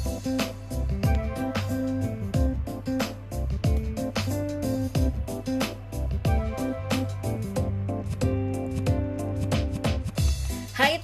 Hai 0.00 0.08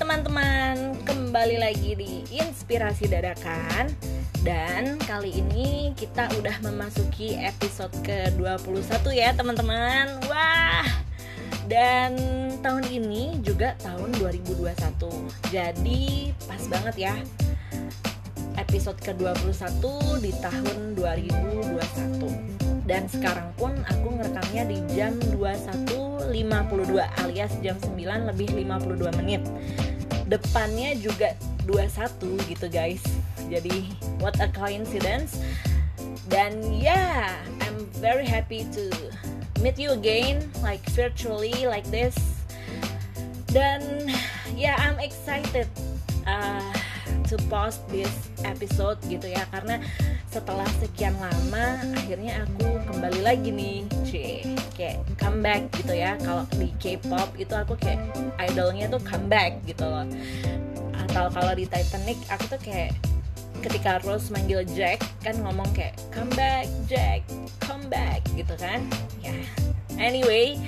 teman-teman, 0.01 0.96
kembali 1.04 1.61
lagi 1.61 1.93
di 1.93 2.24
Inspirasi 2.40 3.13
Dadakan. 3.13 3.92
Dan 4.40 4.97
kali 5.04 5.44
ini 5.44 5.92
kita 5.92 6.33
udah 6.40 6.56
memasuki 6.65 7.37
episode 7.37 7.92
ke-21 8.01 9.04
ya 9.13 9.37
teman-teman. 9.37 10.24
Wah, 10.24 10.88
dan 11.69 12.17
tahun 12.63 12.87
ini 12.88 13.42
juga 13.42 13.74
tahun 13.83 14.15
2021 14.22 14.71
Jadi 15.51 16.30
pas 16.47 16.62
banget 16.70 17.10
ya 17.10 17.15
Episode 18.66 18.98
ke-21 18.98 19.83
di 20.19 20.34
tahun 20.43 20.98
2021 20.98 22.56
dan 22.87 23.11
sekarang 23.11 23.51
pun 23.59 23.75
aku 23.91 24.15
ngerekamnya 24.15 24.65
di 24.70 24.79
jam 24.95 25.15
21.52 25.34 26.34
alias 27.23 27.52
jam 27.62 27.77
9 27.83 28.30
lebih 28.30 28.48
52 28.55 29.19
menit. 29.23 29.42
Depannya 30.27 30.95
juga 30.98 31.34
21 31.66 32.51
gitu 32.51 32.66
guys. 32.70 33.02
Jadi 33.51 33.91
what 34.23 34.39
a 34.39 34.51
coincidence. 34.51 35.39
Dan 36.30 36.59
ya 36.75 36.95
yeah, 36.95 37.23
I'm 37.62 37.87
very 37.98 38.27
happy 38.27 38.67
to 38.75 38.91
meet 39.62 39.78
you 39.78 39.95
again 39.95 40.47
like 40.62 40.83
virtually 40.95 41.55
like 41.67 41.87
this. 41.91 42.14
Dan 43.51 43.83
ya 44.55 44.75
yeah, 44.75 44.77
I'm 44.78 44.98
excited. 45.03 45.67
Uh, 46.27 46.62
to 47.26 47.36
post 47.50 47.82
this 47.90 48.10
episode 48.46 48.98
gitu 49.06 49.26
ya. 49.30 49.44
Karena 49.50 49.82
setelah 50.30 50.66
sekian 50.82 51.14
lama 51.19 51.83
akhirnya 51.94 52.46
aku 52.46 52.66
kembali 52.91 53.20
lagi 53.22 53.50
nih 53.50 53.78
cie. 54.06 54.56
Kayak 54.74 55.05
comeback 55.18 55.68
gitu 55.77 55.94
ya. 55.94 56.14
Kalau 56.22 56.46
di 56.56 56.70
K-pop 56.78 57.34
itu 57.38 57.55
aku 57.55 57.74
kayak 57.78 58.00
idolnya 58.38 58.86
tuh 58.86 59.02
comeback 59.02 59.58
gitu 59.66 59.84
loh. 59.84 60.06
Atau 61.06 61.30
kalau 61.30 61.52
di 61.55 61.66
Titanic 61.66 62.18
aku 62.30 62.44
tuh 62.56 62.60
kayak 62.62 62.94
ketika 63.64 63.98
Rose 64.06 64.30
manggil 64.30 64.62
Jack 64.77 65.02
kan 65.27 65.34
ngomong 65.42 65.66
kayak 65.74 65.98
comeback 66.14 66.70
Jack. 66.86 67.27
Comeback 67.58 68.22
gitu 68.38 68.55
kan. 68.58 68.86
Ya. 69.20 69.34
Yeah. 69.34 69.66
anyway 69.98 70.61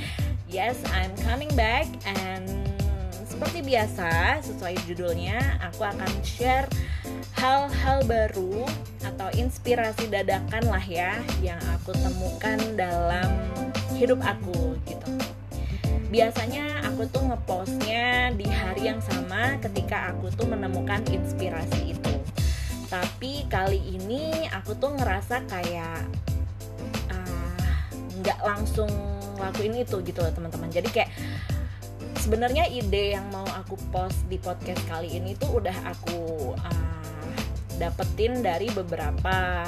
yes 0.49 0.81
I'm 0.93 1.13
coming 1.21 1.53
back 1.55 1.87
and 2.07 2.78
seperti 3.39 3.71
biasa 3.71 4.43
sesuai 4.43 4.75
judulnya 4.91 5.63
aku 5.63 5.87
akan 5.87 6.11
share 6.27 6.67
hal-hal 7.39 8.03
baru 8.03 8.67
atau 9.07 9.31
inspirasi 9.31 10.11
dadakan 10.11 10.67
lah 10.67 10.83
ya 10.83 11.15
yang 11.39 11.63
aku 11.71 11.95
temukan 12.03 12.59
dalam 12.75 13.31
hidup 13.95 14.19
aku 14.27 14.75
gitu. 14.91 15.15
Biasanya 16.11 16.83
aku 16.91 17.07
tuh 17.15 17.31
ngepostnya 17.31 18.35
di 18.35 18.43
hari 18.51 18.91
yang 18.91 18.99
sama 19.07 19.55
ketika 19.63 20.11
aku 20.11 20.35
tuh 20.35 20.51
menemukan 20.51 20.99
inspirasi 21.07 21.95
itu. 21.95 22.15
Tapi 22.91 23.47
kali 23.47 23.79
ini 23.87 24.51
aku 24.51 24.75
tuh 24.75 24.99
ngerasa 24.99 25.47
kayak 25.47 26.11
nggak 28.19 28.39
uh, 28.43 28.47
langsung 28.51 28.91
lakuin 29.39 29.79
itu 29.79 30.03
gitu 30.03 30.27
teman-teman. 30.27 30.75
Jadi 30.75 30.91
kayak 30.91 31.15
sebenarnya 32.29 32.69
ide 32.69 33.17
yang 33.17 33.25
mau 33.33 33.49
aku 33.57 33.81
post 33.89 34.21
di 34.29 34.37
podcast 34.37 34.85
kali 34.85 35.17
ini 35.17 35.33
tuh 35.33 35.65
udah 35.65 35.73
aku 35.89 36.53
uh, 36.61 37.41
dapetin 37.81 38.45
dari 38.45 38.69
beberapa 38.69 39.65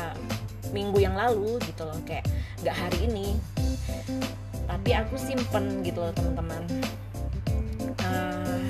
minggu 0.68 1.00
yang 1.00 1.16
lalu 1.16 1.56
gitu 1.64 1.88
loh. 1.88 1.96
Kayak 2.04 2.28
nggak 2.60 2.76
hari 2.76 3.08
ini 3.08 3.32
tapi 4.68 4.92
aku 4.92 5.16
simpen 5.16 5.80
gitu 5.80 6.04
loh 6.04 6.12
teman-teman. 6.12 6.68
Uh, 8.04 8.68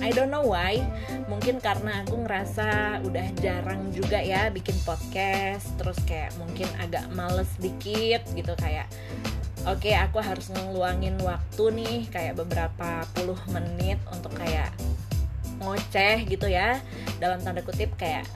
I 0.00 0.08
don't 0.08 0.32
know 0.32 0.48
why. 0.48 0.80
Mungkin 1.28 1.60
karena 1.60 2.08
aku 2.08 2.24
ngerasa 2.24 3.04
udah 3.04 3.28
jarang 3.44 3.92
juga 3.92 4.24
ya 4.24 4.48
bikin 4.48 4.80
podcast 4.88 5.68
terus 5.76 6.00
kayak 6.08 6.32
mungkin 6.40 6.64
agak 6.80 7.04
males 7.12 7.52
dikit 7.60 8.24
gitu 8.32 8.56
kayak 8.56 8.88
oke 9.66 9.80
okay, 9.82 9.94
aku 9.98 10.22
harus 10.22 10.52
ngeluangin 10.52 11.18
waktu 11.24 11.64
nih 11.74 11.96
kayak 12.12 12.38
beberapa 12.38 13.02
puluh 13.16 13.38
menit 13.50 13.98
untuk 14.12 14.34
kayak 14.38 14.70
ngoceh 15.58 16.22
gitu 16.30 16.46
ya. 16.46 16.78
Dalam 17.18 17.42
tanda 17.42 17.64
kutip 17.66 17.94
kayak 17.98 18.28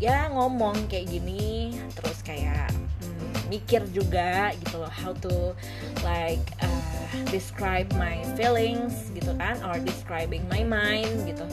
ya 0.00 0.28
ngomong 0.32 0.88
kayak 0.90 1.10
gini 1.12 1.76
terus 1.94 2.20
kayak 2.24 2.72
hmm, 3.00 3.52
mikir 3.52 3.84
juga 3.94 4.52
gitu 4.58 4.80
loh 4.80 4.90
how 4.90 5.12
to 5.22 5.54
like 6.02 6.42
uh, 6.60 7.08
describe 7.30 7.86
my 7.94 8.20
feelings 8.34 9.12
gitu 9.14 9.30
kan 9.38 9.60
or 9.62 9.78
describing 9.82 10.42
my 10.50 10.66
mind 10.66 11.28
gitu. 11.28 11.46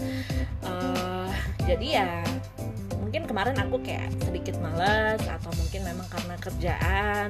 Uh, 0.65 1.29
jadi 1.67 1.87
ya 2.01 2.11
mungkin 2.97 3.27
kemarin 3.27 3.59
aku 3.59 3.83
kayak 3.83 4.07
sedikit 4.23 4.55
males 4.63 5.19
atau 5.27 5.51
mungkin 5.59 5.83
memang 5.83 6.07
karena 6.07 6.35
kerjaan 6.39 7.29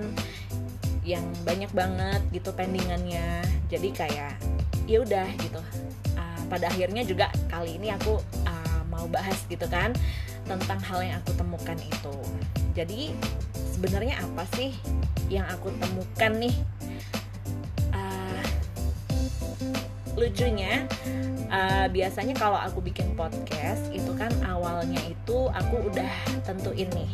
yang 1.02 1.26
banyak 1.42 1.72
banget 1.74 2.22
gitu 2.30 2.54
pendingannya 2.54 3.42
jadi 3.72 3.90
kayak 3.90 4.34
ya 4.86 5.02
udah 5.02 5.28
gitu 5.42 5.62
uh, 6.18 6.42
pada 6.52 6.70
akhirnya 6.70 7.02
juga 7.08 7.32
kali 7.50 7.82
ini 7.82 7.90
aku 7.96 8.22
uh, 8.46 8.82
mau 8.92 9.08
bahas 9.10 9.40
gitu 9.50 9.66
kan 9.66 9.96
tentang 10.46 10.80
hal 10.84 11.00
yang 11.00 11.16
aku 11.24 11.32
temukan 11.38 11.78
itu. 11.80 12.16
Jadi 12.76 13.02
sebenarnya 13.72 14.20
apa 14.20 14.44
sih 14.58 14.76
yang 15.32 15.48
aku 15.48 15.72
temukan 15.80 16.32
nih? 16.36 16.56
Uh, 17.96 18.44
lucunya 20.20 20.88
uh, 21.52 21.88
biasanya 21.88 22.36
kalau 22.36 22.60
aku 22.60 22.84
bikin 22.84 23.16
podcast 23.16 23.88
itu 23.96 24.12
kan 24.16 24.32
awalnya 24.48 25.00
itu 25.08 25.38
aku 25.52 25.88
udah 25.92 26.12
tentuin 26.44 26.88
nih 26.92 27.12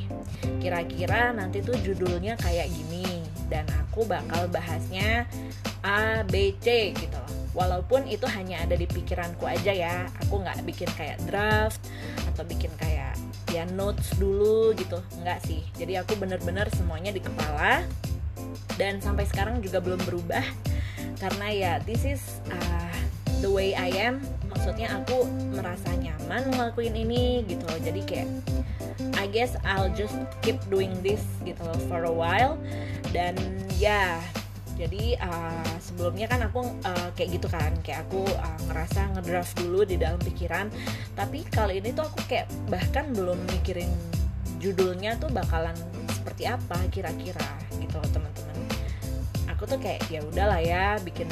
kira-kira 0.61 1.33
nanti 1.33 1.61
tuh 1.65 1.77
judulnya 1.81 2.37
kayak 2.41 2.69
gini 2.69 3.16
dan 3.47 3.63
aku 3.87 4.03
bakal 4.05 4.45
bahasnya 4.51 5.25
A 5.81 6.21
B 6.27 6.53
C 6.59 6.91
gitu 6.93 7.15
loh. 7.15 7.33
Walaupun 7.57 8.05
itu 8.05 8.29
hanya 8.29 8.61
ada 8.61 8.77
di 8.77 8.85
pikiranku 8.85 9.47
aja 9.49 9.73
ya. 9.73 10.05
Aku 10.27 10.45
nggak 10.45 10.61
bikin 10.61 10.89
kayak 10.93 11.17
draft 11.25 11.81
atau 12.29 12.45
bikin 12.45 12.69
kayak 12.77 13.17
ya 13.49 13.65
notes 13.73 14.13
dulu 14.21 14.77
gitu. 14.77 15.01
Enggak 15.17 15.41
sih. 15.41 15.65
Jadi 15.73 15.97
aku 15.97 16.13
bener-bener 16.21 16.69
semuanya 16.77 17.09
di 17.09 17.23
kepala. 17.23 17.81
Dan 18.77 19.01
sampai 19.01 19.25
sekarang 19.25 19.57
juga 19.65 19.81
belum 19.81 19.97
berubah. 20.05 20.45
Karena 21.17 21.47
ya 21.49 21.71
this 21.81 22.05
is 22.05 22.21
uh, 22.53 22.93
the 23.41 23.49
way 23.49 23.73
I 23.73 23.89
am. 23.97 24.21
Maksudnya 24.53 24.93
aku 24.93 25.25
merasa 25.57 25.89
nyaman 25.97 26.53
ngelakuin 26.53 26.93
ini 26.93 27.41
gitu 27.49 27.65
loh. 27.65 27.79
Jadi 27.81 28.01
kayak 28.05 28.29
I 29.17 29.29
guess 29.29 29.53
I'll 29.61 29.93
just 29.93 30.17
keep 30.41 30.57
doing 30.69 30.93
this 31.05 31.21
gitu 31.45 31.61
loh 31.61 31.77
for 31.85 32.05
a 32.05 32.13
while. 32.13 32.57
Dan 33.13 33.37
ya 33.77 34.17
jadi 34.77 35.17
uh, 35.21 35.73
sebelumnya 35.81 36.29
kan 36.29 36.45
aku 36.45 36.69
uh, 36.85 37.09
kayak 37.17 37.41
gitu 37.41 37.47
kan. 37.49 37.73
Kayak 37.81 38.05
aku 38.09 38.25
uh, 38.25 38.59
ngerasa 38.69 39.09
ngedraft 39.17 39.57
dulu 39.57 39.85
di 39.85 39.97
dalam 39.97 40.21
pikiran. 40.21 40.69
Tapi 41.17 41.45
kali 41.49 41.81
ini 41.81 41.93
tuh 41.93 42.05
aku 42.05 42.21
kayak 42.29 42.49
bahkan 42.69 43.09
belum 43.13 43.37
mikirin 43.49 43.89
judulnya 44.57 45.17
tuh 45.21 45.29
bakalan 45.29 45.77
seperti 46.13 46.49
apa 46.49 46.77
kira-kira 46.89 47.45
gitu 47.77 47.97
loh 47.97 48.09
teman-teman. 48.13 48.57
Aku 49.53 49.65
tuh 49.65 49.81
kayak 49.81 50.05
ya 50.09 50.21
udahlah 50.21 50.61
ya 50.61 50.97
bikin 51.01 51.29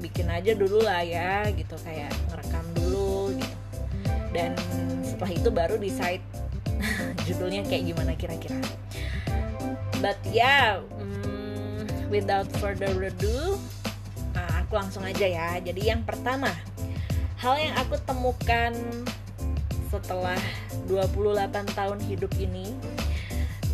bikin 0.00 0.28
aja 0.32 0.56
dulu 0.56 0.80
lah 0.84 1.04
ya 1.04 1.48
gitu. 1.52 1.76
Kayak 1.84 2.12
ngerekam 2.32 2.64
dulu 2.80 3.36
gitu. 3.36 3.56
Dan 4.32 4.52
setelah 5.04 5.32
itu 5.32 5.48
baru 5.48 5.76
decide 5.80 6.24
judulnya 7.26 7.64
kayak 7.66 7.94
gimana 7.94 8.12
kira-kira 8.14 8.60
but 10.00 10.18
ya 10.28 10.78
yeah, 10.80 10.96
without 12.08 12.46
further 12.62 12.90
ado, 12.94 13.58
nah, 14.34 14.62
aku 14.62 14.78
langsung 14.78 15.02
aja 15.02 15.26
ya. 15.26 15.48
Jadi 15.58 15.90
yang 15.90 16.06
pertama, 16.06 16.50
hal 17.38 17.54
yang 17.58 17.74
aku 17.78 17.98
temukan 18.06 18.72
setelah 19.90 20.38
28 20.90 21.76
tahun 21.76 21.98
hidup 22.06 22.32
ini 22.38 22.74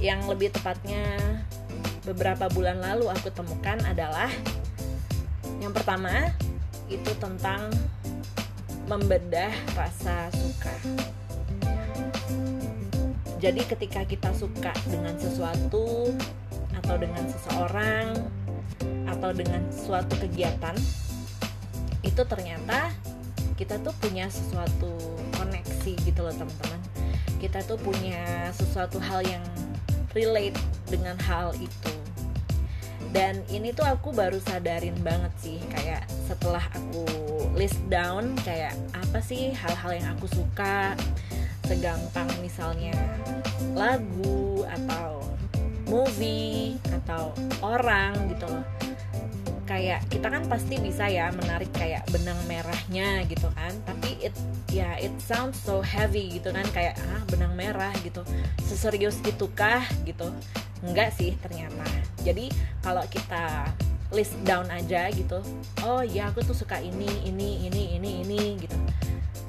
yang 0.02 0.20
lebih 0.28 0.52
tepatnya 0.52 1.16
beberapa 2.02 2.50
bulan 2.50 2.82
lalu 2.82 3.06
aku 3.06 3.30
temukan 3.30 3.78
adalah 3.86 4.28
yang 5.62 5.70
pertama 5.70 6.34
itu 6.90 7.12
tentang 7.22 7.70
membedah 8.90 9.54
rasa 9.78 10.28
suka. 10.34 10.74
Jadi 13.42 13.66
ketika 13.66 14.06
kita 14.06 14.30
suka 14.38 14.70
dengan 14.86 15.18
sesuatu 15.18 16.14
atau 16.78 16.94
dengan 16.94 17.26
seseorang 17.26 18.14
atau 19.10 19.34
dengan 19.34 19.66
suatu 19.74 20.14
kegiatan 20.22 20.78
itu 22.06 22.22
ternyata 22.22 22.94
kita 23.58 23.82
tuh 23.82 23.90
punya 23.98 24.30
sesuatu 24.30 24.94
koneksi 25.34 25.92
gitu 26.06 26.22
loh 26.22 26.30
teman-teman. 26.30 26.80
Kita 27.42 27.66
tuh 27.66 27.82
punya 27.82 28.54
sesuatu 28.54 29.02
hal 29.02 29.26
yang 29.26 29.42
relate 30.14 30.54
dengan 30.86 31.18
hal 31.26 31.50
itu. 31.58 31.94
Dan 33.10 33.42
ini 33.50 33.74
tuh 33.74 33.90
aku 33.90 34.14
baru 34.14 34.38
sadarin 34.38 34.94
banget 35.02 35.34
sih 35.42 35.58
kayak 35.66 36.06
setelah 36.30 36.62
aku 36.70 37.02
list 37.58 37.82
down 37.90 38.38
kayak 38.46 38.78
apa 38.94 39.18
sih 39.18 39.50
hal-hal 39.50 39.98
yang 39.98 40.14
aku 40.14 40.30
suka 40.30 40.94
segampang 41.66 42.28
misalnya 42.42 42.92
lagu 43.74 44.64
atau 44.68 45.22
movie 45.88 46.80
atau 46.88 47.36
orang 47.60 48.16
gitu 48.32 48.46
loh. 48.48 48.64
Kayak 49.68 50.04
kita 50.12 50.28
kan 50.28 50.44
pasti 50.50 50.76
bisa 50.76 51.08
ya 51.08 51.32
menarik 51.32 51.70
kayak 51.72 52.04
benang 52.12 52.36
merahnya 52.44 53.24
gitu 53.28 53.48
kan. 53.56 53.72
Tapi 53.88 54.20
it 54.20 54.34
ya 54.68 54.96
it 55.00 55.12
sounds 55.20 55.56
so 55.60 55.80
heavy 55.80 56.40
gitu 56.40 56.52
kan. 56.52 56.64
Kayak 56.72 57.00
ah 57.12 57.22
benang 57.28 57.52
merah 57.56 57.92
gitu. 58.04 58.24
Seserius 58.64 59.20
itukah 59.24 59.84
gitu? 60.04 60.28
Enggak 60.84 61.14
sih 61.16 61.36
ternyata. 61.40 61.84
Jadi 62.20 62.52
kalau 62.84 63.04
kita 63.08 63.70
list 64.12 64.36
down 64.44 64.68
aja 64.68 65.08
gitu 65.08 65.40
oh 65.88 66.04
ya 66.04 66.28
aku 66.28 66.44
tuh 66.44 66.52
suka 66.52 66.76
ini 66.84 67.08
ini 67.24 67.64
ini 67.64 67.96
ini 67.96 68.10
ini 68.24 68.40
gitu. 68.60 68.76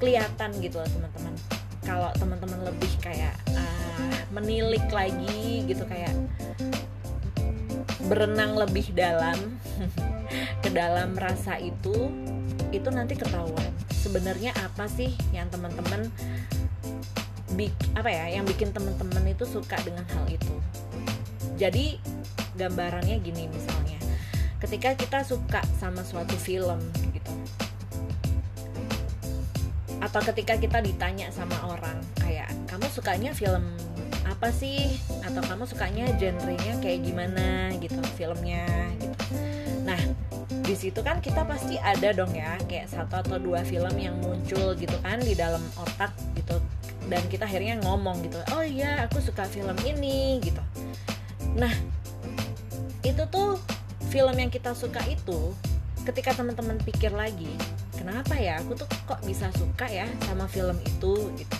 Kelihatan 0.00 0.56
gitu 0.64 0.80
loh 0.80 0.88
teman-teman 0.88 1.53
kalau 1.84 2.10
teman-teman 2.16 2.64
lebih 2.64 2.90
kayak 2.98 3.36
uh, 3.52 4.18
menilik 4.32 4.84
lagi 4.90 5.62
gitu 5.68 5.84
kayak 5.86 6.12
berenang 8.08 8.56
lebih 8.56 8.92
dalam 8.92 9.36
ke 10.64 10.68
dalam 10.72 11.16
rasa 11.16 11.60
itu 11.60 12.10
itu 12.74 12.88
nanti 12.90 13.14
ketahuan. 13.14 13.70
Sebenarnya 13.94 14.50
apa 14.58 14.90
sih 14.90 15.14
yang 15.30 15.46
teman-teman 15.48 16.10
apa 17.94 18.10
ya 18.10 18.34
yang 18.34 18.44
bikin 18.44 18.74
teman-teman 18.74 19.30
itu 19.30 19.46
suka 19.46 19.78
dengan 19.86 20.02
hal 20.10 20.26
itu? 20.26 20.58
Jadi 21.54 22.02
gambarannya 22.58 23.22
gini 23.22 23.46
misalnya. 23.46 24.00
Ketika 24.58 24.96
kita 24.96 25.22
suka 25.22 25.60
sama 25.78 26.02
suatu 26.02 26.34
film 26.34 26.80
atau 30.04 30.20
ketika 30.20 30.60
kita 30.60 30.84
ditanya 30.84 31.32
sama 31.32 31.56
orang 31.64 31.96
kayak 32.20 32.52
kamu 32.68 32.84
sukanya 32.92 33.32
film 33.32 33.64
apa 34.28 34.52
sih? 34.52 35.00
Atau 35.24 35.40
kamu 35.40 35.64
sukanya 35.64 36.04
genrenya 36.20 36.76
kayak 36.84 37.00
gimana? 37.08 37.72
Gitu 37.80 37.96
filmnya 38.20 38.68
gitu. 39.00 39.16
Nah 39.88 40.00
di 40.64 40.74
situ 40.76 41.00
kan 41.00 41.24
kita 41.24 41.44
pasti 41.48 41.80
ada 41.80 42.12
dong 42.12 42.32
ya 42.36 42.60
kayak 42.68 42.92
satu 42.92 43.20
atau 43.20 43.36
dua 43.40 43.64
film 43.64 43.92
yang 43.96 44.16
muncul 44.20 44.76
gitu 44.76 44.96
kan 45.00 45.20
di 45.24 45.32
dalam 45.32 45.64
otak 45.80 46.12
gitu. 46.36 46.60
Dan 47.08 47.20
kita 47.32 47.48
akhirnya 47.48 47.80
ngomong 47.80 48.20
gitu 48.24 48.36
oh 48.52 48.64
iya 48.64 49.08
aku 49.08 49.24
suka 49.24 49.48
film 49.48 49.76
ini 49.88 50.40
gitu. 50.44 50.60
Nah 51.56 51.72
itu 53.04 53.24
tuh 53.28 53.56
film 54.12 54.36
yang 54.36 54.52
kita 54.52 54.76
suka 54.76 55.00
itu 55.08 55.52
ketika 56.04 56.36
teman-teman 56.36 56.76
pikir 56.84 57.12
lagi 57.12 57.48
kenapa 57.96 58.34
ya? 58.36 58.60
Aku 58.62 58.74
tuh 58.76 58.88
kok 59.06 59.20
bisa 59.24 59.48
suka 59.54 59.86
ya 59.88 60.06
sama 60.26 60.46
film 60.50 60.76
itu 60.84 61.30
gitu. 61.38 61.56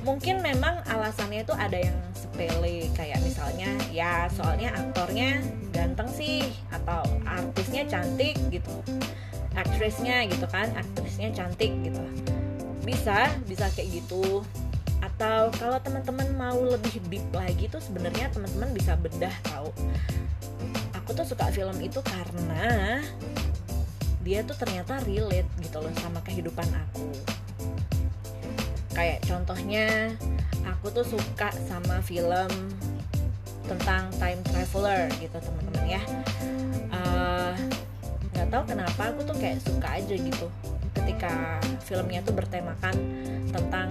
Mungkin 0.00 0.40
memang 0.40 0.80
alasannya 0.88 1.44
itu 1.44 1.52
ada 1.52 1.76
yang 1.76 1.96
sepele 2.16 2.88
kayak 2.96 3.20
misalnya 3.20 3.68
ya 3.92 4.28
soalnya 4.32 4.72
aktornya 4.72 5.44
ganteng 5.76 6.08
sih 6.08 6.48
atau 6.72 7.04
artisnya 7.28 7.84
cantik 7.84 8.36
gitu. 8.48 8.74
Aktrisnya 9.58 10.24
gitu 10.30 10.46
kan 10.48 10.72
aktrisnya 10.78 11.28
cantik 11.36 11.72
gitu. 11.84 12.00
Bisa 12.86 13.28
bisa 13.44 13.68
kayak 13.76 14.00
gitu. 14.00 14.40
Atau 15.00 15.52
kalau 15.56 15.80
teman-teman 15.80 16.28
mau 16.36 16.60
lebih 16.60 17.00
deep 17.08 17.24
lagi 17.32 17.68
tuh 17.68 17.80
sebenarnya 17.80 18.32
teman-teman 18.32 18.72
bisa 18.72 18.96
bedah 18.96 19.32
tahu 19.48 19.72
aku 21.10 21.26
tuh 21.26 21.34
suka 21.34 21.50
film 21.50 21.74
itu 21.82 21.98
karena 22.06 23.02
dia 24.20 24.44
tuh 24.44 24.56
ternyata 24.56 25.00
relate 25.08 25.48
gitu 25.64 25.80
loh 25.80 25.92
sama 26.00 26.20
kehidupan 26.20 26.68
aku. 26.68 27.08
Kayak 28.92 29.24
contohnya 29.24 30.12
aku 30.66 30.92
tuh 30.92 31.06
suka 31.06 31.48
sama 31.64 32.04
film 32.04 32.50
tentang 33.64 34.10
time 34.18 34.40
traveler 34.44 35.08
gitu 35.22 35.36
teman-teman 35.40 35.84
ya. 35.86 36.02
Eh, 36.90 37.54
nggak 38.34 38.46
uh, 38.46 38.50
tahu 38.52 38.62
kenapa 38.68 39.02
aku 39.14 39.20
tuh 39.24 39.36
kayak 39.38 39.62
suka 39.62 39.88
aja 40.00 40.14
gitu 40.18 40.46
ketika 40.90 41.62
filmnya 41.86 42.20
tuh 42.26 42.34
bertemakan 42.34 42.96
tentang 43.54 43.88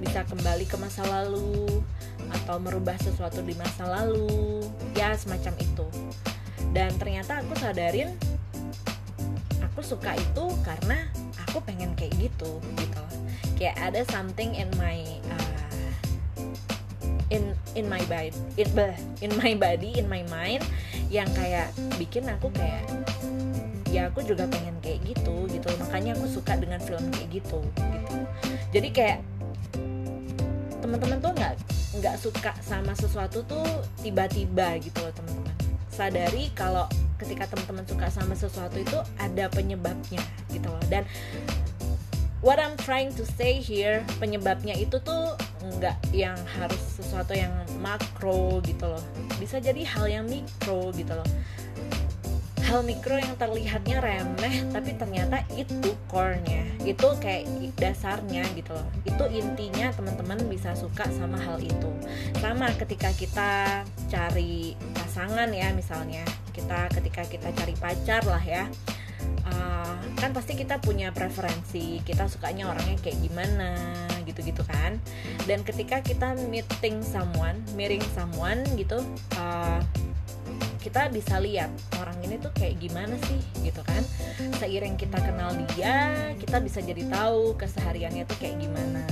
bisa 0.00 0.24
kembali 0.24 0.64
ke 0.64 0.76
masa 0.80 1.04
lalu 1.04 1.84
atau 2.32 2.56
merubah 2.56 2.96
sesuatu 2.96 3.44
di 3.44 3.52
masa 3.54 3.84
lalu 3.86 4.64
ya 4.96 5.12
semacam 5.14 5.54
itu. 5.60 5.86
Dan 6.70 6.94
ternyata 6.96 7.42
aku 7.42 7.52
sadarin 7.58 8.14
aku 9.80 9.96
suka 9.96 10.12
itu 10.12 10.44
karena 10.60 11.08
aku 11.48 11.64
pengen 11.64 11.96
kayak 11.96 12.12
gitu 12.20 12.60
gitu. 12.60 13.04
Kayak 13.56 13.80
ada 13.80 14.04
something 14.12 14.52
in 14.52 14.68
my 14.76 15.00
uh, 15.32 15.72
in 17.32 17.56
in 17.72 17.88
my 17.88 18.04
body 18.04 18.28
in, 18.60 18.68
in 19.24 19.32
my 19.40 19.56
body 19.56 19.96
in 19.96 20.04
my 20.04 20.20
mind 20.28 20.60
yang 21.08 21.24
kayak 21.32 21.72
bikin 21.96 22.28
aku 22.28 22.52
kayak 22.52 22.84
ya 23.88 24.12
aku 24.12 24.20
juga 24.20 24.44
pengen 24.52 24.76
kayak 24.84 25.00
gitu 25.00 25.48
gitu. 25.48 25.72
Makanya 25.80 26.12
aku 26.12 26.28
suka 26.28 26.60
dengan 26.60 26.76
film 26.84 27.08
kayak 27.16 27.40
gitu 27.40 27.64
gitu. 27.64 28.16
Jadi 28.76 28.88
kayak 28.92 29.24
teman-teman 30.84 31.24
tuh 31.24 31.32
nggak 31.32 31.56
nggak 32.04 32.16
suka 32.20 32.52
sama 32.60 32.92
sesuatu 32.92 33.40
tuh 33.48 33.64
tiba-tiba 34.04 34.76
gitu 34.84 35.00
loh 35.00 35.12
teman-teman. 35.16 35.56
Sadari 35.88 36.52
kalau 36.52 36.84
ketika 37.20 37.44
teman-teman 37.52 37.84
suka 37.84 38.08
sama 38.08 38.32
sesuatu 38.32 38.80
itu 38.80 38.96
ada 39.20 39.52
penyebabnya 39.52 40.24
gitu 40.48 40.72
loh. 40.72 40.80
Dan 40.88 41.04
what 42.40 42.56
I'm 42.56 42.74
trying 42.80 43.12
to 43.20 43.24
say 43.36 43.60
here 43.60 44.00
penyebabnya 44.16 44.72
itu 44.72 44.96
tuh 45.04 45.36
nggak 45.60 46.00
yang 46.16 46.36
harus 46.56 46.80
sesuatu 46.96 47.36
yang 47.36 47.52
makro 47.84 48.64
gitu 48.64 48.88
loh. 48.88 49.04
Bisa 49.36 49.60
jadi 49.60 49.84
hal 49.84 50.08
yang 50.08 50.24
mikro 50.24 50.88
gitu 50.96 51.12
loh. 51.12 51.28
Hal 52.70 52.86
mikro 52.86 53.18
yang 53.18 53.34
terlihatnya 53.34 53.98
remeh 53.98 54.62
tapi 54.70 54.94
ternyata 54.94 55.42
itu 55.58 55.90
core-nya. 56.06 56.62
Itu 56.86 57.18
kayak 57.18 57.74
dasarnya 57.76 58.46
gitu 58.54 58.72
loh. 58.72 58.88
Itu 59.02 59.26
intinya 59.26 59.90
teman-teman 59.90 60.38
bisa 60.46 60.72
suka 60.78 61.04
sama 61.12 61.36
hal 61.36 61.58
itu. 61.58 61.90
Sama 62.38 62.70
ketika 62.78 63.10
kita 63.12 63.82
cari 64.06 64.78
pasangan 64.94 65.50
ya 65.50 65.74
misalnya 65.74 66.22
kita 66.60 66.92
ketika 67.00 67.22
kita 67.24 67.48
cari 67.56 67.74
pacar 67.80 68.22
lah 68.28 68.44
ya 68.44 68.68
uh, 69.48 69.96
kan 70.20 70.30
pasti 70.36 70.52
kita 70.52 70.76
punya 70.80 71.10
preferensi. 71.10 72.04
Kita 72.04 72.28
sukanya 72.28 72.68
orangnya 72.68 73.00
kayak 73.00 73.18
gimana 73.24 73.72
gitu-gitu 74.28 74.62
kan. 74.68 75.00
Dan 75.48 75.64
ketika 75.64 76.04
kita 76.04 76.36
meeting 76.48 77.00
someone 77.00 77.64
miring 77.74 78.04
someone 78.12 78.60
gitu 78.76 79.00
uh, 79.40 79.80
kita 80.80 81.12
bisa 81.12 81.36
lihat 81.44 81.68
orang 82.00 82.16
ini 82.24 82.40
tuh 82.40 82.52
kayak 82.56 82.80
gimana 82.80 83.16
sih 83.28 83.40
gitu 83.64 83.80
kan. 83.84 84.04
Seiring 84.60 84.96
kita 85.00 85.20
kenal 85.20 85.56
dia 85.76 86.32
kita 86.36 86.60
bisa 86.60 86.80
jadi 86.84 87.04
tahu 87.08 87.56
kesehariannya 87.56 88.24
tuh 88.28 88.36
kayak 88.40 88.60
gimana. 88.60 89.04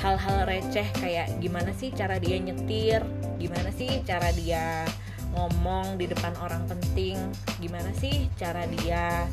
Hal-hal 0.00 0.48
receh 0.48 0.88
kayak 0.96 1.38
gimana 1.44 1.76
sih 1.76 1.92
cara 1.92 2.16
dia 2.16 2.40
nyetir 2.40 3.04
gimana 3.36 3.72
sih 3.72 4.04
cara 4.04 4.32
dia 4.36 4.84
ngomong 5.34 5.98
di 6.00 6.10
depan 6.10 6.34
orang 6.42 6.66
penting. 6.66 7.16
Gimana 7.62 7.90
sih 7.96 8.30
cara 8.38 8.66
dia? 8.66 9.26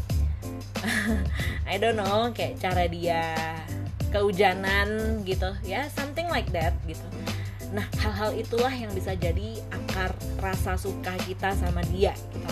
I 1.71 1.75
don't 1.81 1.97
know 1.97 2.29
kayak 2.31 2.61
cara 2.61 2.85
dia 2.87 3.35
kehujanan 4.13 5.21
gitu. 5.27 5.51
Ya 5.65 5.89
something 5.91 6.29
like 6.29 6.49
that 6.53 6.73
gitu. 6.85 7.03
Nah, 7.75 7.83
hal-hal 7.99 8.31
itulah 8.39 8.71
yang 8.71 8.91
bisa 8.95 9.11
jadi 9.11 9.59
akar 9.67 10.15
rasa 10.39 10.79
suka 10.79 11.11
kita 11.27 11.51
sama 11.59 11.83
dia 11.91 12.15
gitu. 12.31 12.47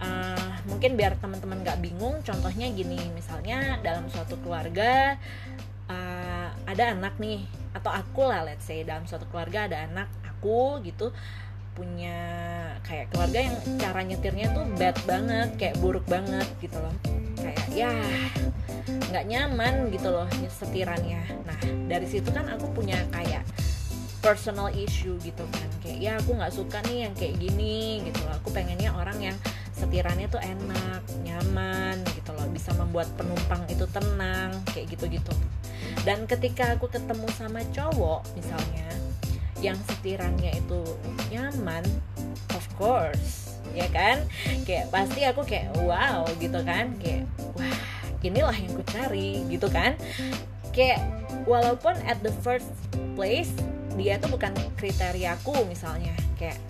Uh, 0.00 0.52
mungkin 0.64 0.96
biar 0.96 1.16
teman-teman 1.20 1.60
gak 1.60 1.80
bingung, 1.84 2.24
contohnya 2.24 2.68
gini, 2.72 3.00
misalnya 3.12 3.76
dalam 3.84 4.08
suatu 4.08 4.40
keluarga 4.40 5.20
uh, 5.92 6.48
ada 6.64 6.96
anak 6.96 7.20
nih, 7.20 7.44
atau 7.76 7.92
aku 7.92 8.24
lah, 8.24 8.48
let's 8.48 8.64
say 8.64 8.80
dalam 8.80 9.04
suatu 9.04 9.28
keluarga 9.28 9.68
ada 9.68 9.84
anak 9.84 10.08
aku 10.24 10.80
gitu 10.84 11.12
punya 11.74 12.18
kayak 12.86 13.10
keluarga 13.10 13.38
yang 13.50 13.56
cara 13.82 14.00
nyetirnya 14.06 14.46
tuh 14.54 14.64
bad 14.78 14.96
banget, 15.04 15.48
kayak 15.58 15.76
buruk 15.82 16.06
banget 16.06 16.46
gitu 16.62 16.78
loh, 16.78 16.94
kayak 17.38 17.66
ya 17.74 17.92
nggak 19.10 19.24
nyaman 19.26 19.90
gitu 19.90 20.08
loh 20.10 20.26
setirannya. 20.48 21.22
Nah 21.46 21.58
dari 21.90 22.06
situ 22.06 22.30
kan 22.30 22.46
aku 22.50 22.70
punya 22.70 22.98
kayak 23.10 23.42
personal 24.22 24.70
issue 24.72 25.18
gitu 25.20 25.44
kan. 25.50 25.68
Kayak 25.82 25.98
ya 26.00 26.12
aku 26.16 26.30
nggak 26.38 26.54
suka 26.54 26.78
nih 26.86 27.10
yang 27.10 27.14
kayak 27.18 27.36
gini 27.36 28.06
gitu 28.06 28.22
loh. 28.24 28.38
Aku 28.38 28.54
pengennya 28.54 28.94
orang 28.94 29.18
yang 29.20 29.36
setirannya 29.74 30.30
tuh 30.30 30.40
enak 30.40 31.02
nyaman 31.26 32.00
gitu 32.14 32.30
loh. 32.32 32.46
Bisa 32.54 32.70
membuat 32.78 33.10
penumpang 33.18 33.66
itu 33.66 33.84
tenang 33.90 34.54
kayak 34.70 34.94
gitu 34.94 35.10
gitu 35.10 35.34
dan 36.04 36.28
ketika 36.28 36.76
aku 36.76 36.90
ketemu 36.92 37.26
sama 37.32 37.64
cowok 37.72 38.28
misalnya 38.36 38.88
yang 39.64 39.80
setirannya 39.88 40.60
itu 40.60 40.80
nyaman 41.32 41.84
of 42.52 42.64
course 42.76 43.56
ya 43.72 43.88
kan? 43.90 44.22
Kayak 44.68 44.92
pasti 44.92 45.24
aku 45.24 45.42
kayak 45.42 45.72
wow 45.82 46.28
gitu 46.36 46.60
kan? 46.62 46.92
Kayak 47.00 47.24
wah 47.56 47.78
inilah 48.20 48.56
yang 48.56 48.72
ku 48.76 48.82
cari 48.84 49.40
gitu 49.48 49.66
kan? 49.72 49.96
Kayak 50.76 51.00
walaupun 51.48 51.96
at 52.04 52.20
the 52.20 52.32
first 52.44 52.68
place 53.16 53.50
dia 53.94 54.20
tuh 54.20 54.30
bukan 54.30 54.52
kriteriaku 54.76 55.64
misalnya. 55.66 56.12
Kayak 56.36 56.60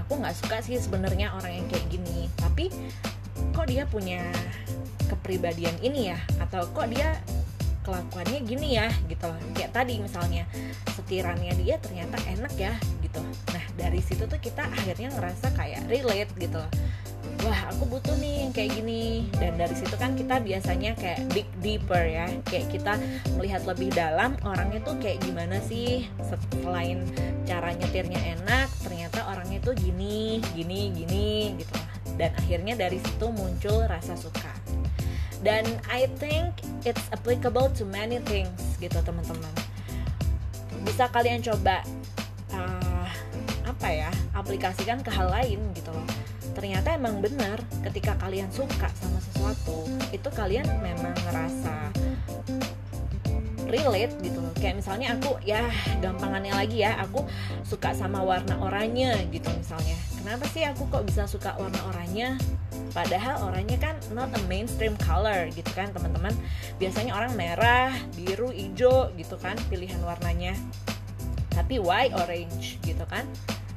aku 0.00 0.16
nggak 0.18 0.36
suka 0.36 0.58
sih 0.64 0.80
sebenarnya 0.80 1.36
orang 1.36 1.62
yang 1.62 1.66
kayak 1.68 1.86
gini. 1.92 2.26
Tapi 2.40 2.72
kok 3.52 3.68
dia 3.68 3.84
punya 3.84 4.26
kepribadian 5.06 5.76
ini 5.84 6.14
ya? 6.14 6.18
Atau 6.40 6.66
kok 6.72 6.88
dia 6.90 7.20
kelakuannya 7.82 8.40
gini 8.46 8.78
ya 8.78 8.88
gitu 9.06 9.28
loh. 9.28 9.38
Kayak 9.54 9.72
tadi 9.74 9.98
misalnya 9.98 10.44
setirannya 10.94 11.52
dia 11.58 11.76
ternyata 11.78 12.16
enak 12.26 12.54
ya 12.56 12.74
gitu. 13.02 13.20
Nah 13.52 13.64
dari 13.76 14.00
situ 14.00 14.24
tuh 14.26 14.40
kita 14.40 14.66
akhirnya 14.66 15.12
ngerasa 15.12 15.52
kayak 15.54 15.86
relate 15.90 16.32
gitu 16.38 16.58
loh. 16.58 16.72
Wah 17.42 17.74
aku 17.74 17.90
butuh 17.90 18.14
nih 18.22 18.46
yang 18.46 18.52
kayak 18.54 18.70
gini. 18.78 19.26
Dan 19.34 19.58
dari 19.58 19.74
situ 19.74 19.94
kan 19.98 20.14
kita 20.14 20.38
biasanya 20.38 20.94
kayak 20.94 21.26
dig 21.34 21.48
deeper 21.58 22.02
ya. 22.06 22.30
Kayak 22.46 22.66
kita 22.70 22.92
melihat 23.34 23.62
lebih 23.66 23.90
dalam 23.90 24.38
orangnya 24.46 24.78
tuh 24.86 24.94
kayak 25.02 25.22
gimana 25.26 25.58
sih? 25.66 26.06
Selain 26.62 27.02
cara 27.42 27.74
nyetirnya 27.74 28.38
enak 28.38 28.70
ternyata 28.86 29.26
orangnya 29.26 29.58
tuh 29.58 29.74
gini 29.74 30.38
gini 30.54 30.94
gini 30.94 31.58
gitu 31.58 31.74
dan 32.16 32.30
akhirnya 32.36 32.74
dari 32.76 32.98
situ 33.00 33.26
muncul 33.32 33.84
rasa 33.88 34.14
suka. 34.16 34.52
Dan 35.42 35.66
I 35.90 36.06
think 36.22 36.54
it's 36.82 37.02
applicable 37.14 37.70
to 37.74 37.86
many 37.86 38.18
things 38.26 38.78
gitu 38.78 38.98
teman-teman. 39.02 39.54
Bisa 40.82 41.06
kalian 41.10 41.38
coba 41.42 41.86
uh, 42.50 43.06
apa 43.62 43.88
ya 43.88 44.10
aplikasikan 44.34 45.00
ke 45.00 45.10
hal 45.10 45.30
lain 45.30 45.62
gitu 45.78 45.90
loh. 45.94 46.06
Ternyata 46.52 46.98
emang 46.98 47.22
benar 47.22 47.62
ketika 47.90 48.18
kalian 48.20 48.50
suka 48.52 48.90
sama 48.98 49.18
sesuatu 49.22 49.88
itu 50.12 50.28
kalian 50.34 50.66
memang 50.82 51.14
ngerasa 51.24 51.94
relate 53.70 54.14
gitu 54.20 54.38
loh. 54.42 54.52
Kayak 54.58 54.82
misalnya 54.82 55.16
aku 55.16 55.38
ya 55.46 55.70
gampangannya 56.02 56.52
lagi 56.52 56.82
ya 56.82 56.98
aku 56.98 57.24
suka 57.62 57.94
sama 57.94 58.20
warna 58.20 58.58
oranye 58.58 59.30
gitu 59.30 59.48
misalnya 59.54 59.96
kenapa 60.22 60.46
sih 60.54 60.62
aku 60.62 60.86
kok 60.86 61.02
bisa 61.02 61.26
suka 61.26 61.58
warna 61.58 61.82
oranye? 61.90 62.38
Padahal 62.94 63.50
oranye 63.50 63.74
kan 63.82 63.98
not 64.14 64.30
a 64.30 64.40
mainstream 64.46 64.94
color 65.02 65.50
gitu 65.50 65.68
kan 65.74 65.90
teman-teman. 65.90 66.30
Biasanya 66.78 67.18
orang 67.18 67.34
merah 67.34 67.90
biru 68.14 68.54
hijau 68.54 69.10
gitu 69.18 69.34
kan 69.42 69.58
pilihan 69.66 69.98
warnanya. 70.06 70.54
Tapi 71.50 71.82
why 71.82 72.08
orange 72.14 72.78
gitu 72.86 73.02
kan? 73.10 73.26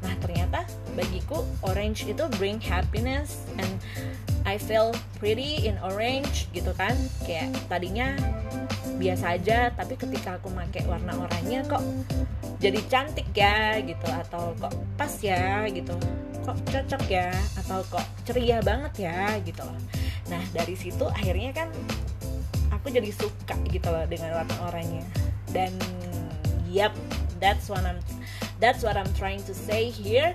Nah 0.06 0.14
ternyata 0.22 0.70
bagiku 0.94 1.42
orange 1.66 2.06
itu 2.06 2.24
bring 2.38 2.62
happiness 2.62 3.50
and 3.58 3.82
I 4.46 4.62
feel 4.62 4.94
pretty 5.18 5.66
in 5.66 5.76
orange 5.82 6.48
gitu 6.54 6.72
kan. 6.78 6.94
Kayak 7.26 7.52
tadinya 7.68 8.14
biasa 8.96 9.36
aja 9.36 9.74
tapi 9.76 10.00
ketika 10.00 10.40
aku 10.40 10.48
pakai 10.56 10.88
warna 10.88 11.12
oranye 11.20 11.60
kok 11.68 11.84
jadi 12.64 12.80
cantik 12.88 13.28
ya 13.36 13.84
gitu 13.84 14.08
atau 14.08 14.56
kok 14.56 14.72
pas 14.96 15.12
ya 15.20 15.68
gitu 15.68 15.92
kok 16.48 16.56
cocok 16.72 17.04
ya 17.12 17.34
atau 17.60 17.84
kok 17.92 18.06
ceria 18.24 18.64
banget 18.64 19.12
ya 19.12 19.36
gitu 19.44 19.60
loh. 19.66 19.76
Nah 20.32 20.40
dari 20.56 20.78
situ 20.80 21.04
akhirnya 21.12 21.52
kan 21.52 21.68
aku 22.72 22.94
jadi 22.94 23.12
suka 23.12 23.58
gitu 23.68 23.90
loh 23.92 24.06
dengan 24.08 24.40
warna 24.40 24.56
oranye. 24.72 25.04
Dan 25.52 25.76
yep 26.72 26.96
that's 27.44 27.68
what 27.68 27.84
I'm 27.84 28.00
that's 28.64 28.86
what 28.86 28.96
I'm 28.96 29.10
trying 29.20 29.44
to 29.50 29.54
say 29.54 29.92
here. 29.92 30.32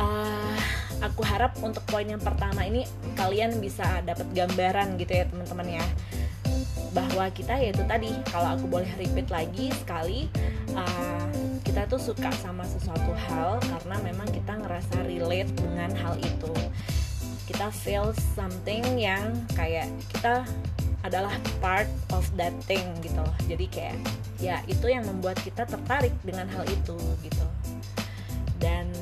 Uh, 0.00 0.56
aku 1.00 1.24
harap 1.24 1.56
untuk 1.64 1.82
poin 1.88 2.04
yang 2.04 2.20
pertama 2.20 2.64
ini 2.64 2.84
kalian 3.16 3.58
bisa 3.58 4.04
dapat 4.04 4.28
gambaran 4.36 5.00
gitu 5.00 5.12
ya 5.12 5.24
teman-teman 5.28 5.80
ya. 5.80 5.86
Bahwa 6.90 7.30
kita 7.32 7.56
yaitu 7.56 7.82
tadi 7.86 8.10
kalau 8.28 8.56
aku 8.58 8.66
boleh 8.68 8.90
repeat 8.98 9.28
lagi 9.32 9.72
sekali 9.72 10.28
uh, 10.74 11.30
kita 11.64 11.86
tuh 11.86 12.02
suka 12.02 12.30
sama 12.42 12.66
sesuatu 12.66 13.14
hal 13.30 13.62
karena 13.62 13.96
memang 14.02 14.28
kita 14.34 14.58
ngerasa 14.58 15.06
relate 15.06 15.50
dengan 15.54 15.90
hal 15.96 16.18
itu. 16.18 16.52
Kita 17.46 17.70
feel 17.70 18.14
something 18.34 18.82
yang 18.98 19.34
kayak 19.58 19.90
kita 20.14 20.46
adalah 21.00 21.32
part 21.64 21.88
of 22.12 22.26
that 22.36 22.52
thing 22.68 22.84
gitu 23.00 23.16
loh. 23.16 23.36
Jadi 23.48 23.66
kayak 23.70 23.98
ya 24.40 24.60
itu 24.68 24.86
yang 24.90 25.06
membuat 25.06 25.40
kita 25.40 25.64
tertarik 25.64 26.12
dengan 26.26 26.46
hal 26.52 26.64
itu 26.68 26.96
gitu. 27.24 27.46
Dan 28.60 28.92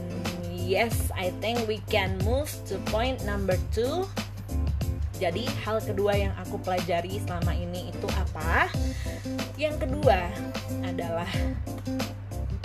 yes 0.69 1.09
I 1.17 1.33
think 1.41 1.65
we 1.65 1.81
can 1.89 2.21
move 2.29 2.53
to 2.69 2.77
point 2.93 3.25
number 3.25 3.57
two. 3.73 4.05
Jadi 5.17 5.49
hal 5.65 5.81
kedua 5.83 6.15
yang 6.15 6.37
aku 6.37 6.61
pelajari 6.61 7.19
selama 7.25 7.57
ini 7.57 7.91
itu 7.91 8.07
apa? 8.15 8.69
Yang 9.57 9.89
kedua 9.89 10.31
adalah 10.85 11.27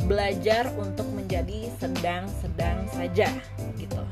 belajar 0.05 0.69
untuk 0.75 1.07
menjadi 1.15 1.71
sedang-sedang 1.79 2.85
saja 2.91 3.31
gitu. 3.79 4.03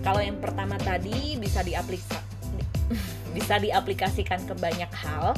Kalau 0.00 0.24
yang 0.24 0.40
pertama 0.40 0.80
tadi 0.80 1.36
bisa 1.36 1.60
diaplikasikan 1.60 2.24
bisa 3.36 3.60
diaplikasikan 3.60 4.40
ke 4.48 4.54
banyak 4.56 4.90
hal. 4.90 5.36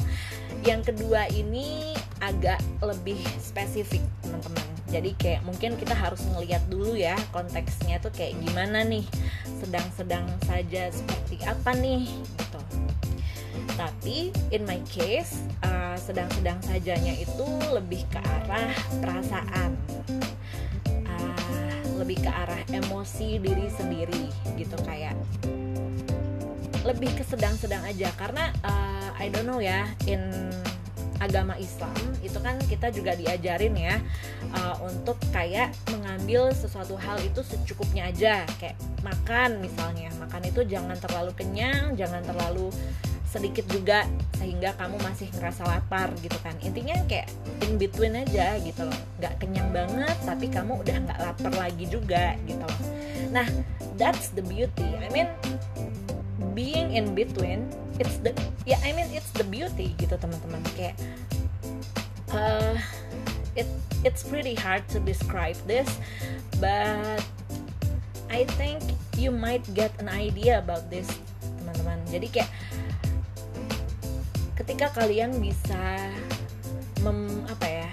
Yang 0.63 0.95
kedua 0.95 1.27
ini 1.29 1.93
agak 2.23 2.59
lebih 2.81 3.19
spesifik, 3.37 4.01
teman-teman. 4.29 4.67
Jadi 4.89 5.11
kayak 5.17 5.41
mungkin 5.41 5.73
kita 5.77 5.97
harus 5.97 6.21
ngeliat 6.29 6.61
dulu 6.69 6.93
ya 6.93 7.17
konteksnya 7.33 7.97
tuh 7.97 8.13
kayak 8.13 8.37
gimana 8.45 8.85
nih. 8.85 9.05
Sedang-sedang 9.57 10.25
saja 10.45 10.93
seperti 10.93 11.41
apa 11.49 11.73
nih 11.73 12.05
gitu. 12.37 12.61
Tapi 13.73 14.29
in 14.53 14.69
my 14.69 14.77
case, 14.85 15.41
uh, 15.65 15.97
sedang-sedang 15.97 16.61
sajanya 16.69 17.17
itu 17.17 17.47
lebih 17.73 18.05
ke 18.13 18.21
arah 18.21 18.73
perasaan. 19.01 19.71
Uh, 21.09 21.73
lebih 21.97 22.21
ke 22.21 22.29
arah 22.29 22.61
emosi 22.69 23.41
diri 23.41 23.67
sendiri 23.73 24.29
gitu 24.55 24.77
kayak 24.85 25.17
lebih 26.87 27.11
ke 27.11 27.23
sedang-sedang 27.27 27.83
aja 27.83 28.09
karena 28.15 28.55
uh, 28.63 29.11
I 29.19 29.27
don't 29.27 29.45
know 29.45 29.59
ya 29.59 29.83
in 30.07 30.49
agama 31.19 31.55
Islam 31.59 31.93
itu 32.23 32.39
kan 32.39 32.55
kita 32.65 32.91
juga 32.95 33.15
diajarin 33.15 33.75
ya 33.75 33.95
uh, 34.55 34.75
untuk 34.87 35.19
kayak 35.35 35.75
mengambil 35.91 36.51
sesuatu 36.55 36.95
hal 36.95 37.19
itu 37.21 37.43
secukupnya 37.43 38.07
aja. 38.07 38.43
Kayak 38.57 38.79
makan 39.03 39.59
misalnya 39.59 40.09
makan 40.17 40.41
itu 40.47 40.63
jangan 40.65 40.95
terlalu 40.99 41.31
kenyang 41.35 41.95
jangan 41.99 42.23
terlalu 42.23 42.71
sedikit 43.29 43.61
juga 43.69 44.09
sehingga 44.41 44.73
kamu 44.73 44.97
masih 45.05 45.29
ngerasa 45.37 45.61
lapar 45.69 46.09
gitu 46.25 46.35
kan. 46.41 46.57
Intinya 46.65 46.97
kayak 47.05 47.29
in 47.61 47.77
between 47.77 48.17
aja 48.17 48.57
gitu 48.57 48.89
loh. 48.89 48.99
Nggak 49.21 49.33
kenyang 49.37 49.69
banget 49.69 50.17
tapi 50.25 50.49
kamu 50.49 50.81
udah 50.81 50.97
nggak 51.05 51.19
lapar 51.21 51.53
lagi 51.53 51.85
juga 51.85 52.33
gitu 52.49 52.63
loh. 52.63 52.81
Nah 53.29 53.45
that's 54.01 54.33
the 54.33 54.41
beauty. 54.41 54.97
I 54.97 55.11
mean 55.13 55.29
being 56.57 56.97
in 56.97 57.13
between 57.13 57.69
it's 57.99 58.17
the 58.23 58.31
ya 58.63 58.75
yeah, 58.75 58.79
I 58.81 58.95
mean 58.95 59.11
it's 59.11 59.29
the 59.35 59.45
beauty 59.45 59.93
gitu 59.99 60.15
teman-teman. 60.15 60.63
Kayak 60.73 60.95
uh, 62.31 62.79
it 63.53 63.67
it's 64.07 64.23
pretty 64.23 64.55
hard 64.55 64.87
to 64.89 65.03
describe 65.03 65.59
this 65.67 65.87
but 66.63 67.19
I 68.31 68.47
think 68.55 68.81
you 69.19 69.35
might 69.35 69.67
get 69.75 69.91
an 69.99 70.07
idea 70.07 70.63
about 70.63 70.87
this 70.87 71.11
teman-teman. 71.59 71.99
Jadi 72.07 72.27
kayak 72.31 72.49
ketika 74.55 74.91
kalian 74.95 75.39
bisa 75.43 76.09
mem, 77.03 77.43
apa 77.51 77.67
ya 77.67 77.89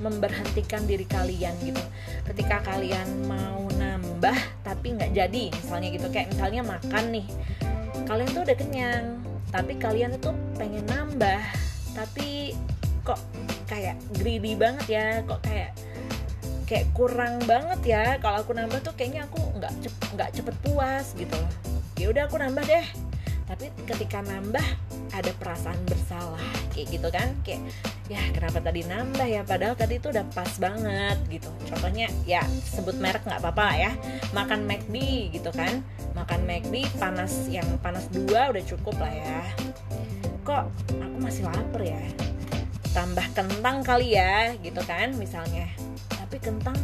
memberhentikan 0.00 0.88
diri 0.88 1.04
kalian 1.04 1.54
gitu. 1.60 1.82
Ketika 2.26 2.64
kalian 2.64 3.28
mau 3.28 3.68
nambah 3.76 4.38
tapi 4.64 4.96
nggak 4.96 5.12
jadi 5.12 5.44
misalnya 5.52 5.88
gitu. 5.92 6.08
Kayak 6.08 6.32
misalnya 6.32 6.62
makan 6.64 7.04
nih 7.20 7.26
kalian 8.06 8.30
tuh 8.34 8.42
udah 8.42 8.56
kenyang 8.58 9.21
tapi 9.52 9.76
kalian 9.76 10.16
tuh 10.18 10.32
pengen 10.56 10.82
nambah. 10.88 11.44
Tapi 11.92 12.56
kok 13.04 13.20
kayak 13.68 14.00
greedy 14.16 14.56
banget 14.56 14.86
ya. 14.88 15.08
Kok 15.28 15.40
kayak 15.44 15.76
kayak 16.64 16.88
kurang 16.96 17.36
banget 17.44 17.80
ya. 17.84 18.04
Kalau 18.16 18.40
aku 18.40 18.56
nambah 18.56 18.80
tuh 18.80 18.96
kayaknya 18.96 19.28
aku 19.28 19.44
nggak 19.60 19.72
nggak 20.16 20.30
cepet 20.32 20.56
puas 20.64 21.12
gitu. 21.12 21.36
Ya 22.00 22.08
udah 22.08 22.24
aku 22.26 22.40
nambah 22.40 22.64
deh. 22.64 22.86
Tapi 23.44 23.68
ketika 23.84 24.24
nambah 24.24 24.64
ada 25.12 25.30
perasaan 25.36 25.76
bersalah. 25.84 26.40
Kayak 26.72 26.86
gitu 26.96 27.08
kan. 27.12 27.28
Kayak 27.44 27.60
ya 28.10 28.22
kenapa 28.34 28.58
tadi 28.58 28.82
nambah 28.82 29.26
ya? 29.28 29.42
Padahal 29.46 29.78
tadi 29.78 30.02
itu 30.02 30.10
udah 30.10 30.26
pas 30.34 30.50
banget 30.58 31.18
gitu. 31.30 31.50
Contohnya 31.70 32.10
ya 32.26 32.42
sebut 32.66 32.98
merek 32.98 33.22
nggak 33.22 33.40
apa-apa 33.42 33.68
ya. 33.78 33.92
Makan 34.34 34.66
McD 34.66 34.96
gitu 35.30 35.50
kan. 35.54 35.82
Makan 36.16 36.40
McD 36.42 36.88
panas 36.98 37.46
yang 37.46 37.66
panas 37.78 38.10
dua 38.10 38.50
udah 38.50 38.64
cukup 38.66 38.96
lah 38.98 39.12
ya. 39.12 39.40
Kok 40.42 40.64
aku 40.98 41.16
masih 41.22 41.46
lapar 41.46 41.82
ya? 41.82 42.02
Tambah 42.92 43.26
kentang 43.32 43.86
kali 43.86 44.18
ya 44.18 44.52
gitu 44.58 44.82
kan 44.82 45.14
misalnya. 45.14 45.70
Tapi 46.10 46.36
kentang 46.42 46.76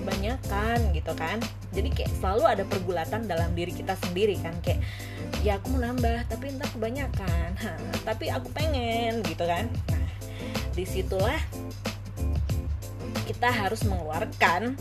kebanyakan 0.00 0.90
gitu 0.96 1.12
kan. 1.14 1.38
Jadi 1.70 1.88
kayak 1.94 2.12
selalu 2.18 2.44
ada 2.48 2.64
pergulatan 2.66 3.28
dalam 3.28 3.52
diri 3.52 3.70
kita 3.70 3.94
sendiri 4.08 4.40
kan. 4.40 4.56
Kayak 4.64 4.80
ya 5.44 5.60
aku 5.60 5.76
mau 5.76 5.84
nambah 5.84 6.26
tapi 6.26 6.50
entah 6.50 6.70
kebanyakan. 6.72 7.48
Ha, 7.60 7.70
tapi 8.08 8.32
aku 8.32 8.48
pengen 8.50 9.22
gitu 9.22 9.44
kan 9.46 9.70
di 10.72 10.84
situlah 10.88 11.38
kita 13.28 13.48
harus 13.48 13.84
mengeluarkan 13.86 14.74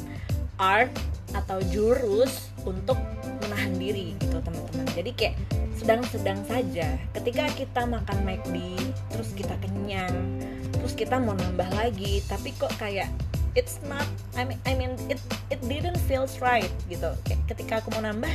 art 0.58 0.92
atau 1.32 1.64
jurus 1.72 2.52
untuk 2.68 3.00
menahan 3.42 3.74
diri 3.80 4.14
gitu 4.20 4.38
teman-teman. 4.44 4.86
Jadi 4.92 5.12
kayak 5.16 5.36
sedang-sedang 5.80 6.40
saja. 6.46 7.00
Ketika 7.16 7.48
kita 7.56 7.82
makan 7.88 8.18
McD 8.28 8.78
terus 9.14 9.32
kita 9.34 9.56
kenyang 9.62 10.14
terus 10.82 10.98
kita 10.98 11.22
mau 11.22 11.38
nambah 11.38 11.70
lagi 11.78 12.26
tapi 12.26 12.54
kok 12.58 12.74
kayak 12.82 13.10
it's 13.54 13.78
not 13.86 14.06
I 14.34 14.48
mean 14.48 14.60
I 14.66 14.74
mean 14.74 14.98
it 15.12 15.22
it 15.54 15.62
didn't 15.66 16.00
feels 16.06 16.42
right 16.44 16.70
gitu. 16.92 17.14
Kayak 17.26 17.42
ketika 17.50 17.74
aku 17.82 17.94
mau 17.98 18.04
nambah 18.06 18.34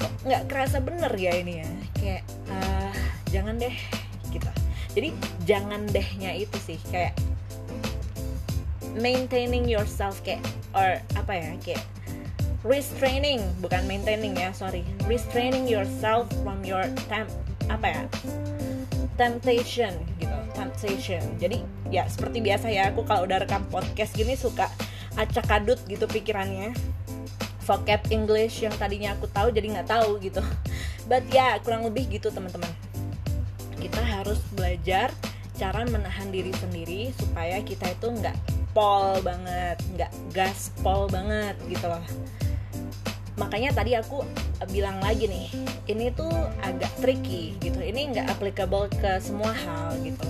kok 0.00 0.12
nggak 0.26 0.42
kerasa 0.48 0.80
bener 0.80 1.12
ya 1.16 1.32
ini 1.38 1.64
ya. 1.64 1.70
Kayak 1.96 2.22
uh, 2.48 2.92
jangan 3.30 3.56
deh 3.56 3.76
gitu 4.30 4.50
jadi 4.90 5.14
jangan 5.46 5.86
dehnya 5.90 6.34
itu 6.34 6.56
sih 6.58 6.78
kayak 6.90 7.14
maintaining 8.98 9.70
yourself 9.70 10.18
kayak 10.26 10.42
or 10.74 10.98
apa 11.14 11.32
ya 11.34 11.50
kayak 11.62 11.84
restraining 12.66 13.40
bukan 13.62 13.86
maintaining 13.86 14.34
ya 14.34 14.50
sorry. 14.50 14.82
Restraining 15.06 15.70
yourself 15.70 16.26
from 16.42 16.60
your 16.66 16.84
temp 17.06 17.30
apa 17.70 17.86
ya 17.86 18.02
temptation 19.14 19.94
gitu 20.18 20.36
temptation. 20.58 21.22
Jadi 21.38 21.62
ya 21.88 22.10
seperti 22.10 22.42
biasa 22.42 22.66
ya 22.68 22.90
aku 22.90 23.06
kalau 23.06 23.24
udah 23.24 23.40
rekam 23.40 23.62
podcast 23.70 24.12
gini 24.12 24.34
suka 24.34 24.66
acak 25.14 25.46
kadut 25.46 25.78
gitu 25.86 26.10
pikirannya. 26.10 26.74
Vocab 27.62 28.02
English 28.10 28.66
yang 28.66 28.74
tadinya 28.74 29.14
aku 29.14 29.30
tahu 29.30 29.54
jadi 29.54 29.78
nggak 29.78 29.88
tahu 29.88 30.18
gitu. 30.18 30.42
But 31.06 31.30
ya 31.30 31.62
kurang 31.62 31.86
lebih 31.86 32.10
gitu 32.10 32.34
teman-teman 32.34 32.89
kita 33.80 34.00
harus 34.04 34.38
belajar 34.52 35.08
cara 35.56 35.84
menahan 35.88 36.28
diri 36.28 36.52
sendiri 36.56 37.12
supaya 37.16 37.60
kita 37.64 37.92
itu 37.92 38.06
nggak 38.12 38.36
pol 38.76 39.18
banget 39.20 39.76
nggak 39.96 40.12
gaspol 40.32 41.08
banget 41.08 41.56
gitu 41.66 41.88
loh. 41.88 42.04
Makanya 43.40 43.72
tadi 43.72 43.96
aku 43.96 44.20
bilang 44.68 45.00
lagi 45.00 45.24
nih 45.24 45.48
ini 45.88 46.12
tuh 46.12 46.30
agak 46.60 46.92
tricky 47.00 47.56
gitu. 47.64 47.80
Ini 47.80 48.12
nggak 48.12 48.36
applicable 48.36 48.92
ke 49.00 49.16
semua 49.18 49.56
hal 49.56 49.96
gitu. 50.04 50.28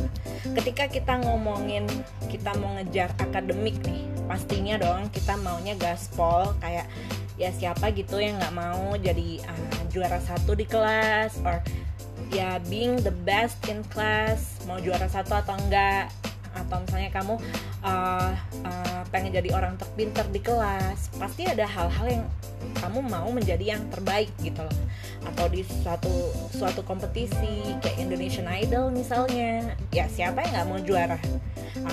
Ketika 0.54 0.86
kita 0.86 1.18
ngomongin 1.26 1.84
kita 2.30 2.54
mau 2.62 2.74
ngejar 2.78 3.10
akademik 3.18 3.76
nih 3.82 4.10
pastinya 4.30 4.78
dong 4.78 5.10
kita 5.10 5.34
maunya 5.42 5.74
gaspol 5.74 6.54
kayak 6.62 6.86
ya 7.34 7.50
siapa 7.50 7.90
gitu 7.90 8.22
yang 8.22 8.38
nggak 8.38 8.54
mau 8.54 8.94
jadi 8.94 9.42
uh, 9.42 9.82
juara 9.90 10.22
satu 10.22 10.54
di 10.54 10.62
kelas 10.62 11.42
or 11.42 11.58
ya 12.30 12.62
being 12.70 12.98
the 13.02 13.14
best 13.26 13.58
in 13.66 13.82
class 13.90 14.62
mau 14.64 14.78
juara 14.78 15.10
satu 15.10 15.34
atau 15.34 15.58
enggak 15.66 16.10
atau 16.50 16.82
misalnya 16.82 17.10
kamu 17.14 17.34
uh, 17.86 18.34
uh, 18.66 19.02
pengen 19.14 19.30
jadi 19.38 19.54
orang 19.54 19.78
terpinter 19.78 20.26
di 20.34 20.42
kelas 20.42 21.10
pasti 21.14 21.46
ada 21.46 21.62
hal-hal 21.62 22.06
yang 22.10 22.24
kamu 22.78 23.06
mau 23.06 23.28
menjadi 23.30 23.76
yang 23.76 23.82
terbaik 23.92 24.30
gitu 24.42 24.62
loh. 24.62 24.78
Atau 25.26 25.46
di 25.52 25.62
suatu 25.62 26.10
suatu 26.50 26.82
kompetisi 26.82 27.76
kayak 27.84 27.98
Indonesian 28.02 28.48
Idol 28.50 28.90
misalnya 28.90 29.76
ya 29.94 30.10
siapa 30.10 30.42
yang 30.42 30.50
nggak 30.58 30.66
mau 30.66 30.80
juara? 30.82 31.18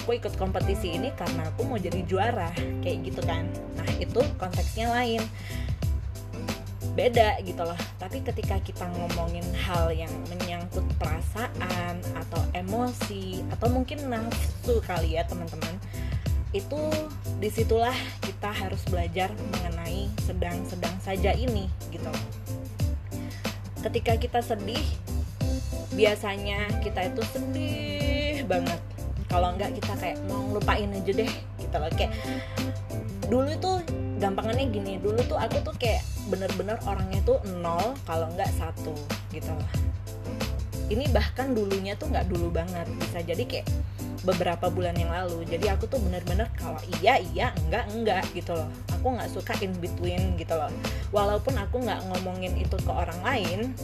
Aku 0.03 0.17
ikut 0.17 0.33
kompetisi 0.41 0.97
ini 0.97 1.13
karena 1.13 1.45
aku 1.47 1.67
mau 1.67 1.77
jadi 1.77 2.01
juara 2.07 2.49
kayak 2.81 2.97
gitu 3.13 3.21
kan. 3.23 3.45
Nah 3.77 3.89
itu 4.01 4.21
konteksnya 4.41 4.89
lain 4.89 5.21
beda 6.93 7.41
gitu 7.43 7.63
loh. 7.65 7.79
Tapi 7.97 8.21
ketika 8.23 8.61
kita 8.61 8.85
ngomongin 8.95 9.43
hal 9.67 9.91
yang 9.91 10.11
menyangkut 10.31 10.85
perasaan 11.01 11.95
atau 12.15 12.41
emosi 12.53 13.43
atau 13.51 13.67
mungkin 13.73 14.07
nafsu 14.07 14.79
kali 14.85 15.19
ya 15.19 15.25
teman-teman 15.27 15.75
itu 16.55 16.79
di 17.43 17.51
situlah 17.51 17.93
kita 18.23 18.49
harus 18.49 18.79
belajar 18.87 19.29
mengenai 19.51 20.07
sedang-sedang 20.23 20.95
saja 21.03 21.35
ini 21.35 21.67
gitu. 21.91 22.07
Loh 22.07 22.47
ketika 23.87 24.17
kita 24.17 24.39
sedih 24.43 24.83
biasanya 25.95 26.67
kita 26.83 27.07
itu 27.07 27.21
sedih 27.31 28.43
banget. 28.45 28.79
Kalau 29.27 29.51
enggak 29.55 29.75
kita 29.75 29.93
kayak 29.99 30.17
mau 30.27 30.43
ngelupain 30.51 30.91
aja 30.91 31.11
deh 31.11 31.31
gitu 31.59 31.75
loh. 31.79 31.91
Kayak 31.95 32.13
dulu 33.27 33.51
tuh 33.59 33.77
gampangannya 34.17 34.71
gini 34.71 34.93
dulu 34.97 35.19
tuh 35.27 35.37
aku 35.37 35.61
tuh 35.61 35.75
kayak 35.77 36.01
bener-bener 36.27 36.77
orangnya 36.85 37.23
tuh 37.23 37.39
nol 37.59 37.95
kalau 38.03 38.27
nggak 38.35 38.51
satu 38.59 38.93
gitu. 39.31 39.49
Loh 39.51 39.87
ini 40.87 41.05
bahkan 41.11 41.51
dulunya 41.51 41.99
tuh 41.99 42.07
nggak 42.07 42.31
dulu 42.31 42.47
banget 42.51 42.87
bisa 42.95 43.19
jadi 43.19 43.43
kayak 43.43 43.67
beberapa 44.23 44.71
bulan 44.71 44.95
yang 44.95 45.11
lalu. 45.11 45.43
Jadi 45.47 45.67
aku 45.71 45.87
tuh 45.87 45.99
bener-bener 45.99 46.47
kalau 46.55 46.79
iya 46.99 47.19
iya 47.19 47.51
enggak 47.67 47.85
enggak 47.91 48.23
gitu 48.31 48.55
loh. 48.55 48.67
Aku 48.99 49.13
nggak 49.13 49.29
suka 49.31 49.53
in 49.63 49.75
between 49.83 50.39
gitu 50.39 50.55
loh. 50.55 50.71
Walaupun 51.11 51.55
aku 51.59 51.83
nggak 51.83 52.01
ngomongin 52.11 52.55
itu 52.55 52.75
ke 52.79 52.91
orang 52.91 53.19
lain 53.23 53.75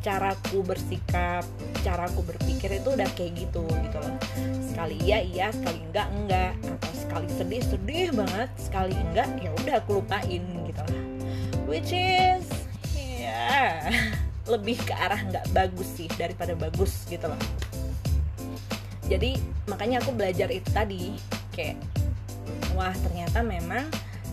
caraku 0.00 0.62
bersikap 0.62 1.42
caraku 1.82 2.22
berpikir 2.22 2.78
itu 2.78 2.88
udah 2.94 3.08
kayak 3.12 3.36
gitu 3.36 3.64
gitu 3.68 3.98
loh. 4.00 4.16
Sekali 4.64 4.96
iya 5.04 5.20
iya 5.20 5.46
sekali 5.52 5.80
enggak 5.92 6.08
enggak. 6.08 6.52
Atau 6.64 6.92
sekali 6.96 7.28
sedih 7.36 7.62
sedih 7.62 8.08
banget 8.16 8.48
sekali 8.56 8.96
enggak 8.96 9.28
ya 9.44 9.52
udah 9.60 9.74
aku 9.80 10.00
lupain 10.00 10.44
gitu 10.64 10.82
loh 10.88 11.15
which 11.66 11.90
is 11.90 12.46
ya 12.94 13.90
lebih 14.52 14.78
ke 14.78 14.94
arah 14.94 15.18
nggak 15.18 15.46
bagus 15.50 15.90
sih 15.98 16.06
daripada 16.14 16.54
bagus 16.54 17.04
gitu 17.10 17.26
loh. 17.26 17.42
Jadi 19.06 19.38
makanya 19.70 20.02
aku 20.02 20.14
belajar 20.14 20.50
itu 20.50 20.66
tadi 20.70 21.14
kayak 21.54 21.78
wah 22.74 22.94
ternyata 22.94 23.42
memang 23.42 23.86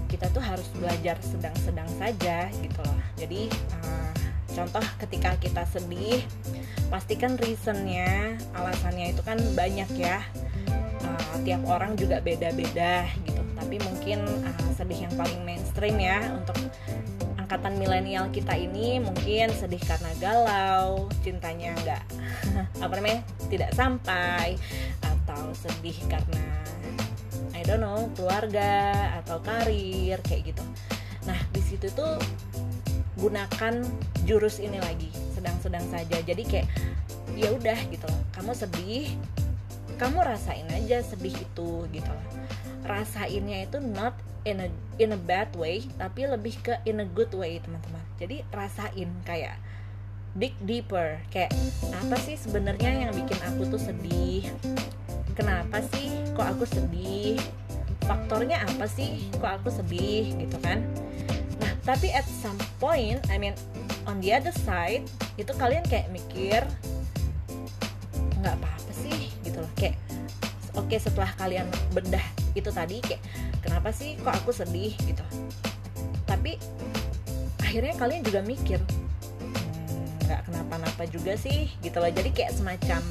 kita 0.10 0.30
tuh 0.30 0.42
harus 0.46 0.70
belajar 0.78 1.18
sedang-sedang 1.26 1.90
saja 1.98 2.50
gitu 2.62 2.80
loh. 2.86 3.00
Jadi 3.18 3.50
uh, 3.82 4.14
contoh 4.54 4.86
ketika 5.02 5.34
kita 5.42 5.66
sedih 5.66 6.22
pastikan 6.94 7.34
reasonnya 7.42 8.38
alasannya 8.54 9.18
itu 9.18 9.22
kan 9.26 9.42
banyak 9.58 9.90
ya. 9.98 10.22
Uh, 11.02 11.38
tiap 11.42 11.66
orang 11.66 11.98
juga 11.98 12.22
beda-beda 12.22 13.10
gitu. 13.26 13.42
Tapi 13.58 13.82
mungkin 13.82 14.22
uh, 14.46 14.70
sedih 14.78 15.10
yang 15.10 15.14
paling 15.18 15.42
mainstream 15.42 15.98
ya 15.98 16.22
untuk 16.34 16.58
angkatan 17.54 17.78
milenial 17.78 18.34
kita 18.34 18.58
ini 18.58 18.98
mungkin 18.98 19.54
sedih 19.54 19.78
karena 19.86 20.10
galau, 20.18 21.06
cintanya 21.22 21.78
nggak 21.86 22.04
apa 22.82 22.94
namanya 22.98 23.22
tidak 23.46 23.70
sampai, 23.78 24.58
atau 25.06 25.54
sedih 25.54 25.94
karena 26.10 26.42
I 27.54 27.62
don't 27.62 27.78
know 27.78 28.10
keluarga 28.18 29.06
atau 29.22 29.38
karir 29.46 30.18
kayak 30.26 30.50
gitu. 30.50 30.66
Nah 31.30 31.38
di 31.54 31.62
situ 31.62 31.94
tuh 31.94 32.18
gunakan 33.22 33.86
jurus 34.26 34.58
ini 34.58 34.82
lagi 34.82 35.14
sedang-sedang 35.38 35.86
saja. 35.94 36.26
Jadi 36.26 36.50
kayak 36.50 36.66
ya 37.38 37.54
udah 37.54 37.78
gitu 37.94 38.10
loh, 38.10 38.22
kamu 38.34 38.58
sedih, 38.58 39.14
kamu 40.02 40.26
rasain 40.26 40.66
aja 40.74 41.06
sedih 41.06 41.38
itu 41.38 41.86
gitu 41.94 42.10
loh. 42.10 42.26
Rasainnya 42.82 43.70
itu 43.70 43.78
not 43.78 44.18
in 44.44 44.60
a 44.60 44.68
in 45.00 45.16
a 45.16 45.20
bad 45.20 45.50
way 45.56 45.84
tapi 45.96 46.28
lebih 46.28 46.56
ke 46.60 46.76
in 46.84 47.00
a 47.00 47.08
good 47.08 47.32
way 47.36 47.60
teman-teman. 47.64 48.04
Jadi 48.20 48.44
rasain 48.52 49.10
kayak 49.24 49.56
dig 50.36 50.54
deeper. 50.66 51.22
Kayak 51.32 51.56
apa 51.94 52.16
sih 52.20 52.36
sebenarnya 52.36 53.08
yang 53.08 53.12
bikin 53.16 53.40
aku 53.48 53.70
tuh 53.70 53.82
sedih? 53.82 54.46
Kenapa 55.34 55.82
sih 55.96 56.14
kok 56.38 56.46
aku 56.46 56.66
sedih? 56.68 57.40
Faktornya 58.04 58.68
apa 58.68 58.86
sih 58.86 59.32
kok 59.40 59.64
aku 59.64 59.72
sedih? 59.72 60.36
Gitu 60.36 60.58
kan? 60.60 60.84
Nah 61.64 61.72
tapi 61.88 62.12
at 62.12 62.28
some 62.28 62.60
point 62.78 63.24
I 63.32 63.40
mean 63.40 63.56
on 64.04 64.20
the 64.20 64.36
other 64.36 64.54
side 64.54 65.08
itu 65.40 65.50
kalian 65.56 65.88
kayak 65.88 66.12
mikir 66.12 66.62
nggak 68.44 68.56
apa-apa 68.60 68.92
sih 68.92 69.32
gitu 69.48 69.64
loh. 69.64 69.72
Kayak 69.80 69.96
oke 70.76 70.90
okay, 70.90 71.00
setelah 71.00 71.32
kalian 71.40 71.66
bedah 71.96 72.26
itu 72.54 72.70
tadi 72.70 73.02
kayak 73.02 73.24
kenapa 73.64 73.90
sih 73.96 74.20
kok 74.20 74.36
aku 74.36 74.52
sedih 74.52 74.94
gitu? 75.08 75.24
Tapi 76.28 76.60
akhirnya 77.64 77.96
kalian 77.98 78.22
juga 78.22 78.44
mikir 78.44 78.78
hmm, 78.78 80.28
nggak 80.28 80.40
hmm, 80.44 80.48
kenapa-napa 80.52 81.04
juga 81.08 81.34
sih 81.40 81.72
gitu 81.80 81.98
loh. 81.98 82.12
Jadi 82.12 82.30
kayak 82.36 82.54
semacam 82.54 83.02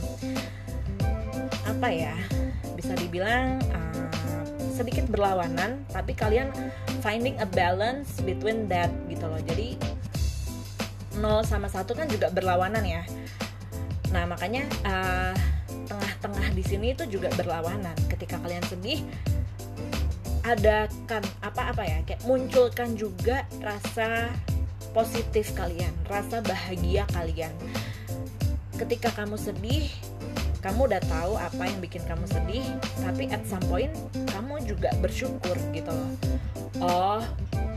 apa 1.67 1.89
ya 1.89 2.15
bisa 2.79 2.93
dibilang 2.95 3.59
uh, 3.73 4.07
sedikit 4.71 5.09
berlawanan 5.11 5.83
tapi 5.91 6.15
kalian 6.15 6.53
finding 7.03 7.35
a 7.43 7.49
balance 7.49 8.21
between 8.23 8.69
that 8.69 8.93
gitu 9.11 9.25
loh. 9.27 9.41
Jadi 9.43 9.75
0 11.19 11.43
sama 11.45 11.69
satu 11.69 11.93
kan 11.97 12.07
juga 12.07 12.31
berlawanan 12.31 12.85
ya. 12.87 13.03
Nah 14.13 14.29
makanya 14.29 14.69
uh, 14.85 15.35
tengah-tengah 15.89 16.55
di 16.57 16.63
sini 16.65 16.87
itu 16.95 17.05
juga 17.09 17.29
berlawanan. 17.35 17.97
Ketika 18.09 18.39
kalian 18.41 18.65
sedih 18.69 19.03
ada 20.43 20.91
kan 21.07 21.23
apa 21.39 21.71
apa 21.71 21.83
ya 21.87 21.99
kayak 22.03 22.23
munculkan 22.27 22.99
juga 22.99 23.47
rasa 23.63 24.27
positif 24.91 25.55
kalian 25.55 25.95
rasa 26.11 26.43
bahagia 26.43 27.07
kalian. 27.15 27.55
Ketika 28.75 29.15
kamu 29.15 29.39
sedih 29.39 29.87
kamu 30.63 30.91
udah 30.91 31.03
tahu 31.07 31.35
apa 31.39 31.63
yang 31.67 31.79
bikin 31.83 32.03
kamu 32.07 32.27
sedih 32.27 32.67
tapi 33.03 33.31
at 33.31 33.43
some 33.47 33.63
point 33.71 33.91
kamu 34.31 34.63
juga 34.67 34.91
bersyukur 34.99 35.55
gitu 35.71 35.91
loh. 35.91 36.13
Oh 36.83 37.23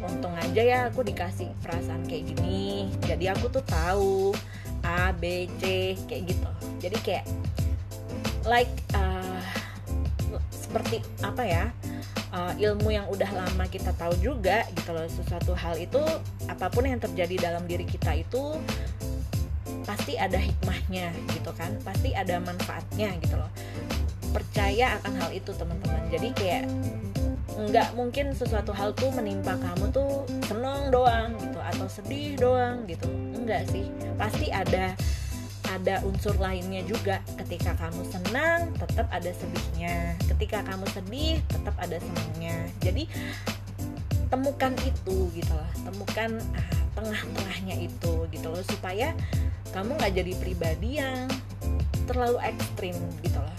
untung 0.05 0.37
aja 0.37 0.61
ya 0.61 0.79
aku 0.89 1.01
dikasih 1.01 1.49
perasaan 1.65 2.05
kayak 2.09 2.33
gini. 2.33 2.93
Jadi 3.05 3.25
aku 3.29 3.49
tuh 3.49 3.65
tahu 3.65 4.33
A 4.85 5.13
B 5.13 5.49
C 5.61 5.93
kayak 6.09 6.33
gitu. 6.33 6.49
Jadi 6.81 6.97
kayak 7.01 7.25
like 8.45 8.73
uh, 8.93 9.41
seperti 10.53 11.01
apa 11.25 11.41
ya 11.41 11.65
uh, 12.35 12.53
ilmu 12.59 12.91
yang 12.91 13.07
udah 13.07 13.31
lama 13.31 13.65
kita 13.71 13.95
tahu 13.95 14.13
juga 14.19 14.67
gitu 14.75 14.91
loh 14.91 15.07
sesuatu 15.07 15.55
hal 15.55 15.79
itu 15.79 16.03
apa 16.51 16.67
pun 16.67 16.83
yang 16.83 16.99
terjadi 16.99 17.49
dalam 17.49 17.63
diri 17.63 17.87
kita 17.87 18.11
itu 18.19 18.59
pasti 19.87 20.17
ada 20.17 20.37
hikmahnya 20.37 21.13
gitu 21.31 21.51
kan 21.55 21.71
pasti 21.81 22.11
ada 22.11 22.37
manfaatnya 22.43 23.15
gitu 23.23 23.39
loh. 23.39 23.49
Percaya 24.35 24.99
akan 24.99 25.13
hal 25.15 25.29
itu 25.31 25.55
teman-teman. 25.55 26.03
Jadi 26.11 26.29
kayak 26.35 26.63
nggak 27.55 27.95
mungkin 27.95 28.35
sesuatu 28.35 28.75
hal 28.75 28.91
tuh 28.91 29.07
menimpa 29.15 29.55
kamu 29.55 29.87
tuh 29.95 30.27
seneng 30.43 30.91
doang 30.91 31.31
gitu 31.39 31.59
atau 31.61 31.87
sedih 31.87 32.35
doang 32.35 32.83
gitu. 32.89 33.07
Enggak 33.37 33.63
sih 33.71 33.87
pasti 34.19 34.51
ada 34.51 34.97
ada 35.75 35.99
unsur 36.07 36.33
lainnya 36.39 36.81
juga. 36.87 37.19
Ketika 37.43 37.75
kamu 37.75 38.01
senang 38.07 38.71
tetap 38.79 39.07
ada 39.11 39.31
sedihnya. 39.35 40.15
Ketika 40.31 40.63
kamu 40.63 40.85
sedih 40.95 41.35
tetap 41.51 41.75
ada 41.75 41.97
senangnya. 41.99 42.55
Jadi 42.79 43.03
temukan 44.31 44.73
itu 44.87 45.17
gitu 45.35 45.53
loh. 45.53 45.71
Temukan 45.83 46.39
ah, 46.55 46.79
tengah-tengahnya 46.95 47.75
itu 47.83 48.13
gitu 48.31 48.47
loh. 48.47 48.63
Supaya 48.63 49.11
kamu 49.75 49.99
nggak 49.99 50.13
jadi 50.15 50.33
pribadi 50.39 50.89
yang 51.03 51.27
terlalu 52.07 52.39
ekstrim 52.41 52.95
gitu 53.19 53.39
loh. 53.39 53.57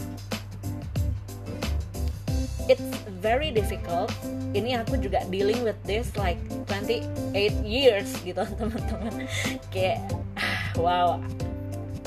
It's 2.66 2.82
very 3.22 3.54
difficult. 3.54 4.10
Ini 4.50 4.82
aku 4.82 4.98
juga 4.98 5.22
dealing 5.30 5.62
with 5.62 5.78
this 5.86 6.10
like 6.18 6.40
28 6.66 7.62
years 7.62 8.10
gitu 8.26 8.42
teman-teman. 8.58 9.30
Kayak 9.70 10.02
wow 10.74 11.20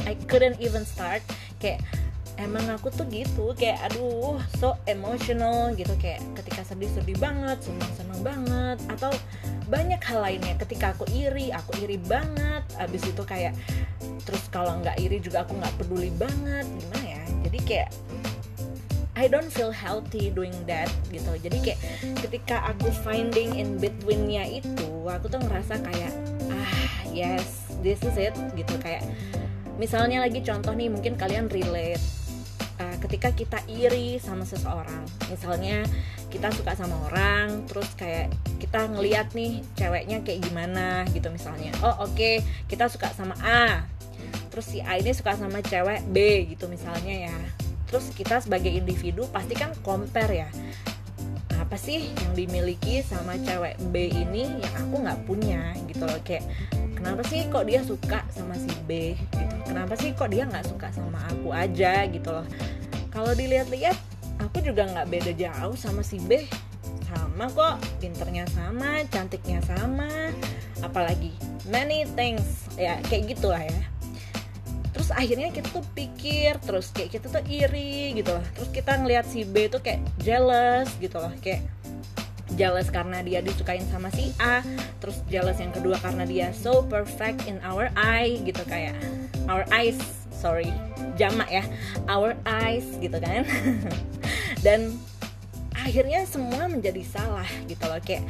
I 0.10 0.18
couldn't 0.26 0.58
even 0.58 0.82
start. 0.90 1.22
Kayak 1.62 1.86
emang 2.42 2.66
aku 2.72 2.90
tuh 2.90 3.04
gitu 3.12 3.52
kayak 3.54 3.78
aduh 3.86 4.42
so 4.58 4.74
emotional 4.90 5.70
gitu. 5.78 5.94
Kayak 6.02 6.26
ketika 6.34 6.66
sedih-sedih 6.66 7.22
banget 7.22 7.62
senang-senang 7.62 8.22
banget 8.26 8.78
atau 8.90 9.14
banyak 9.70 10.02
hal 10.02 10.26
lainnya. 10.26 10.58
Ketika 10.58 10.98
aku 10.98 11.06
iri 11.14 11.54
aku 11.54 11.78
iri 11.86 12.02
banget. 12.02 12.66
Abis 12.82 13.06
itu 13.06 13.22
kayak 13.22 13.54
terus 14.26 14.50
kalau 14.50 14.82
nggak 14.82 14.98
iri 14.98 15.22
juga 15.22 15.46
aku 15.46 15.54
nggak 15.54 15.78
peduli 15.78 16.10
banget. 16.18 16.66
Gimana 16.66 17.06
ya? 17.06 17.24
Jadi 17.46 17.60
kayak 17.70 17.90
I 19.20 19.28
don't 19.28 19.52
feel 19.52 19.70
healthy 19.70 20.32
doing 20.32 20.56
that 20.64 20.88
gitu. 21.12 21.36
Jadi 21.44 21.58
kayak 21.60 21.80
ketika 22.24 22.72
aku 22.72 22.88
finding 23.04 23.52
in 23.60 23.76
betweennya 23.76 24.48
itu 24.48 24.88
aku 25.12 25.28
tuh 25.28 25.44
ngerasa 25.44 25.76
kayak 25.84 26.16
ah 26.48 27.04
yes 27.12 27.68
this 27.84 28.00
is 28.00 28.16
it 28.16 28.32
gitu. 28.56 28.80
Kayak 28.80 29.04
misalnya 29.80 30.22
lagi 30.22 30.44
contoh 30.44 30.76
nih 30.76 30.92
mungkin 30.92 31.16
kalian 31.16 31.48
relate. 31.48 32.04
Uh, 32.80 32.96
ketika 33.04 33.36
kita 33.36 33.60
iri 33.68 34.20
sama 34.20 34.48
seseorang. 34.48 35.04
Misalnya 35.28 35.84
kita 36.32 36.52
suka 36.54 36.78
sama 36.78 36.96
orang 37.10 37.68
terus 37.68 37.92
kayak 37.98 38.32
kita 38.62 38.88
ngeliat 38.88 39.34
nih 39.36 39.66
ceweknya 39.76 40.22
kayak 40.24 40.46
gimana 40.48 41.04
gitu 41.12 41.28
misalnya. 41.34 41.76
Oh 41.84 42.08
oke 42.08 42.16
okay, 42.16 42.36
kita 42.68 42.88
suka 42.92 43.12
sama 43.16 43.36
A. 43.44 43.84
Terus 44.52 44.66
si 44.68 44.80
A 44.80 44.96
ini 44.96 45.12
suka 45.12 45.36
sama 45.36 45.60
cewek 45.60 46.08
B 46.12 46.48
gitu 46.56 46.72
misalnya 46.72 47.32
ya. 47.32 47.38
Terus 47.90 48.14
kita 48.14 48.40
sebagai 48.40 48.70
individu 48.70 49.26
pasti 49.34 49.58
kan 49.58 49.76
compare 49.84 50.48
ya. 50.48 50.50
Apa 51.60 51.76
sih 51.76 52.16
yang 52.16 52.32
dimiliki 52.32 53.04
sama 53.04 53.36
cewek 53.44 53.76
B 53.92 54.08
ini 54.08 54.48
yang 54.48 54.74
aku 54.88 54.96
nggak 55.04 55.20
punya 55.28 55.76
gitu 55.90 56.08
loh. 56.08 56.20
Kayak 56.24 56.48
kenapa 57.00 57.24
sih 57.32 57.48
kok 57.48 57.64
dia 57.64 57.80
suka 57.80 58.20
sama 58.36 58.60
si 58.60 58.70
B 58.84 59.16
gitu? 59.16 59.56
Kenapa 59.64 59.96
sih 59.96 60.12
kok 60.12 60.28
dia 60.28 60.44
nggak 60.44 60.68
suka 60.68 60.92
sama 60.92 61.24
aku 61.32 61.56
aja 61.56 62.04
gitu 62.12 62.30
loh? 62.30 62.44
Kalau 63.10 63.32
dilihat-lihat 63.32 63.96
aku 64.44 64.60
juga 64.60 64.84
nggak 64.84 65.08
beda 65.08 65.32
jauh 65.32 65.76
sama 65.80 66.04
si 66.04 66.20
B. 66.20 66.44
Sama 67.08 67.48
kok 67.50 67.80
pinternya 68.04 68.46
sama 68.52 69.02
cantiknya 69.08 69.64
sama 69.64 70.36
apalagi 70.84 71.32
many 71.72 72.04
things. 72.20 72.68
Ya 72.76 73.00
kayak 73.08 73.40
gitulah 73.40 73.64
ya. 73.64 73.82
Terus 74.92 75.10
akhirnya 75.16 75.50
kita 75.56 75.72
tuh 75.72 75.86
pikir 75.96 76.60
terus 76.60 76.92
kayak 76.92 77.16
kita 77.16 77.32
tuh 77.32 77.44
iri 77.48 78.12
gitu 78.20 78.36
loh. 78.36 78.44
Terus 78.60 78.70
kita 78.76 79.00
ngeliat 79.00 79.24
si 79.24 79.48
B 79.48 79.72
tuh 79.72 79.80
kayak 79.80 80.04
jealous 80.20 80.92
gitu 81.00 81.16
loh 81.16 81.32
kayak 81.40 81.64
jealous 82.60 82.92
karena 82.92 83.24
dia 83.24 83.40
disukain 83.40 83.88
sama 83.88 84.12
si 84.12 84.36
A 84.44 84.60
terus 85.00 85.24
jealous 85.32 85.56
yang 85.64 85.72
kedua 85.72 85.96
karena 86.04 86.28
dia 86.28 86.48
so 86.52 86.84
perfect 86.84 87.48
in 87.48 87.56
our 87.64 87.88
eye 87.96 88.36
gitu 88.44 88.60
kayak 88.68 89.00
our 89.48 89.64
eyes 89.72 89.96
sorry 90.36 90.68
jamak 91.20 91.52
ya 91.52 91.64
our 92.08 92.36
eyes 92.48 92.88
gitu 93.04 93.20
kan. 93.20 93.44
Dan 94.66 94.96
akhirnya 95.76 96.24
semua 96.24 96.72
menjadi 96.72 97.04
salah 97.04 97.48
gitu 97.68 97.84
loh 97.84 98.00
kayak 98.00 98.24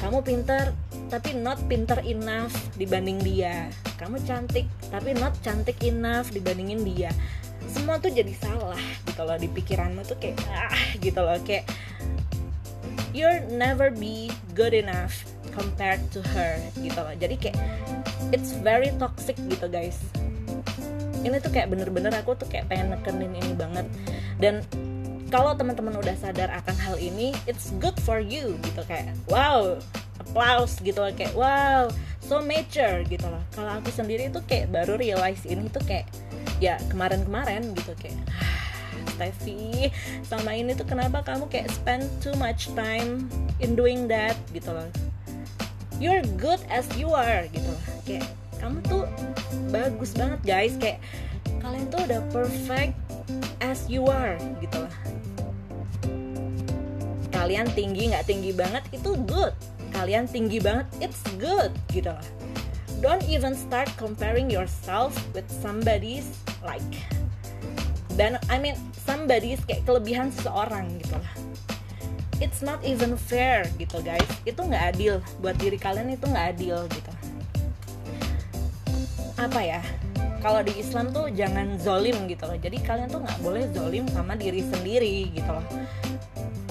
kamu 0.00 0.24
pinter 0.24 0.72
tapi 1.12 1.36
not 1.36 1.60
pinter 1.68 2.00
enough 2.08 2.56
dibanding 2.80 3.20
dia. 3.20 3.68
Kamu 4.00 4.16
cantik 4.24 4.64
tapi 4.88 5.12
not 5.12 5.36
cantik 5.44 5.76
enough 5.84 6.32
dibandingin 6.32 6.80
dia. 6.80 7.12
Semua 7.68 8.00
tuh 8.00 8.08
jadi 8.08 8.32
salah 8.40 8.80
gitu 9.04 9.20
loh 9.20 9.36
di 9.36 9.48
pikiranmu 9.52 10.00
tuh 10.08 10.16
kayak 10.16 10.40
ah 10.48 10.72
gitu 11.04 11.20
loh 11.20 11.36
kayak 11.44 11.68
you're 13.12 13.42
never 13.50 13.90
be 13.90 14.30
good 14.54 14.74
enough 14.74 15.26
compared 15.54 16.00
to 16.14 16.22
her 16.34 16.58
gitu 16.78 16.98
loh. 16.98 17.14
Jadi 17.18 17.34
kayak 17.38 17.58
it's 18.30 18.54
very 18.62 18.94
toxic 18.96 19.36
gitu 19.50 19.66
guys. 19.66 19.98
Ini 21.20 21.36
tuh 21.42 21.52
kayak 21.52 21.68
bener-bener 21.68 22.14
aku 22.16 22.32
tuh 22.38 22.48
kayak 22.48 22.70
pengen 22.70 22.94
nekenin 22.94 23.34
ini 23.34 23.52
banget. 23.52 23.86
Dan 24.40 24.64
kalau 25.30 25.54
teman-teman 25.54 25.94
udah 25.94 26.16
sadar 26.18 26.50
akan 26.50 26.76
hal 26.80 26.96
ini 26.98 27.36
it's 27.44 27.74
good 27.82 27.94
for 28.02 28.22
you 28.22 28.56
gitu. 28.64 28.80
Kayak 28.88 29.12
wow 29.28 29.76
applause 30.22 30.78
gitu 30.80 31.02
loh. 31.02 31.12
Kayak 31.12 31.34
wow 31.36 31.90
so 32.24 32.40
mature 32.40 33.04
gitu 33.10 33.26
loh. 33.26 33.42
Kalau 33.52 33.82
aku 33.82 33.90
sendiri 33.92 34.30
tuh 34.30 34.40
kayak 34.46 34.70
baru 34.70 34.96
realize 34.96 35.42
ini 35.44 35.66
tuh 35.68 35.82
kayak 35.84 36.08
ya 36.62 36.78
kemarin-kemarin 36.88 37.74
gitu. 37.74 37.92
Kayak 37.98 38.16
Steffi 39.16 39.90
sama 40.24 40.54
ini 40.56 40.74
tuh 40.74 40.86
kenapa 40.86 41.22
kamu 41.24 41.50
kayak 41.50 41.68
spend 41.72 42.06
too 42.22 42.34
much 42.38 42.70
time 42.78 43.26
in 43.58 43.74
doing 43.74 44.06
that 44.06 44.36
gitu 44.54 44.70
loh. 44.70 44.90
You're 46.00 46.24
good 46.40 46.62
as 46.72 46.88
you 46.96 47.12
are 47.12 47.44
gitu 47.52 47.68
loh. 47.68 47.84
Kayak 48.08 48.26
kamu 48.58 48.78
tuh 48.88 49.04
bagus 49.68 50.16
banget 50.16 50.40
guys. 50.46 50.74
Kayak 50.80 50.98
kalian 51.60 51.86
tuh 51.92 52.00
udah 52.08 52.20
perfect 52.32 52.94
as 53.60 53.84
you 53.90 54.08
are 54.08 54.40
gitu 54.64 54.80
loh. 54.80 54.94
Kalian 57.30 57.68
tinggi 57.72 58.12
nggak 58.12 58.24
tinggi 58.28 58.52
banget 58.56 58.84
itu 58.94 59.16
good. 59.28 59.52
Kalian 59.90 60.24
tinggi 60.30 60.62
banget 60.62 60.86
it's 61.02 61.20
good 61.36 61.74
gitu 61.92 62.14
lah 62.14 62.24
don't 63.00 63.24
even 63.28 63.56
start 63.56 63.88
comparing 63.96 64.50
yourself 64.52 65.16
with 65.34 65.48
somebody's 65.48 66.28
like 66.60 66.84
dan 68.14 68.40
I 68.50 68.56
mean 68.58 68.78
somebody's 69.04 69.62
kayak 69.66 69.86
kelebihan 69.86 70.30
seseorang 70.34 70.88
gitu 71.02 71.16
lah. 71.18 71.34
It's 72.40 72.64
not 72.64 72.80
even 72.82 73.20
fair 73.20 73.68
gitu 73.76 74.00
guys. 74.00 74.26
Itu 74.48 74.64
nggak 74.64 74.96
adil. 74.96 75.20
Buat 75.44 75.60
diri 75.60 75.76
kalian 75.76 76.16
itu 76.16 76.24
nggak 76.24 76.46
adil 76.56 76.78
gitu. 76.88 77.12
Apa 79.36 79.60
ya? 79.60 79.82
Kalau 80.40 80.64
di 80.64 80.72
Islam 80.80 81.12
tuh 81.12 81.28
jangan 81.28 81.76
zolim 81.76 82.24
gitu 82.24 82.48
loh. 82.48 82.56
Jadi 82.56 82.80
kalian 82.80 83.12
tuh 83.12 83.20
nggak 83.20 83.40
boleh 83.44 83.68
zolim 83.76 84.08
sama 84.08 84.40
diri 84.40 84.64
sendiri 84.64 85.28
gitu 85.36 85.50
loh. 85.52 85.66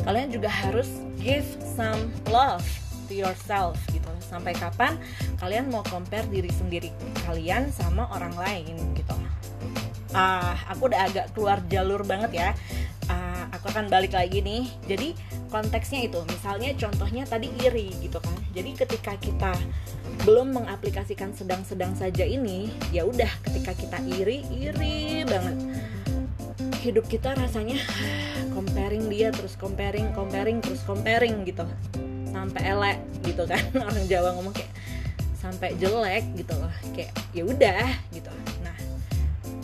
Kalian 0.01 0.33
juga 0.33 0.49
harus 0.49 0.89
give 1.21 1.45
some 1.77 2.09
love 2.33 2.65
to 3.09 3.13
yourself 3.13 3.77
gitu 3.93 4.09
sampai 4.29 4.53
kapan 4.53 4.93
kalian 5.41 5.73
mau 5.73 5.81
compare 5.81 6.29
diri 6.29 6.53
sendiri 6.53 6.93
kalian 7.25 7.73
sama 7.73 8.05
orang 8.13 8.31
lain 8.37 8.77
gitu 8.93 9.09
ah 9.09 9.28
uh, 10.13 10.53
aku 10.69 10.89
udah 10.89 11.01
agak 11.09 11.25
keluar 11.33 11.61
jalur 11.69 12.01
banget 12.05 12.31
ya. 12.33 12.49
Uh, 13.09 13.49
aku 13.53 13.73
akan 13.73 13.89
balik 13.89 14.13
lagi 14.13 14.41
nih. 14.41 14.69
Jadi 14.85 15.17
konteksnya 15.49 16.05
itu 16.05 16.21
misalnya 16.29 16.73
contohnya 16.77 17.23
tadi 17.25 17.49
iri 17.65 17.93
gitu 18.01 18.21
kan. 18.21 18.37
Jadi 18.53 18.71
ketika 18.77 19.13
kita 19.17 19.53
belum 20.25 20.53
mengaplikasikan 20.53 21.33
sedang-sedang 21.33 21.95
saja 21.95 22.25
ini 22.27 22.69
ya 22.93 23.05
udah 23.07 23.29
ketika 23.49 23.71
kita 23.73 23.97
iri 24.05 24.45
iri 24.53 25.25
banget. 25.25 25.57
Hidup 26.79 27.05
kita 27.11 27.35
rasanya 27.35 27.81
comparing 28.55 29.09
dia 29.09 29.33
terus 29.33 29.57
comparing 29.57 30.13
comparing 30.13 30.61
terus 30.61 30.81
comparing 30.85 31.45
gitu. 31.45 31.65
Sampai 32.29 32.61
elek 32.61 32.99
gitu 33.25 33.43
kan. 33.49 33.61
Orang 33.89 34.05
Jawa 34.05 34.37
ngomong 34.37 34.53
kayak 34.53 34.69
sampai 35.39 35.73
jelek 35.81 36.23
gitu 36.37 36.53
loh. 36.53 36.73
Kayak 36.93 37.13
ya 37.33 37.43
udah 37.47 37.85
gitu 38.13 38.29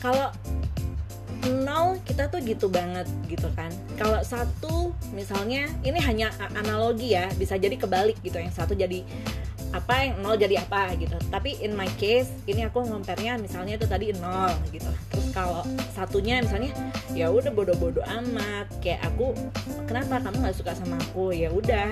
kalau 0.05 0.29
nol 1.65 1.97
kita 2.05 2.29
tuh 2.29 2.37
gitu 2.45 2.69
banget 2.69 3.09
gitu 3.25 3.49
kan. 3.57 3.73
Kalau 3.97 4.21
satu 4.21 4.93
misalnya 5.17 5.65
ini 5.81 5.97
hanya 5.97 6.29
analogi 6.53 7.17
ya 7.17 7.25
bisa 7.33 7.57
jadi 7.57 7.73
kebalik 7.73 8.13
gitu 8.21 8.37
yang 8.37 8.53
satu 8.53 8.77
jadi 8.77 9.01
apa 9.73 10.05
yang 10.05 10.21
nol 10.21 10.37
jadi 10.37 10.61
apa 10.61 10.93
gitu. 11.01 11.17
Tapi 11.33 11.57
in 11.65 11.73
my 11.73 11.89
case 11.97 12.29
ini 12.45 12.69
aku 12.69 12.85
ngompernya 12.85 13.41
misalnya 13.41 13.81
itu 13.81 13.89
tadi 13.89 14.13
nol 14.13 14.53
gitu. 14.69 14.89
Terus 15.09 15.25
kalau 15.33 15.65
satunya 15.97 16.37
misalnya 16.45 16.69
ya 17.17 17.33
udah 17.33 17.49
bodoh-bodoh 17.49 18.05
amat. 18.05 18.69
Kayak 18.85 19.09
aku 19.09 19.33
kenapa 19.89 20.21
kamu 20.21 20.37
nggak 20.45 20.57
suka 20.57 20.77
sama 20.77 21.01
aku? 21.01 21.33
Ya 21.33 21.49
udah 21.49 21.89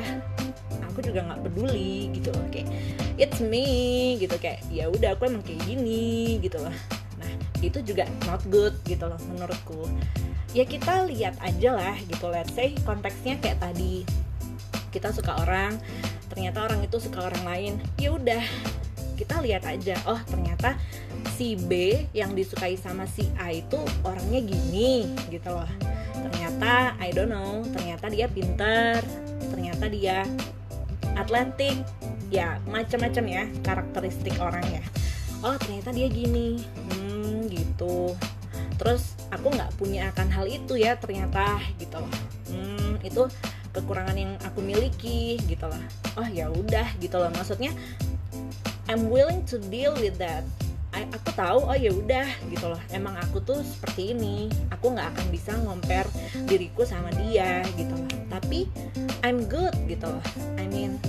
aku 0.86 1.02
juga 1.02 1.26
nggak 1.26 1.50
peduli 1.50 2.14
gitu 2.14 2.30
loh. 2.30 2.46
Kayak 2.54 2.70
it's 3.18 3.42
me 3.42 4.22
gitu. 4.22 4.38
Kayak 4.38 4.62
ya 4.70 4.86
udah 4.86 5.18
aku 5.18 5.34
emang 5.34 5.42
kayak 5.42 5.66
gini 5.66 6.38
gitu 6.38 6.62
loh 6.62 7.02
itu 7.64 7.80
juga 7.80 8.04
not 8.28 8.44
good 8.52 8.76
gitu 8.84 9.08
loh 9.08 9.20
menurutku. 9.32 9.88
Ya 10.52 10.68
kita 10.68 11.08
lihat 11.08 11.40
aja 11.40 11.74
lah 11.74 11.96
gitu. 12.04 12.28
Let's 12.30 12.54
say 12.54 12.76
konteksnya 12.84 13.40
kayak 13.40 13.64
tadi. 13.64 14.04
Kita 14.92 15.10
suka 15.16 15.40
orang 15.42 15.80
ternyata 16.30 16.66
orang 16.66 16.84
itu 16.84 17.00
suka 17.00 17.32
orang 17.32 17.44
lain. 17.48 17.74
Ya 17.98 18.14
udah 18.14 18.44
kita 19.16 19.40
lihat 19.42 19.64
aja. 19.66 19.96
Oh 20.06 20.20
ternyata 20.28 20.76
si 21.40 21.56
B 21.58 22.06
yang 22.12 22.36
disukai 22.36 22.78
sama 22.78 23.08
si 23.08 23.26
A 23.40 23.50
itu 23.50 23.80
orangnya 24.04 24.44
gini 24.44 25.08
gitu 25.32 25.50
loh. 25.50 25.70
Ternyata 26.14 27.00
I 27.02 27.10
don't 27.16 27.32
know 27.32 27.64
ternyata 27.74 28.12
dia 28.12 28.28
pinter 28.28 29.02
ternyata 29.50 29.88
dia 29.90 30.28
atletik. 31.18 31.80
Ya 32.30 32.58
macam-macam 32.66 33.24
ya 33.30 33.44
karakteristik 33.62 34.38
orang 34.42 34.66
ya 34.70 34.84
oh 35.44 35.56
ternyata 35.60 35.92
dia 35.92 36.08
gini. 36.08 36.64
Hmm, 36.64 37.03
gitu. 37.74 38.14
Terus 38.78 39.18
aku 39.34 39.50
nggak 39.50 39.74
punya 39.82 40.14
akan 40.14 40.30
hal 40.30 40.46
itu 40.46 40.78
ya 40.78 40.94
ternyata 40.98 41.58
gitu 41.82 41.98
loh. 41.98 42.14
Hmm, 42.50 43.02
itu 43.02 43.26
kekurangan 43.74 44.14
yang 44.14 44.38
aku 44.46 44.62
miliki 44.62 45.42
gitu 45.50 45.66
loh. 45.66 45.84
Oh 46.16 46.28
ya 46.30 46.54
udah 46.54 46.94
gitu 47.02 47.18
loh. 47.18 47.34
Maksudnya 47.34 47.74
I'm 48.86 49.10
willing 49.10 49.42
to 49.50 49.58
deal 49.58 49.98
with 49.98 50.22
that. 50.22 50.46
I, 50.94 51.10
aku 51.10 51.34
tahu 51.34 51.66
oh 51.66 51.74
ya 51.74 51.90
udah 51.90 52.30
gitu 52.54 52.70
loh. 52.70 52.82
Emang 52.94 53.18
aku 53.18 53.42
tuh 53.42 53.66
seperti 53.66 54.14
ini. 54.14 54.54
Aku 54.70 54.94
nggak 54.94 55.18
akan 55.18 55.26
bisa 55.34 55.58
ngomper 55.66 56.06
diriku 56.46 56.86
sama 56.86 57.10
dia 57.18 57.66
gitu 57.74 57.98
loh. 57.98 58.10
Tapi 58.30 58.70
I'm 59.26 59.50
good 59.50 59.74
gitu 59.90 60.06
loh. 60.06 60.26
I 60.62 60.70
mean 60.70 61.02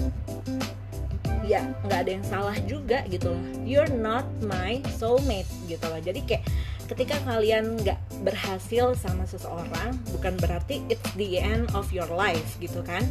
ya 1.45 1.63
nggak 1.85 1.99
ada 2.07 2.11
yang 2.17 2.27
salah 2.27 2.57
juga 2.65 3.05
gitu 3.09 3.33
loh. 3.33 3.45
You're 3.63 3.93
not 3.93 4.25
my 4.45 4.81
soulmate 4.97 5.49
gitu 5.69 5.85
loh. 5.87 6.01
Jadi 6.01 6.21
kayak 6.25 6.45
ketika 6.89 7.17
kalian 7.25 7.81
nggak 7.81 7.97
berhasil 8.25 8.93
sama 8.97 9.25
seseorang 9.25 9.97
bukan 10.13 10.37
berarti 10.41 10.85
it's 10.93 11.05
the 11.17 11.41
end 11.41 11.69
of 11.77 11.89
your 11.93 12.09
life 12.09 12.57
gitu 12.61 12.81
kan. 12.85 13.05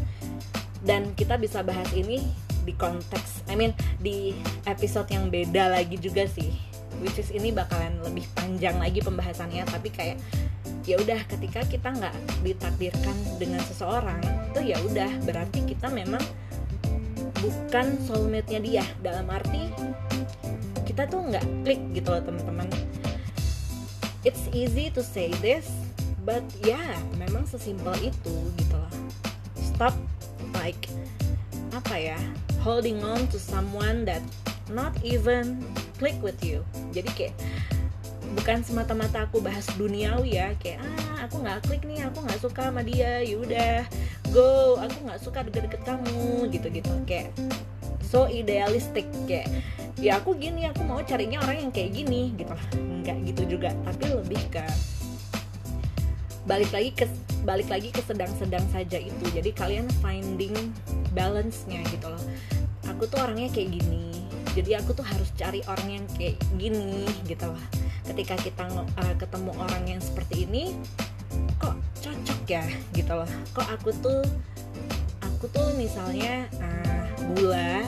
Dan 0.83 1.15
kita 1.15 1.39
bisa 1.39 1.63
bahas 1.63 1.87
ini 1.95 2.19
di 2.63 2.73
konteks 2.75 3.47
I 3.51 3.55
mean 3.59 3.75
di 3.99 4.35
episode 4.67 5.07
yang 5.13 5.29
beda 5.29 5.71
lagi 5.71 5.95
juga 6.01 6.25
sih. 6.27 6.51
Which 7.01 7.17
is 7.17 7.33
ini 7.33 7.49
bakalan 7.49 7.99
lebih 8.05 8.23
panjang 8.37 8.77
lagi 8.77 9.01
pembahasannya 9.01 9.65
tapi 9.67 9.89
kayak 9.89 10.17
ya 10.83 10.99
udah 10.99 11.19
ketika 11.31 11.63
kita 11.63 11.95
nggak 11.95 12.15
ditakdirkan 12.43 13.15
dengan 13.39 13.63
seseorang 13.63 14.19
itu 14.51 14.75
ya 14.75 14.77
udah 14.83 15.11
berarti 15.23 15.63
kita 15.63 15.87
memang 15.87 16.21
bukan 17.43 17.99
soulmate-nya 18.07 18.59
dia. 18.63 18.85
Dalam 19.03 19.27
arti 19.27 19.67
kita 20.87 21.09
tuh 21.11 21.27
nggak 21.27 21.43
klik 21.67 21.81
gitu 21.91 22.07
loh 22.07 22.23
teman-teman. 22.23 22.71
It's 24.23 24.47
easy 24.55 24.87
to 24.95 25.03
say 25.03 25.35
this 25.43 25.67
but 26.23 26.43
ya 26.63 26.79
yeah, 26.79 26.95
memang 27.19 27.43
sesimpel 27.43 27.91
itu 27.99 28.35
gitu 28.55 28.75
loh. 28.79 28.93
Stop 29.59 29.95
like 30.55 30.87
apa 31.75 32.15
ya 32.15 32.19
holding 32.63 33.03
on 33.03 33.27
to 33.27 33.35
someone 33.35 34.07
that 34.07 34.23
not 34.71 34.95
even 35.03 35.59
click 35.99 36.15
with 36.23 36.39
you. 36.39 36.63
Jadi 36.95 37.09
kayak 37.11 37.35
bukan 38.33 38.65
semata-mata 38.65 39.29
aku 39.29 39.43
bahas 39.43 39.67
duniawi 39.77 40.41
ya 40.41 40.55
kayak 40.57 40.81
ah 40.81 41.27
aku 41.29 41.43
nggak 41.43 41.59
klik 41.69 41.83
nih 41.85 42.01
aku 42.07 42.23
nggak 42.25 42.39
suka 42.41 42.71
sama 42.71 42.81
dia 42.81 43.21
yaudah 43.21 43.85
go 44.31 44.79
aku 44.79 44.97
nggak 45.09 45.19
suka 45.19 45.43
deket-deket 45.43 45.81
kamu 45.83 46.47
gitu-gitu. 46.53 46.93
Kayak 47.03 47.35
so 47.99 48.29
idealistik 48.29 49.09
kayak 49.27 49.49
ya 49.99 50.21
aku 50.21 50.37
gini 50.37 50.69
aku 50.69 50.85
mau 50.85 51.01
carinya 51.01 51.41
orang 51.43 51.67
yang 51.67 51.71
kayak 51.73 51.91
gini 51.91 52.31
gitu. 52.37 52.53
Nggak 52.77 53.17
gitu 53.33 53.57
juga 53.57 53.69
tapi 53.83 54.05
lebih 54.13 54.41
ke 54.53 54.63
balik 56.47 56.71
lagi 56.75 56.91
ke 56.91 57.05
balik 57.43 57.67
lagi 57.67 57.89
ke 57.91 58.01
sedang-sedang 58.05 58.63
saja 58.71 59.01
itu. 59.01 59.25
Jadi 59.33 59.51
kalian 59.51 59.89
finding 59.99 60.55
balance-nya 61.11 61.83
gitu 61.91 62.07
loh. 62.07 62.23
Aku 62.87 63.09
tuh 63.09 63.19
orangnya 63.19 63.51
kayak 63.51 63.79
gini 63.79 64.13
jadi 64.53 64.77
aku 64.77 64.93
tuh 64.93 65.05
harus 65.05 65.33
cari 65.33 65.65
orang 65.65 65.97
yang 65.97 66.05
kayak 66.13 66.37
gini 66.61 67.09
gitu 67.25 67.49
loh. 67.49 67.63
Ketika 68.05 68.37
kita 68.37 68.69
uh, 68.69 69.15
ketemu 69.17 69.51
orang 69.57 69.83
yang 69.89 70.01
seperti 70.01 70.45
ini 70.45 70.77
kok 71.59 71.75
cocok 72.01 72.39
ya 72.47 72.65
gitu 72.93 73.13
loh. 73.13 73.29
Kok 73.55 73.67
aku 73.79 73.89
tuh 73.99 74.21
aku 75.23 75.45
tuh 75.51 75.67
misalnya 75.75 76.47
uh, 76.59 77.03
gula 77.35 77.83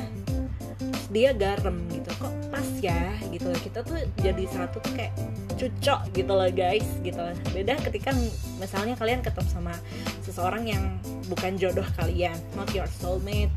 dia 1.13 1.31
garam 1.31 1.79
gitu 1.88 2.12
kok 2.19 2.34
pas 2.51 2.67
ya 2.84 3.15
gitu 3.31 3.47
loh. 3.47 3.60
Kita 3.60 3.79
tuh 3.86 3.99
jadi 4.19 4.43
satu 4.51 4.81
tuh 4.84 4.93
kayak 4.95 5.13
cocok 5.55 5.99
gitu 6.12 6.31
loh 6.36 6.49
guys 6.51 6.88
gitu 7.03 7.19
loh. 7.19 7.36
Beda 7.55 7.79
ketika 7.79 8.12
misalnya 8.60 8.99
kalian 8.99 9.23
ketemu 9.23 9.49
sama 9.51 9.73
seseorang 10.25 10.67
yang 10.67 10.84
bukan 11.31 11.55
jodoh 11.55 11.86
kalian 11.95 12.36
not 12.60 12.67
your 12.75 12.88
soulmate. 12.88 13.53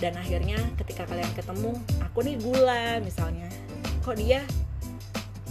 Dan 0.00 0.16
akhirnya 0.16 0.56
ketika 0.80 1.04
kalian 1.04 1.28
ketemu 1.36 1.76
aku 2.00 2.24
nih 2.24 2.36
gula 2.40 3.02
misalnya 3.04 3.50
kok 4.00 4.16
dia 4.16 4.40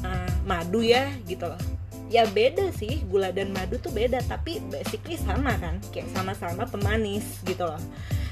uh, 0.01 0.31
madu 0.47 0.81
ya 0.81 1.11
gitu 1.29 1.45
loh 1.45 1.78
ya 2.09 2.25
beda 2.25 2.73
sih 2.73 3.05
gula 3.05 3.29
dan 3.29 3.53
madu 3.53 3.77
tuh 3.77 3.93
beda 3.93 4.19
tapi 4.25 4.57
basically 4.73 5.15
sama 5.15 5.53
kan? 5.61 5.77
Kayak 5.93 6.09
sama-sama 6.11 6.65
pemanis 6.65 7.39
gitu 7.45 7.69
loh. 7.69 7.79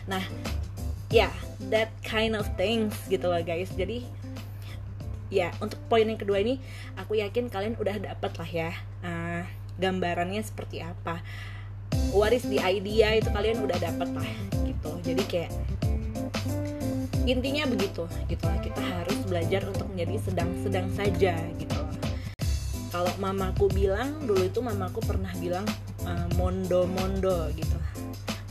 Nah 0.09 0.25
ya 1.13 1.29
yeah, 1.29 1.33
that 1.69 1.93
kind 2.01 2.33
of 2.33 2.43
things 2.57 2.97
gitu 3.07 3.29
loh 3.29 3.39
guys. 3.45 3.69
Jadi 3.77 4.03
ya 5.29 5.53
untuk 5.61 5.77
poin 5.87 6.09
yang 6.09 6.17
kedua 6.17 6.41
ini 6.41 6.57
aku 6.97 7.21
yakin 7.21 7.53
kalian 7.53 7.77
udah 7.77 8.01
dapat 8.01 8.31
lah 8.33 8.49
ya 8.49 8.71
uh, 9.05 9.45
gambarannya 9.77 10.41
seperti 10.41 10.81
apa. 10.81 11.21
What 12.11 12.33
is 12.33 12.43
the 12.49 12.59
idea 12.59 13.21
itu 13.21 13.29
kalian 13.29 13.61
udah 13.61 13.77
dapat 13.77 14.09
lah 14.09 14.29
gitu. 14.65 14.91
Jadi 15.05 15.23
kayak 15.29 15.51
intinya 17.29 17.69
begitu 17.69 18.09
gitu 18.25 18.43
lah. 18.43 18.57
Kita 18.57 18.81
harus 18.81 19.21
belajar 19.29 19.61
untuk 19.69 19.85
menjadi 19.93 20.33
sedang-sedang 20.33 20.87
saja 20.97 21.37
gitu 21.61 21.77
kalau 22.97 23.13
mamaku 23.21 23.69
bilang 23.69 24.25
dulu 24.25 24.41
itu 24.41 24.57
mamaku 24.57 25.05
pernah 25.05 25.29
bilang 25.37 25.61
uh, 26.01 26.25
mondo 26.33 26.89
mondo 26.89 27.45
gitu. 27.53 27.77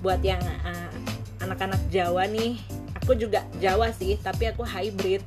Buat 0.06 0.22
yang 0.22 0.38
uh, 0.38 0.94
anak-anak 1.42 1.82
Jawa 1.90 2.30
nih 2.30 2.54
aku 2.94 3.18
juga 3.18 3.42
Jawa 3.58 3.90
sih 3.90 4.14
tapi 4.22 4.46
aku 4.46 4.62
hybrid. 4.62 5.26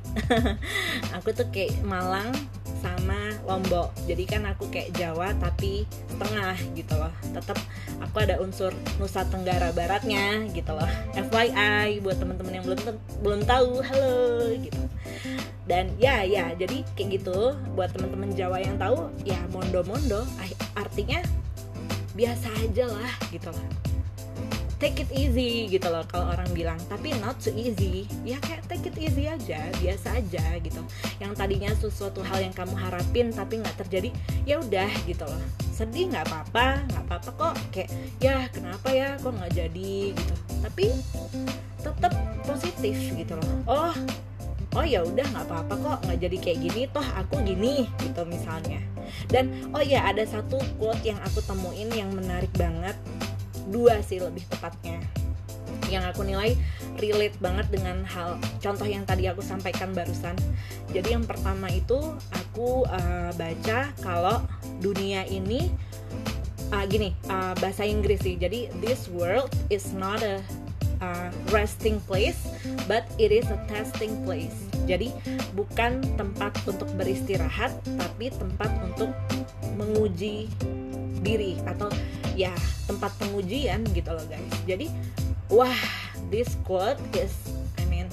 Aku 1.20 1.36
tuh 1.36 1.52
kayak 1.52 1.84
Malang 1.84 2.32
sama 2.80 3.36
Lombok. 3.44 3.92
Jadi 4.08 4.24
kan 4.24 4.48
aku 4.48 4.72
kayak 4.72 4.96
Jawa 4.96 5.36
tapi 5.36 5.84
setengah 6.08 6.56
gitu 6.72 6.96
loh. 6.96 7.12
Tetap 7.36 7.60
aku 8.00 8.24
ada 8.24 8.40
unsur 8.40 8.72
Nusa 8.96 9.28
Tenggara 9.28 9.68
Baratnya 9.76 10.48
gitu 10.56 10.72
loh. 10.72 10.88
FYI 11.12 12.00
buat 12.00 12.16
teman-teman 12.16 12.56
yang 12.56 12.64
belum 12.64 12.80
belum 13.20 13.40
tahu 13.44 13.84
halo 13.84 14.56
gitu 14.64 14.80
dan 15.68 15.92
ya 16.00 16.22
ya 16.26 16.52
jadi 16.56 16.82
kayak 16.96 17.20
gitu. 17.20 17.54
Buat 17.76 17.96
teman-teman 17.96 18.32
Jawa 18.34 18.58
yang 18.60 18.76
tahu 18.80 19.08
ya 19.22 19.38
mondo-mondo 19.54 20.24
artinya 20.76 21.20
biasa 22.14 22.48
aja 22.66 22.90
lah 22.90 23.12
gitu 23.30 23.48
loh 23.48 23.90
take 24.80 25.04
it 25.04 25.10
easy 25.12 25.68
gitu 25.68 25.86
loh 25.92 26.02
kalau 26.08 26.32
orang 26.32 26.48
bilang. 26.56 26.80
Tapi 26.88 27.12
not 27.20 27.36
so 27.38 27.52
easy. 27.52 28.08
Ya 28.24 28.40
kayak 28.40 28.64
take 28.66 28.88
it 28.88 28.96
easy 28.96 29.28
aja 29.28 29.68
biasa 29.78 30.18
aja 30.18 30.56
gitu. 30.58 30.80
Yang 31.20 31.32
tadinya 31.36 31.70
sesuatu 31.76 32.24
hal 32.24 32.40
yang 32.40 32.54
kamu 32.56 32.74
harapin 32.74 33.28
tapi 33.30 33.60
nggak 33.60 33.76
terjadi 33.86 34.10
ya 34.48 34.58
udah 34.58 34.88
gitu 35.04 35.28
loh. 35.28 35.44
Sedih 35.76 36.08
nggak 36.08 36.26
apa-apa 36.32 36.80
nggak 36.88 37.04
apa-apa 37.06 37.30
kok. 37.36 37.54
Kayak 37.70 37.92
ya 38.18 38.48
kenapa 38.48 38.88
ya 38.90 39.20
kok 39.20 39.36
nggak 39.36 39.52
jadi 39.52 39.92
gitu. 40.16 40.34
Tapi 40.64 40.86
tetap 41.84 42.12
positif 42.48 42.96
gitu 42.96 43.36
loh. 43.36 43.52
Oh 43.68 43.94
oh 44.78 44.86
ya 44.86 45.02
udah 45.02 45.26
nggak 45.26 45.46
apa-apa 45.50 45.74
kok 45.78 45.98
nggak 46.06 46.18
jadi 46.22 46.36
kayak 46.38 46.58
gini 46.62 46.82
toh 46.90 47.06
aku 47.18 47.42
gini 47.42 47.90
gitu 48.02 48.22
misalnya 48.26 48.78
dan 49.28 49.50
oh 49.74 49.82
ya 49.82 50.06
ada 50.06 50.22
satu 50.22 50.62
quote 50.78 51.02
yang 51.02 51.18
aku 51.26 51.42
temuin 51.42 51.90
yang 51.90 52.10
menarik 52.14 52.50
banget 52.54 52.94
dua 53.70 53.98
sih 54.02 54.22
lebih 54.22 54.46
tepatnya 54.46 55.02
yang 55.90 56.06
aku 56.06 56.22
nilai 56.22 56.54
relate 57.02 57.34
banget 57.42 57.66
dengan 57.74 58.06
hal 58.06 58.38
contoh 58.62 58.86
yang 58.86 59.02
tadi 59.02 59.26
aku 59.26 59.42
sampaikan 59.42 59.90
barusan. 59.90 60.38
Jadi 60.94 61.18
yang 61.18 61.26
pertama 61.26 61.66
itu 61.66 61.98
aku 62.30 62.86
uh, 62.86 63.34
baca 63.34 63.90
kalau 63.98 64.46
dunia 64.78 65.26
ini 65.26 65.66
uh, 66.70 66.86
gini 66.86 67.12
uh, 67.26 67.58
bahasa 67.58 67.82
Inggris 67.82 68.22
sih. 68.22 68.38
Jadi 68.38 68.70
this 68.78 69.10
world 69.10 69.50
is 69.68 69.90
not 69.90 70.22
a 70.22 70.38
uh, 71.00 71.28
resting 71.50 71.98
place, 72.04 72.38
but 72.86 73.08
it 73.16 73.32
is 73.32 73.48
a 73.48 73.58
testing 73.66 74.20
place. 74.24 74.56
Jadi 74.86 75.12
bukan 75.56 76.00
tempat 76.16 76.56
untuk 76.64 76.88
beristirahat, 76.96 77.74
tapi 77.84 78.32
tempat 78.32 78.70
untuk 78.84 79.12
menguji 79.76 80.48
diri 81.20 81.60
atau 81.68 81.92
ya 82.36 82.52
tempat 82.88 83.12
pengujian 83.20 83.84
gitu 83.92 84.10
loh 84.12 84.24
guys. 84.28 84.54
Jadi 84.64 84.88
wah 85.52 85.76
this 86.30 86.56
quote 86.64 87.00
is 87.16 87.32
I 87.76 87.84
mean 87.90 88.08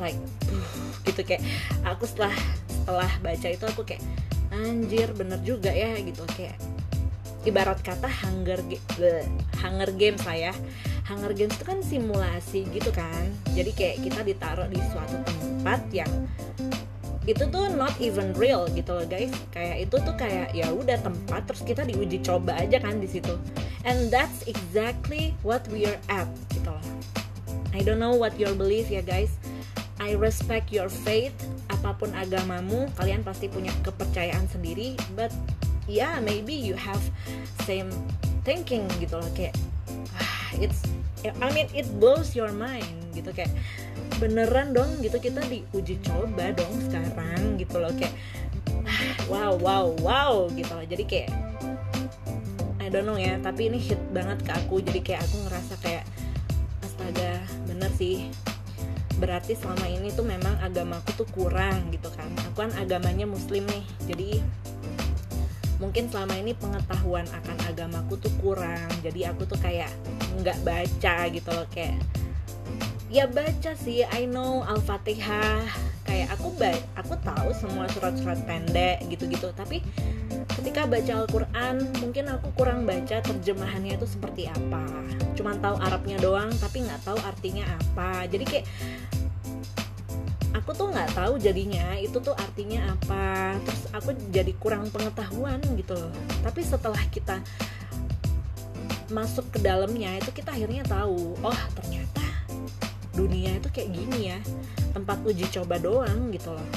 like 0.00 0.18
gitu 1.06 1.22
kayak 1.22 1.42
aku 1.86 2.08
setelah 2.08 2.34
setelah 2.66 3.10
baca 3.22 3.48
itu 3.52 3.64
aku 3.68 3.82
kayak 3.86 4.02
anjir 4.52 5.08
bener 5.16 5.40
juga 5.40 5.72
ya 5.72 5.96
gitu 6.00 6.24
kayak 6.36 6.56
ibarat 7.48 7.80
kata 7.82 8.06
Hunger 8.06 8.60
Hunger 9.58 9.90
Games 9.96 10.22
saya 10.22 10.54
Hunger 11.12 11.36
Games 11.36 11.52
itu 11.60 11.64
kan 11.68 11.84
simulasi 11.84 12.64
gitu 12.72 12.88
kan. 12.88 13.28
Jadi 13.52 13.70
kayak 13.76 13.96
kita 14.00 14.20
ditaruh 14.24 14.68
di 14.72 14.80
suatu 14.88 15.20
tempat 15.28 15.84
yang 15.92 16.08
itu 17.22 17.46
tuh 17.54 17.70
not 17.78 17.94
even 18.02 18.34
real 18.34 18.66
gitu 18.72 18.96
loh 18.96 19.06
guys. 19.06 19.30
Kayak 19.54 19.86
itu 19.86 19.96
tuh 20.00 20.14
kayak 20.16 20.56
ya 20.56 20.72
udah 20.72 20.98
tempat 21.04 21.46
terus 21.46 21.62
kita 21.62 21.84
diuji 21.86 22.18
coba 22.24 22.58
aja 22.58 22.80
kan 22.82 22.98
di 22.98 23.06
situ. 23.06 23.36
And 23.84 24.10
that's 24.10 24.42
exactly 24.48 25.36
what 25.44 25.62
we 25.70 25.86
are 25.86 26.00
at 26.08 26.26
gitu 26.50 26.72
loh. 26.72 26.82
I 27.76 27.84
don't 27.84 28.02
know 28.02 28.16
what 28.16 28.34
your 28.40 28.56
belief 28.56 28.90
ya 28.90 29.04
guys. 29.04 29.30
I 30.02 30.18
respect 30.18 30.74
your 30.74 30.90
faith 30.90 31.36
apa 31.70 31.94
pun 31.94 32.10
agamamu 32.16 32.90
kalian 32.98 33.22
pasti 33.22 33.46
punya 33.46 33.70
kepercayaan 33.86 34.50
sendiri 34.50 34.98
but 35.14 35.30
yeah 35.86 36.18
maybe 36.18 36.54
you 36.54 36.74
have 36.74 36.98
same 37.62 37.92
thinking 38.42 38.82
gitu 38.98 39.22
loh. 39.22 39.30
Kayak 39.38 39.54
ah, 40.18 40.58
it's 40.58 40.82
I 41.30 41.48
mean 41.54 41.70
it 41.70 41.86
blows 42.02 42.34
your 42.34 42.50
mind 42.50 43.14
gitu. 43.14 43.30
Kayak 43.30 43.54
beneran 44.18 44.74
dong 44.74 45.02
gitu 45.02 45.18
kita 45.18 45.42
diuji 45.46 45.98
coba 46.02 46.50
dong 46.54 46.74
sekarang 46.90 47.58
gitu 47.58 47.78
loh. 47.78 47.92
Kayak 47.94 48.14
wow 49.30 49.54
wow 49.58 49.86
wow 50.02 50.34
gitu 50.54 50.72
loh. 50.74 50.86
Jadi 50.86 51.04
kayak 51.06 51.30
I 52.82 52.90
don't 52.90 53.06
know 53.06 53.16
ya 53.16 53.38
tapi 53.38 53.70
ini 53.70 53.78
hit 53.78 54.00
banget 54.10 54.42
ke 54.42 54.52
aku. 54.52 54.82
Jadi 54.82 55.00
kayak 55.00 55.22
aku 55.26 55.36
ngerasa 55.46 55.74
kayak 55.78 56.04
astaga 56.82 57.42
bener 57.70 57.90
sih. 57.94 58.30
Berarti 59.22 59.54
selama 59.54 59.86
ini 59.86 60.10
tuh 60.10 60.26
memang 60.26 60.58
agamaku 60.58 61.14
tuh 61.22 61.28
kurang 61.30 61.94
gitu 61.94 62.10
kan. 62.10 62.26
Aku 62.50 62.66
kan 62.66 62.74
agamanya 62.74 63.28
muslim 63.28 63.62
nih 63.70 63.84
jadi 64.10 64.30
mungkin 65.82 66.06
selama 66.06 66.38
ini 66.38 66.54
pengetahuan 66.54 67.26
akan 67.26 67.56
agamaku 67.66 68.14
tuh 68.22 68.30
kurang. 68.38 68.86
Jadi 69.02 69.26
aku 69.26 69.42
tuh 69.50 69.58
kayak 69.58 69.90
nggak 70.38 70.62
baca 70.62 71.16
gitu 71.26 71.50
loh 71.50 71.66
kayak 71.74 71.98
ya 73.10 73.26
baca 73.26 73.74
sih 73.74 74.06
I 74.06 74.30
know 74.30 74.62
Al-Fatihah. 74.62 75.90
Kayak 76.06 76.38
aku 76.38 76.54
ba 76.54 76.70
aku 76.94 77.18
tahu 77.18 77.50
semua 77.58 77.90
surat-surat 77.90 78.38
pendek 78.46 79.02
gitu-gitu. 79.10 79.50
Tapi 79.58 79.82
ketika 80.54 80.86
baca 80.86 81.12
Al-Quran 81.26 81.76
mungkin 81.98 82.30
aku 82.30 82.54
kurang 82.54 82.86
baca 82.86 83.18
terjemahannya 83.18 83.98
itu 83.98 84.06
seperti 84.06 84.46
apa. 84.46 84.86
Cuman 85.34 85.58
tahu 85.58 85.82
Arabnya 85.82 86.22
doang 86.22 86.54
tapi 86.62 86.86
nggak 86.86 87.02
tahu 87.02 87.18
artinya 87.26 87.66
apa. 87.66 88.30
Jadi 88.30 88.44
kayak 88.46 88.66
aku 90.62 90.70
tuh 90.78 90.94
nggak 90.94 91.10
tahu 91.18 91.42
jadinya 91.42 91.98
itu 91.98 92.22
tuh 92.22 92.38
artinya 92.38 92.94
apa. 92.94 93.58
Terus 93.66 93.82
aku 93.90 94.14
jadi 94.30 94.54
kurang 94.62 94.86
pengetahuan 94.94 95.58
gitu 95.74 95.98
loh. 95.98 96.14
Tapi 96.46 96.62
setelah 96.62 97.02
kita 97.10 97.42
masuk 99.10 99.44
ke 99.50 99.58
dalamnya 99.58 100.16
itu 100.16 100.30
kita 100.32 100.54
akhirnya 100.54 100.86
tahu 100.88 101.36
oh 101.44 101.60
ternyata 101.76 102.24
dunia 103.12 103.58
itu 103.58 103.68
kayak 103.74 103.90
gini 103.90 104.18
ya. 104.30 104.38
Tempat 104.94 105.18
uji 105.26 105.50
coba 105.50 105.82
doang 105.82 106.30
gitu 106.30 106.54
loh. 106.54 106.68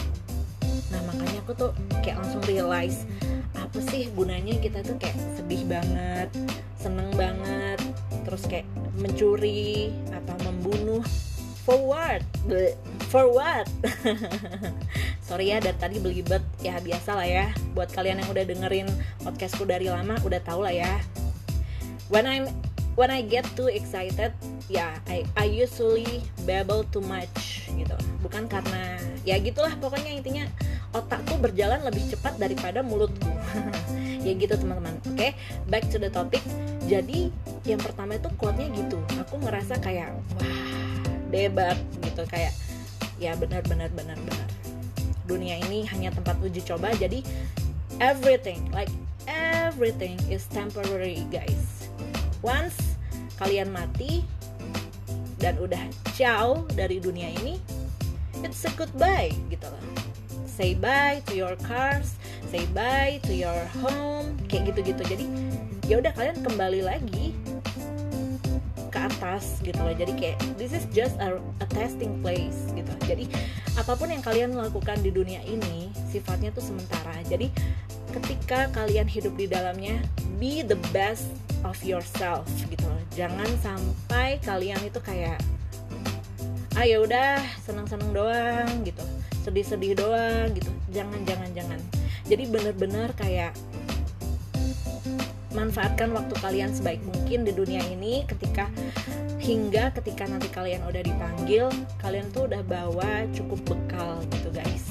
Nah 0.89 1.01
makanya 1.05 1.45
aku 1.45 1.53
tuh 1.53 1.71
kayak 2.01 2.25
langsung 2.25 2.41
realize 2.49 3.05
apa 3.53 3.79
sih 3.93 4.09
gunanya 4.17 4.57
kita 4.59 4.81
tuh 4.81 4.97
kayak 4.99 5.15
sedih 5.37 5.63
banget 5.69 6.27
seneng 6.75 7.09
banget 7.15 7.79
terus 8.27 8.43
kayak 8.45 8.67
mencuri 8.99 9.89
atau 10.11 10.35
membunuh 10.45 11.01
for 11.65 11.79
what 11.81 12.21
for 13.15 13.31
what? 13.31 13.63
Sorry 15.27 15.55
ya 15.55 15.63
dari 15.63 15.79
tadi 15.79 16.03
belibet. 16.03 16.43
Ya 16.59 16.75
biasa 16.83 17.15
lah 17.15 17.23
ya. 17.23 17.47
Buat 17.71 17.95
kalian 17.95 18.19
yang 18.19 18.27
udah 18.27 18.43
dengerin 18.43 18.91
podcastku 19.23 19.63
dari 19.63 19.87
lama 19.87 20.19
udah 20.27 20.43
tau 20.43 20.59
lah 20.59 20.75
ya. 20.75 20.99
When 22.11 22.27
I'm 22.27 22.51
when 22.99 23.07
I 23.07 23.23
get 23.23 23.47
too 23.55 23.71
excited 23.71 24.35
ya 24.67 24.91
yeah, 24.91 24.91
I 25.07 25.23
I 25.39 25.47
usually 25.47 26.27
babble 26.43 26.83
too 26.91 26.99
much 26.99 27.71
gitu. 27.71 27.95
Bukan 28.19 28.51
karena 28.51 28.99
ya 29.23 29.39
gitulah 29.39 29.71
pokoknya 29.79 30.11
intinya 30.11 30.43
otakku 30.91 31.39
berjalan 31.39 31.87
lebih 31.87 32.11
cepat 32.11 32.35
daripada 32.35 32.83
mulutku. 32.83 33.31
Ya 34.25 34.33
gitu 34.33 34.57
teman-teman. 34.57 34.97
Oke 35.05 35.13
okay? 35.13 35.31
back 35.69 35.85
to 35.93 36.01
the 36.01 36.09
topic. 36.09 36.41
Jadi 36.89 37.29
yang 37.61 37.77
pertama 37.77 38.17
itu 38.17 38.25
quote-nya 38.41 38.73
gitu. 38.73 38.97
Aku 39.21 39.37
ngerasa 39.37 39.77
kayak 39.77 40.17
wah 40.33 41.05
debat 41.29 41.77
gitu. 42.01 42.25
Kayak 42.25 42.64
ya 43.21 43.33
benar-benar 43.39 43.91
benar-benar 43.95 44.47
dunia 45.25 45.57
ini 45.65 45.87
hanya 45.89 46.13
tempat 46.13 46.37
uji 46.41 46.61
coba 46.61 46.93
jadi 46.95 47.25
everything 47.97 48.61
like 48.69 48.91
everything 49.25 50.19
is 50.29 50.45
temporary 50.53 51.25
guys. 51.33 51.89
Once 52.45 52.77
kalian 53.41 53.73
mati 53.73 54.21
dan 55.41 55.57
udah 55.59 55.81
jauh 56.15 56.63
dari 56.77 57.01
dunia 57.01 57.33
ini 57.41 57.57
it's 58.45 58.63
a 58.63 58.71
goodbye 58.77 59.33
gitu 59.49 59.65
loh. 59.65 59.85
Say 60.45 60.71
bye 60.77 61.19
to 61.27 61.35
your 61.35 61.59
cars 61.67 62.15
say 62.47 62.63
bye 62.71 63.19
to 63.27 63.35
your 63.35 63.67
home 63.83 64.39
kayak 64.47 64.71
gitu-gitu. 64.71 65.03
Jadi 65.03 65.25
ya 65.91 65.99
udah 65.99 66.15
kalian 66.15 66.39
kembali 66.39 66.87
lagi 66.87 67.35
ke 68.87 68.99
atas 69.01 69.59
gitu 69.59 69.75
loh. 69.83 69.91
Jadi 69.91 70.15
kayak 70.15 70.37
this 70.55 70.71
is 70.71 70.87
just 70.95 71.19
a, 71.19 71.35
a 71.59 71.67
testing 71.75 72.15
place 72.23 72.71
gitu 72.71 72.94
jadi 73.05 73.25
apa 73.75 73.93
pun 73.93 74.09
yang 74.09 74.23
kalian 74.25 74.57
lakukan 74.57 74.99
di 74.99 75.13
dunia 75.13 75.39
ini 75.45 75.93
sifatnya 76.09 76.49
tuh 76.51 76.63
sementara. 76.63 77.21
Jadi 77.27 77.51
ketika 78.15 78.71
kalian 78.71 79.05
hidup 79.05 79.35
di 79.35 79.45
dalamnya 79.45 79.99
be 80.41 80.63
the 80.63 80.79
best 80.95 81.29
of 81.67 81.77
yourself 81.83 82.47
gitu. 82.67 82.83
Loh 82.85 83.03
jangan 83.13 83.47
sampai 83.61 84.41
kalian 84.43 84.79
itu 84.83 84.99
kayak 84.99 85.39
ah 86.75 86.83
ya 86.83 86.99
udah 86.99 87.39
senang-senang 87.63 88.11
doang 88.11 88.69
gitu. 88.83 89.03
Sedih-sedih 89.43 89.95
doang 89.95 90.51
gitu. 90.55 90.71
Jangan 90.91 91.21
jangan 91.27 91.49
jangan. 91.53 91.79
Jadi 92.25 92.43
bener-bener 92.49 93.13
kayak 93.13 93.53
manfaatkan 95.55 96.11
waktu 96.11 96.35
kalian 96.43 96.71
sebaik 96.75 96.99
mungkin 97.07 97.47
di 97.47 97.55
dunia 97.55 97.79
ini 97.87 98.27
ketika 98.27 98.67
hingga 99.45 99.93
ketika 99.93 100.25
nanti 100.25 100.49
kalian 100.49 100.81
udah 100.89 101.05
dipanggil 101.05 101.69
kalian 102.01 102.25
tuh 102.33 102.49
udah 102.49 102.65
bawa 102.65 103.29
cukup 103.29 103.61
bekal 103.61 104.17
gitu 104.33 104.49
guys. 104.49 104.89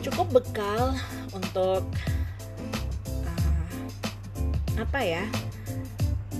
Cukup 0.00 0.32
bekal 0.32 0.96
untuk 1.36 1.84
apa 4.80 5.00
ya 5.04 5.28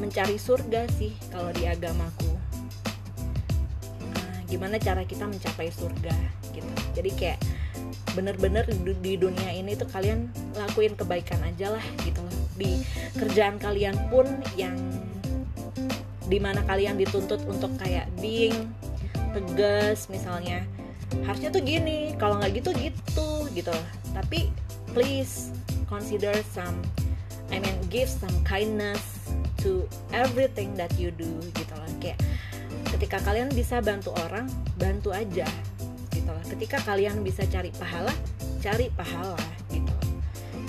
mencari 0.01 0.41
surga 0.41 0.89
sih 0.97 1.13
kalau 1.29 1.53
di 1.53 1.69
agamaku. 1.69 2.33
Nah, 4.09 4.49
gimana 4.49 4.81
cara 4.81 5.05
kita 5.05 5.29
mencapai 5.29 5.69
surga 5.69 6.17
gitu. 6.57 6.73
Jadi 6.97 7.11
kayak 7.21 7.41
bener-bener 8.17 8.65
di 8.81 9.21
dunia 9.21 9.53
ini 9.53 9.77
tuh 9.77 9.93
kalian 9.93 10.33
lakuin 10.57 10.97
kebaikan 10.97 11.45
aja 11.45 11.77
lah 11.77 11.85
gitu 12.01 12.25
loh. 12.25 12.41
Di 12.57 12.81
kerjaan 13.13 13.61
kalian 13.61 14.09
pun 14.09 14.25
yang 14.57 14.75
di 16.29 16.39
mana 16.41 16.65
kalian 16.65 16.97
dituntut 16.97 17.45
untuk 17.45 17.73
kayak 17.77 18.09
being 18.21 18.73
tegas 19.37 20.09
misalnya. 20.09 20.65
Harusnya 21.25 21.53
tuh 21.53 21.63
gini 21.63 22.17
kalau 22.17 22.41
nggak 22.41 22.63
gitu 22.63 22.71
gitu 22.79 23.29
gitu. 23.53 23.77
Tapi 24.17 24.49
please 24.97 25.53
consider 25.87 26.33
some 26.55 26.81
I 27.53 27.61
mean 27.61 27.77
give 27.93 28.09
some 28.09 28.35
kindness 28.43 29.03
to 29.63 29.85
everything 30.17 30.73
that 30.81 30.91
you 30.97 31.13
do 31.13 31.29
gitu 31.55 31.75
loh. 31.77 31.91
Kayak 32.01 32.19
ketika 32.97 33.21
kalian 33.21 33.53
bisa 33.53 33.85
bantu 33.85 34.15
orang 34.25 34.49
bantu 34.81 35.13
aja 35.13 35.47
gitu 36.11 36.31
loh. 36.31 36.45
Ketika 36.49 36.81
kalian 36.83 37.21
bisa 37.21 37.45
cari 37.47 37.69
pahala 37.77 38.15
cari 38.65 38.89
pahala 38.97 39.39
gitu 39.69 39.93
loh. 39.93 40.09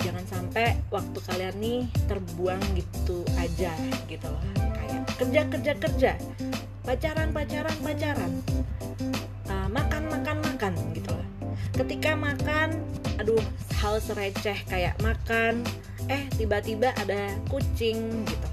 Jangan 0.04 0.24
sampai 0.28 0.76
waktu 0.92 1.18
kalian 1.24 1.54
nih 1.58 1.80
terbuang 2.06 2.62
gitu 2.76 3.24
aja 3.40 3.72
gitu 4.06 4.28
loh 4.28 4.75
kerja 5.16 5.42
kerja 5.48 5.72
kerja. 5.76 6.12
Pacaran 6.86 7.34
pacaran 7.34 7.76
pacaran. 7.82 8.32
Uh, 9.46 9.68
makan 9.70 10.02
makan 10.10 10.36
makan 10.42 10.72
gitu 10.94 11.10
loh 11.14 11.26
ketika 11.76 12.16
makan 12.16 12.80
aduh 13.20 13.40
hal 13.80 14.00
sereceh 14.00 14.56
kayak 14.68 14.96
makan 15.04 15.60
eh 16.08 16.24
tiba-tiba 16.36 16.92
ada 16.96 17.32
kucing 17.52 18.24
gitu. 18.24 18.48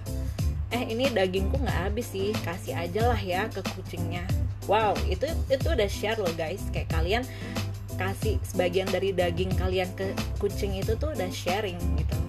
Eh 0.73 0.89
ini 0.89 1.07
dagingku 1.07 1.61
nggak 1.61 1.79
habis 1.87 2.09
sih 2.11 2.33
kasih 2.43 2.75
aja 2.75 3.13
lah 3.13 3.19
ya 3.19 3.47
ke 3.47 3.63
kucingnya. 3.77 4.27
Wow 4.67 4.97
itu 5.07 5.27
itu 5.47 5.67
udah 5.69 5.87
share 5.87 6.19
loh 6.19 6.31
guys. 6.35 6.63
Kayak 6.75 6.91
kalian 6.91 7.23
kasih 7.95 8.41
sebagian 8.41 8.89
dari 8.89 9.13
daging 9.13 9.53
kalian 9.55 9.87
ke 9.93 10.11
kucing 10.41 10.73
itu 10.75 10.97
tuh 10.97 11.13
udah 11.13 11.29
sharing 11.29 11.77
gitu 11.95 12.22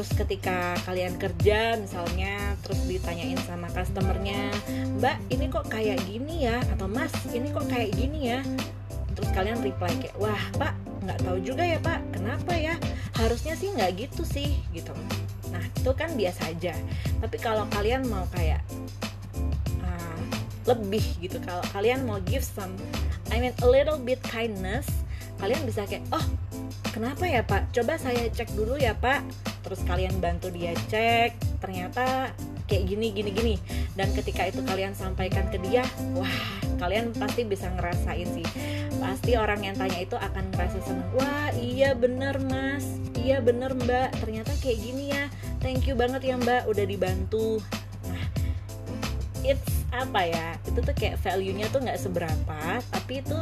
terus 0.00 0.16
ketika 0.16 0.80
kalian 0.88 1.12
kerja 1.20 1.76
misalnya 1.76 2.56
terus 2.64 2.80
ditanyain 2.88 3.36
sama 3.44 3.68
customernya 3.68 4.48
mbak 4.96 5.20
ini 5.28 5.44
kok 5.52 5.68
kayak 5.68 6.00
gini 6.08 6.48
ya? 6.48 6.56
Atau 6.72 6.88
mas 6.88 7.12
ini 7.28 7.52
kok 7.52 7.68
kayak 7.68 7.92
gini 7.92 8.32
ya? 8.32 8.40
Terus 9.12 9.28
kalian 9.36 9.60
reply 9.60 9.92
kayak 10.00 10.16
wah 10.16 10.40
pak 10.56 10.72
nggak 11.04 11.20
tahu 11.20 11.36
juga 11.44 11.68
ya 11.68 11.76
pak 11.84 12.00
kenapa 12.16 12.56
ya? 12.56 12.80
Harusnya 13.12 13.52
sih 13.60 13.76
nggak 13.76 14.08
gitu 14.08 14.24
sih 14.24 14.64
gitu. 14.72 14.96
Nah 15.52 15.60
itu 15.68 15.92
kan 15.92 16.16
biasa 16.16 16.48
aja. 16.48 16.72
Tapi 17.20 17.36
kalau 17.36 17.68
kalian 17.68 18.08
mau 18.08 18.24
kayak 18.32 18.64
uh, 19.84 20.20
lebih 20.64 21.04
gitu 21.20 21.36
kalau 21.44 21.60
kalian 21.76 22.08
mau 22.08 22.16
give 22.24 22.40
some 22.40 22.72
I 23.28 23.36
mean 23.36 23.52
a 23.60 23.68
little 23.68 24.00
bit 24.00 24.24
kindness 24.24 24.88
kalian 25.44 25.60
bisa 25.68 25.84
kayak 25.84 26.08
oh 26.08 26.24
kenapa 26.88 27.28
ya 27.28 27.44
pak? 27.44 27.68
Coba 27.76 28.00
saya 28.00 28.32
cek 28.32 28.56
dulu 28.56 28.80
ya 28.80 28.96
pak 28.96 29.49
terus 29.60 29.80
kalian 29.84 30.16
bantu 30.18 30.48
dia 30.48 30.72
cek 30.88 31.36
ternyata 31.60 32.32
kayak 32.70 32.84
gini 32.86 33.12
gini 33.12 33.30
gini. 33.34 33.54
Dan 33.98 34.14
ketika 34.14 34.46
itu 34.46 34.62
kalian 34.64 34.94
sampaikan 34.96 35.50
ke 35.50 35.58
dia 35.60 35.84
wah 36.16 36.36
kalian 36.80 37.12
pasti 37.12 37.44
bisa 37.44 37.68
ngerasain 37.74 38.28
sih. 38.30 38.46
Pasti 38.96 39.36
orang 39.36 39.64
yang 39.64 39.76
tanya 39.76 40.00
itu 40.00 40.16
akan 40.16 40.44
ngerasa 40.54 40.78
seneng. 40.84 41.08
Wah 41.18 41.50
iya 41.58 41.92
bener 41.92 42.38
mas. 42.46 42.86
Iya 43.18 43.42
bener 43.44 43.76
mbak. 43.76 44.16
Ternyata 44.22 44.54
kayak 44.62 44.78
gini 44.80 45.12
ya. 45.12 45.28
Thank 45.60 45.90
you 45.90 45.98
banget 45.98 46.24
ya 46.24 46.40
mbak 46.40 46.64
udah 46.70 46.84
dibantu. 46.86 47.60
Nah 48.08 48.24
it's 49.44 49.84
apa 49.90 50.24
ya? 50.24 50.46
Itu 50.64 50.80
tuh 50.80 50.94
kayak 50.94 51.20
value 51.20 51.52
nya 51.52 51.66
tuh 51.68 51.84
nggak 51.84 52.00
seberapa 52.00 52.80
tapi 52.88 53.20
itu 53.20 53.38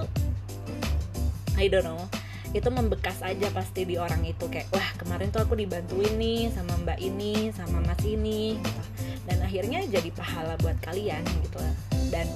I 1.58 1.66
don't 1.66 1.82
know 1.82 2.17
itu 2.56 2.68
membekas 2.72 3.20
aja 3.20 3.52
pasti 3.52 3.84
di 3.84 4.00
orang 4.00 4.24
itu. 4.24 4.48
Kayak 4.48 4.72
wah 4.72 4.88
kemarin 4.96 5.28
tuh 5.28 5.44
aku 5.44 5.58
dibantuin 5.58 6.16
nih 6.16 6.48
sama 6.52 6.72
mbak 6.80 6.98
ini 7.00 7.52
sama 7.52 7.84
mas 7.84 8.00
ini 8.04 8.56
gitu. 8.56 8.82
Dan 9.28 9.44
akhirnya 9.44 9.84
jadi 9.84 10.08
pahala 10.16 10.56
buat 10.64 10.76
kalian 10.80 11.20
gitu. 11.44 11.60
Dan 12.08 12.26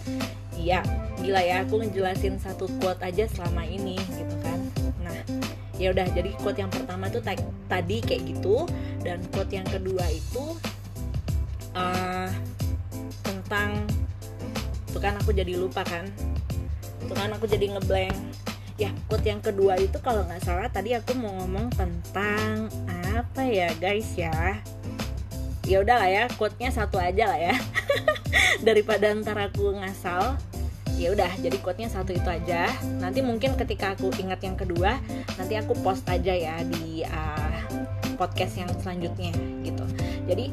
iya 0.60 0.84
gila 1.16 1.40
ya 1.40 1.64
aku 1.64 1.80
ngejelasin 1.80 2.36
satu 2.36 2.68
quote 2.82 3.00
aja 3.00 3.24
selama 3.32 3.64
ini 3.64 3.96
gitu 3.96 4.36
kan. 4.44 4.60
Nah 5.00 5.16
ya 5.80 5.90
udah 5.96 6.06
jadi 6.12 6.30
quote 6.44 6.60
yang 6.60 6.68
pertama 6.68 7.08
tuh 7.08 7.24
tadi 7.68 7.96
kayak 8.04 8.22
gitu. 8.28 8.68
Dan 9.00 9.24
quote 9.32 9.56
yang 9.56 9.66
kedua 9.66 10.04
itu 10.12 10.44
uh, 11.72 12.28
tentang 13.24 13.88
tuh 14.92 15.00
kan 15.00 15.16
aku 15.16 15.32
jadi 15.32 15.56
lupa 15.56 15.80
kan. 15.88 16.04
Tuh 17.08 17.16
kan 17.16 17.32
aku 17.32 17.48
jadi 17.48 17.72
ngeblank 17.72 18.14
ya 18.80 18.90
quote 19.08 19.28
yang 19.28 19.40
kedua 19.44 19.76
itu 19.76 19.98
kalau 20.00 20.24
nggak 20.24 20.42
salah 20.42 20.68
tadi 20.72 20.96
aku 20.96 21.12
mau 21.16 21.32
ngomong 21.44 21.68
tentang 21.76 22.72
apa 23.12 23.42
ya 23.44 23.68
guys 23.76 24.08
ya. 24.16 24.60
Ya 25.62 25.78
udah 25.78 25.96
lah 26.02 26.10
ya 26.10 26.24
quote-nya 26.34 26.74
satu 26.74 26.98
aja 26.98 27.30
lah 27.30 27.38
ya. 27.38 27.54
Daripada 28.66 29.14
ntar 29.14 29.38
aku 29.38 29.78
ngasal 29.78 30.34
ya 30.98 31.08
udah 31.14 31.30
jadi 31.38 31.56
quote-nya 31.62 31.88
satu 31.92 32.10
itu 32.16 32.26
aja. 32.26 32.66
Nanti 32.98 33.22
mungkin 33.22 33.54
ketika 33.54 33.94
aku 33.94 34.10
ingat 34.18 34.42
yang 34.42 34.58
kedua 34.58 34.98
nanti 35.38 35.54
aku 35.54 35.76
post 35.80 36.02
aja 36.10 36.34
ya 36.34 36.60
di 36.66 37.06
uh, 37.06 37.62
podcast 38.18 38.58
yang 38.58 38.70
selanjutnya 38.82 39.32
gitu. 39.62 39.84
Jadi 40.26 40.50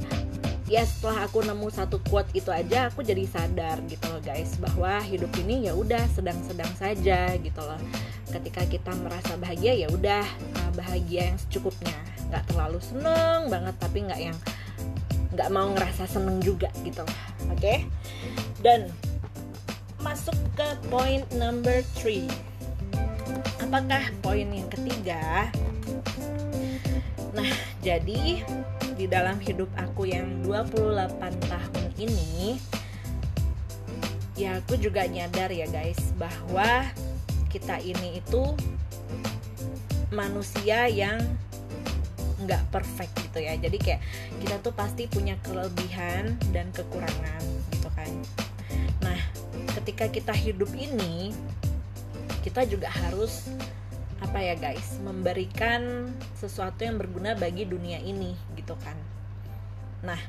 ya 0.69 0.85
setelah 0.85 1.25
aku 1.25 1.41
nemu 1.41 1.67
satu 1.73 1.97
quote 2.05 2.29
itu 2.37 2.53
aja 2.53 2.93
aku 2.93 3.01
jadi 3.01 3.25
sadar 3.25 3.81
gitu 3.89 4.05
loh 4.05 4.21
guys 4.21 4.53
bahwa 4.61 5.01
hidup 5.01 5.33
ini 5.41 5.65
ya 5.65 5.73
udah 5.73 6.05
sedang-sedang 6.13 6.69
saja 6.77 7.33
gitu 7.41 7.61
loh. 7.61 7.81
Ketika 8.29 8.69
kita 8.69 8.93
merasa 9.01 9.33
bahagia 9.41 9.73
ya 9.73 9.89
udah 9.89 10.21
uh, 10.61 10.71
bahagia 10.77 11.33
yang 11.33 11.37
secukupnya. 11.41 11.97
Nggak 12.29 12.45
terlalu 12.53 12.79
seneng 12.85 13.49
banget 13.49 13.75
tapi 13.81 13.97
nggak 14.05 14.21
yang 14.21 14.37
nggak 15.33 15.49
mau 15.49 15.73
ngerasa 15.73 16.05
seneng 16.05 16.37
juga 16.37 16.69
gitu 16.85 17.01
oke? 17.01 17.57
Okay? 17.57 17.89
dan 18.59 18.91
masuk 19.99 20.35
ke 20.55 20.67
poin 20.87 21.23
number 21.35 21.83
three. 21.95 22.27
Apakah 23.59 24.11
poin 24.23 24.47
yang 24.47 24.67
ketiga? 24.71 25.51
Nah 27.35 27.51
jadi 27.83 28.43
di 28.99 29.07
dalam 29.07 29.39
hidup 29.39 29.71
aku 29.79 30.11
yang 30.11 30.43
28 30.43 31.23
tahun 31.47 31.87
ini 31.95 32.59
ya 34.35 34.59
aku 34.59 34.75
juga 34.75 35.07
nyadar 35.07 35.47
ya 35.55 35.71
guys 35.71 36.11
bahwa 36.19 36.83
kita 37.47 37.79
ini 37.79 38.19
itu 38.19 38.43
manusia 40.11 40.91
yang 40.91 41.15
nggak 42.43 42.63
perfect 42.71 43.11
gitu 43.23 43.39
ya. 43.43 43.55
Jadi 43.55 43.77
kayak 43.79 44.01
kita 44.43 44.55
tuh 44.63 44.71
pasti 44.75 45.07
punya 45.07 45.35
kelebihan 45.43 46.35
dan 46.51 46.67
kekurangan 46.75 47.43
gitu 47.71 47.89
kan. 47.95 48.11
Nah 49.03 49.19
ketika 49.79 50.11
kita 50.11 50.35
hidup 50.35 50.71
ini 50.75 51.31
kita 52.43 52.63
juga 52.67 52.87
harus 52.87 53.47
apa 54.19 54.39
ya 54.43 54.55
guys 54.59 54.99
memberikan 54.99 56.11
sesuatu 56.35 56.83
yang 56.83 56.99
berguna 56.99 57.35
bagi 57.39 57.63
dunia 57.63 57.99
ini 58.03 58.35
gitu 58.59 58.75
kan. 58.79 58.95
Nah 60.03 60.19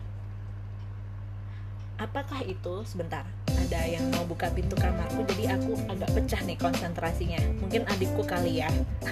apakah 2.01 2.41
itu? 2.47 2.86
Sebentar 2.86 3.26
ada 3.51 3.80
yang 3.84 4.09
mau 4.14 4.24
buka 4.24 4.49
pintu 4.55 4.78
kamarku 4.78 5.26
jadi 5.34 5.59
aku 5.59 5.74
agak 5.91 6.11
pecah 6.14 6.41
nih 6.47 6.59
konsentrasinya. 6.59 7.41
Mungkin 7.61 7.84
adikku 7.91 8.22
kali 8.24 8.62
ya. 8.62 8.70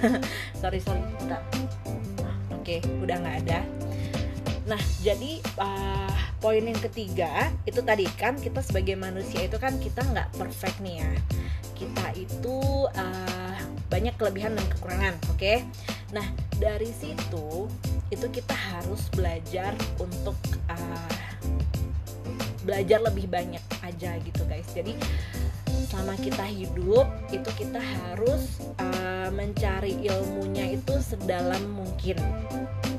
Sorry 0.61 0.79
sorry 0.79 1.03
bentar. 1.19 1.43
Oke 2.55 2.81
udah 3.03 3.17
nggak 3.19 3.37
ada. 3.47 3.61
Nah 4.69 4.81
jadi 5.03 5.43
uh, 5.59 6.19
poin 6.39 6.63
yang 6.63 6.79
ketiga 6.79 7.51
itu 7.67 7.83
tadi 7.83 8.07
kan 8.15 8.39
kita 8.39 8.63
sebagai 8.63 8.95
manusia 8.95 9.43
itu 9.43 9.59
kan 9.59 9.75
kita 9.83 10.07
nggak 10.07 10.39
perfect 10.39 10.79
nih 10.79 11.03
ya 11.03 11.11
kita 11.79 12.07
itu 12.19 12.59
uh, 12.91 13.59
banyak 13.89 14.13
kelebihan 14.19 14.59
dan 14.59 14.67
kekurangan 14.77 15.15
oke 15.31 15.39
okay? 15.39 15.65
nah 16.11 16.27
dari 16.59 16.91
situ 16.91 17.71
itu 18.11 18.27
kita 18.33 18.57
harus 18.57 19.07
belajar 19.15 19.73
untuk 20.03 20.37
uh, 20.69 21.13
belajar 22.67 23.01
lebih 23.01 23.31
banyak 23.31 23.63
aja 23.81 24.19
gitu 24.21 24.43
guys 24.45 24.69
jadi 24.77 24.93
selama 25.89 26.21
kita 26.21 26.45
hidup 26.45 27.09
itu 27.33 27.51
kita 27.57 27.81
harus 27.81 28.61
uh, 28.77 29.33
mencari 29.33 29.97
ilmunya 30.05 30.77
itu 30.77 30.95
sedalam 31.01 31.65
mungkin 31.73 32.21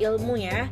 ilmu 0.02 0.34
ya 0.40 0.66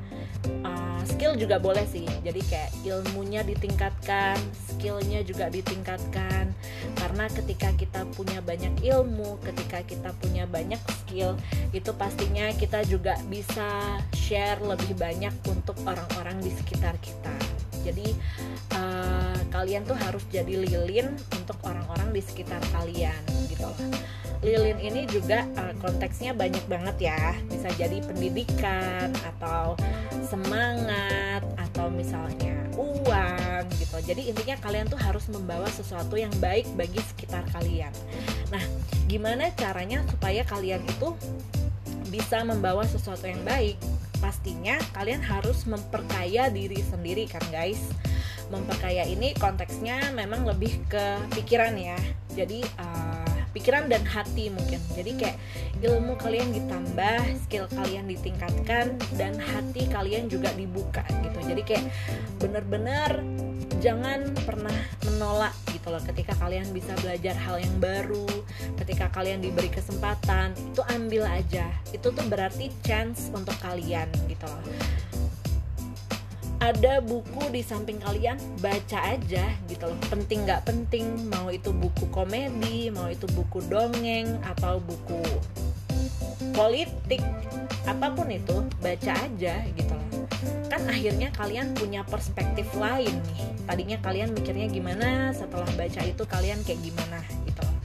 uh, 0.64 1.00
skill 1.06 1.34
juga 1.34 1.58
boleh 1.58 1.84
sih. 1.88 2.06
Jadi 2.22 2.40
kayak 2.46 2.70
ilmunya 2.86 3.42
ditingkatkan 3.42 4.38
skillnya 4.78 5.26
juga 5.26 5.50
ditingkatkan. 5.50 6.54
Karena 6.94 7.24
ketika 7.26 7.74
kita 7.74 8.06
punya 8.14 8.38
banyak 8.38 8.78
ilmu 8.86 9.42
ketika 9.42 9.82
kita 9.82 10.10
punya 10.22 10.46
banyak 10.46 10.78
skill 11.02 11.34
itu 11.74 11.90
pastinya 11.98 12.54
kita 12.54 12.86
juga 12.86 13.18
bisa 13.26 13.98
share 14.14 14.62
lebih 14.62 14.94
banyak 14.94 15.34
untuk 15.50 15.74
orang-orang 15.82 16.38
di 16.38 16.54
sekitar 16.54 16.94
kita. 17.02 17.34
Jadi 17.82 18.14
uh, 18.78 19.38
kalian 19.50 19.82
tuh 19.82 19.98
harus 19.98 20.22
jadi 20.30 20.54
lilin 20.54 21.14
untuk 21.34 21.58
orang-orang 21.66 22.14
di 22.14 22.22
sekitar 22.22 22.60
kalian 22.70 23.18
gitu 23.50 23.66
loh 23.66 23.78
lilin 24.38 24.78
ini 24.78 25.02
juga 25.10 25.42
uh, 25.58 25.74
konteksnya 25.82 26.30
banyak 26.30 26.62
banget 26.70 27.10
ya. 27.10 27.34
Bisa 27.50 27.74
jadi 27.74 27.98
pendidikan 28.06 29.10
atau 29.34 29.57
jadi 34.08 34.32
intinya 34.32 34.56
kalian 34.64 34.88
tuh 34.88 34.96
harus 34.96 35.28
membawa 35.28 35.68
sesuatu 35.68 36.16
yang 36.16 36.32
baik 36.40 36.64
bagi 36.80 36.96
sekitar 37.12 37.44
kalian. 37.52 37.92
Nah 38.48 38.64
gimana 39.04 39.52
caranya 39.52 40.00
supaya 40.08 40.48
kalian 40.48 40.80
itu 40.80 41.12
bisa 42.08 42.40
membawa 42.40 42.88
sesuatu 42.88 43.28
yang 43.28 43.44
baik? 43.44 43.76
Pastinya 44.16 44.80
kalian 44.96 45.20
harus 45.20 45.68
memperkaya 45.68 46.48
diri 46.48 46.80
sendiri 46.80 47.28
kan 47.28 47.44
guys? 47.52 47.84
Memperkaya 48.48 49.04
ini 49.04 49.36
konteksnya 49.36 50.08
memang 50.16 50.48
lebih 50.48 50.80
ke 50.88 51.20
pikiran 51.36 51.76
ya. 51.76 52.00
Jadi 52.32 52.64
uh, 52.80 52.87
pikiran 53.52 53.88
dan 53.88 54.02
hati 54.04 54.52
mungkin. 54.52 54.80
Jadi 54.94 55.12
kayak 55.16 55.36
ilmu 55.80 56.18
kalian 56.18 56.50
ditambah 56.54 57.20
skill 57.46 57.66
kalian 57.72 58.06
ditingkatkan 58.10 58.96
dan 59.16 59.34
hati 59.38 59.86
kalian 59.88 60.26
juga 60.26 60.52
dibuka 60.54 61.04
gitu. 61.22 61.38
Jadi 61.44 61.62
kayak 61.64 61.84
bener-bener 62.42 63.22
jangan 63.78 64.34
pernah 64.42 64.74
menolak 65.06 65.54
gitu 65.70 65.88
loh. 65.90 66.02
Ketika 66.02 66.34
kalian 66.38 66.68
bisa 66.74 66.92
belajar 66.98 67.34
hal 67.38 67.62
yang 67.62 67.76
baru 67.78 68.26
ketika 68.78 69.10
kalian 69.10 69.42
diberi 69.42 69.70
kesempatan 69.70 70.54
itu 70.56 70.82
ambil 70.94 71.24
aja. 71.26 71.66
Itu 71.94 72.10
tuh 72.10 72.26
berarti 72.26 72.70
chance 72.82 73.30
untuk 73.34 73.54
kalian 73.62 74.10
gitu 74.26 74.46
loh 74.46 74.62
ada 76.58 76.98
buku 76.98 77.54
di 77.54 77.62
samping 77.62 78.02
kalian 78.02 78.34
baca 78.58 78.98
aja 79.14 79.54
gitu 79.70 79.84
loh. 79.86 79.98
Penting 80.10 80.42
nggak 80.42 80.66
penting 80.66 81.30
mau 81.30 81.48
itu 81.54 81.70
buku 81.70 82.10
komedi 82.10 82.90
mau 82.90 83.06
itu 83.06 83.30
buku 83.30 83.62
dongeng 83.70 84.42
atau 84.42 84.82
buku 84.82 85.22
politik 86.54 87.22
apa 87.86 88.10
pun 88.10 88.28
itu 88.28 88.66
baca 88.82 89.12
aja 89.14 89.62
gitu 89.70 89.94
loh. 89.94 90.26
Kan 90.66 90.82
akhirnya 90.90 91.30
kalian 91.30 91.78
punya 91.78 92.02
perspektif 92.02 92.66
lain 92.74 93.14
nih. 93.14 93.42
Tadinya 93.68 93.98
kalian 94.02 94.34
mikirnya 94.34 94.66
gimana 94.66 95.30
setelah 95.30 95.68
baca 95.78 96.00
itu 96.02 96.22
kalian 96.26 96.58
kayak 96.66 96.82
gimana 96.82 97.22
gitu 97.46 97.62
loh. 97.62 97.78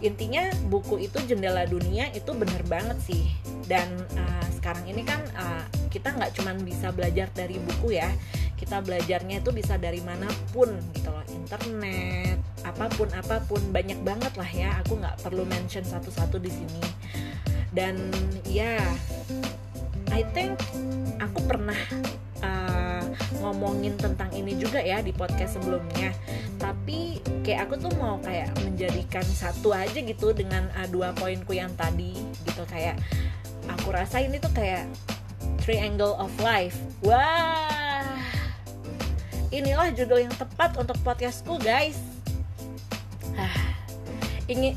Intinya 0.00 0.48
buku 0.72 1.04
itu 1.04 1.20
jendela 1.28 1.68
dunia 1.68 2.08
itu 2.16 2.32
bener 2.32 2.64
banget 2.64 2.96
sih 3.04 3.28
dan 3.66 3.86
uh, 4.14 4.46
sekarang 4.54 4.86
ini 4.86 5.02
kan 5.02 5.22
uh, 5.34 5.62
kita 5.90 6.14
nggak 6.14 6.32
cuma 6.38 6.54
bisa 6.58 6.90
belajar 6.94 7.30
dari 7.34 7.58
buku 7.58 7.98
ya. 7.98 8.10
Kita 8.56 8.80
belajarnya 8.80 9.44
itu 9.44 9.52
bisa 9.52 9.76
dari 9.76 10.00
mana 10.00 10.26
pun 10.50 10.72
gitu 10.96 11.12
loh. 11.12 11.22
Internet 11.28 12.40
apa 12.64 12.88
pun 12.88 13.08
apa 13.12 13.42
pun. 13.44 13.60
Banyak 13.70 14.00
banget 14.06 14.32
lah 14.34 14.50
ya. 14.50 14.70
Aku 14.82 14.96
nggak 14.96 15.20
perlu 15.20 15.44
mention 15.44 15.84
satu-satu 15.84 16.40
di 16.40 16.50
sini. 16.50 16.82
Dan 17.74 18.08
ya 18.48 18.80
I 20.14 20.24
think 20.32 20.56
aku 21.20 21.44
pernah 21.44 21.76
uh, 22.40 23.04
ngomongin 23.44 24.00
tentang 24.00 24.32
ini 24.32 24.56
juga 24.56 24.80
ya 24.80 25.04
di 25.04 25.12
podcast 25.12 25.60
sebelumnya. 25.60 26.16
Tapi 26.56 27.20
kayak 27.44 27.68
aku 27.68 27.74
tuh 27.88 27.92
mau 28.00 28.16
kayak 28.24 28.56
menjadikan 28.64 29.24
satu 29.24 29.76
aja 29.76 30.00
gitu 30.00 30.32
dengan 30.32 30.72
uh, 30.80 30.88
dua 30.88 31.12
poinku 31.12 31.52
yang 31.52 31.70
tadi 31.76 32.16
gitu. 32.48 32.64
Kayak 32.64 32.96
aku 33.70 33.94
rasa 33.94 34.22
ini 34.22 34.38
tuh 34.38 34.50
kayak 34.54 34.86
triangle 35.62 36.14
of 36.18 36.30
life. 36.38 36.78
Wah. 37.02 38.18
Inilah 39.50 39.94
judul 39.94 40.26
yang 40.26 40.34
tepat 40.34 40.74
untuk 40.78 40.98
podcastku 41.06 41.58
guys. 41.62 41.98
Ah, 43.38 43.78
ini 44.50 44.74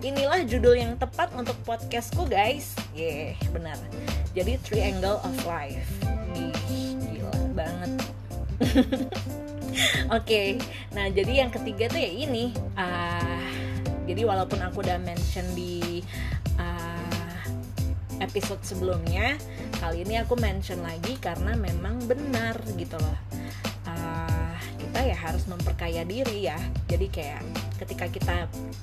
inilah 0.00 0.42
judul 0.44 0.74
yang 0.76 0.94
tepat 0.98 1.30
untuk 1.34 1.54
podcastku 1.66 2.26
guys. 2.26 2.74
Yeah 2.94 3.34
benar. 3.54 3.78
Jadi 4.34 4.58
triangle 4.62 5.18
of 5.22 5.34
life. 5.46 5.90
Ih, 6.38 6.54
gila 6.70 7.34
banget. 7.54 7.92
Oke, 10.10 10.26
okay, 10.26 10.48
nah 10.90 11.06
jadi 11.08 11.46
yang 11.46 11.50
ketiga 11.54 11.86
tuh 11.86 12.02
ya 12.02 12.10
ini. 12.10 12.50
Uh, 12.74 13.46
jadi 14.10 14.26
walaupun 14.26 14.58
aku 14.58 14.82
udah 14.82 14.98
mention 14.98 15.46
di 15.54 15.89
episode 18.20 18.60
sebelumnya 18.62 19.40
kali 19.80 20.04
ini 20.04 20.20
aku 20.20 20.36
mention 20.36 20.80
lagi 20.84 21.16
karena 21.18 21.56
memang 21.56 21.98
benar 22.04 22.56
gitu 22.76 23.00
loh. 23.00 23.18
Uh, 23.88 24.54
kita 24.78 25.00
ya 25.10 25.16
harus 25.16 25.44
memperkaya 25.48 26.04
diri 26.04 26.46
ya. 26.46 26.60
Jadi 26.86 27.08
kayak 27.08 27.42
ketika 27.80 28.06
kita 28.12 28.36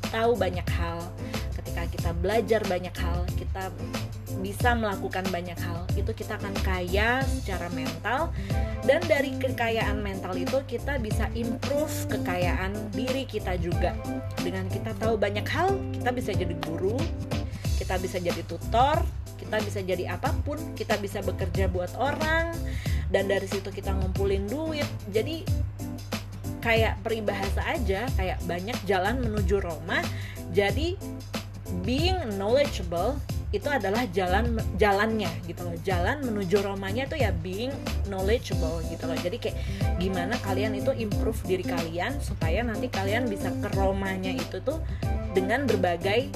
tahu 0.10 0.34
banyak 0.34 0.66
hal 0.76 1.06
ketika 1.58 1.84
kita 1.90 2.12
belajar 2.18 2.62
banyak 2.66 2.94
hal 2.98 3.26
kita 3.38 3.70
bisa 4.38 4.78
melakukan 4.78 5.26
banyak 5.34 5.58
hal 5.58 5.82
itu 5.98 6.14
kita 6.14 6.38
akan 6.38 6.54
kaya 6.66 7.22
secara 7.42 7.70
mental. 7.72 8.34
Dan 8.86 9.04
dari 9.06 9.36
kekayaan 9.38 10.00
mental 10.02 10.34
itu 10.34 10.58
kita 10.66 10.98
bisa 10.98 11.30
improve 11.38 11.94
kekayaan 12.10 12.74
diri 12.94 13.30
kita 13.30 13.58
juga. 13.62 13.94
Dengan 14.42 14.66
kita 14.70 14.98
tahu 14.98 15.18
banyak 15.18 15.46
hal 15.46 15.78
kita 15.98 16.10
bisa 16.14 16.32
jadi 16.34 16.56
guru 16.66 16.98
kita 17.78 17.96
bisa 18.02 18.18
jadi 18.18 18.42
tutor 18.44 19.00
kita 19.38 19.62
bisa 19.62 19.80
jadi 19.86 20.18
apa 20.18 20.34
pun 20.44 20.58
kita 20.74 20.98
bisa 21.00 21.22
bekerja 21.22 21.70
buat 21.70 21.94
orang 21.96 22.52
dan 23.08 23.32
dari 23.32 23.48
situ 23.48 23.72
kita 23.72 23.96
ngumpulin 23.96 24.50
duit. 24.50 24.88
Jadi 25.14 25.48
kayak 26.60 27.00
peribahasa 27.06 27.64
aja 27.64 28.10
kayak 28.20 28.44
banyak 28.44 28.76
jalan 28.84 29.24
menuju 29.24 29.64
Roma. 29.64 30.04
Jadi 30.52 31.00
being 31.86 32.18
knowledgeable 32.36 33.16
itu 33.56 33.72
adalah 33.72 34.04
jalan 34.12 34.60
jalannya 34.76 35.32
gitu 35.48 35.64
loh. 35.64 35.78
Jalan 35.88 36.20
menuju 36.28 36.60
Romanya 36.60 37.08
tuh 37.08 37.16
ya 37.16 37.32
being 37.32 37.72
knowledgeable 38.12 38.84
gitu 38.92 39.08
loh. 39.08 39.16
Jadi 39.16 39.40
kayak 39.40 39.58
gimana 40.04 40.36
kalian 40.44 40.76
itu 40.76 40.92
improve 40.92 41.40
diri 41.48 41.64
kalian 41.64 42.20
supaya 42.20 42.60
nanti 42.60 42.92
kalian 42.92 43.32
bisa 43.32 43.48
ke 43.64 43.72
Romanya 43.80 44.36
itu 44.36 44.60
tuh 44.60 44.84
dengan 45.32 45.64
berbagai 45.64 46.28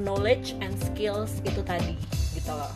knowledge 0.00 0.56
and 0.64 0.72
skills 0.80 1.44
itu 1.44 1.60
tadi 1.60 1.94
gitu 2.44 2.52
loh. 2.52 2.72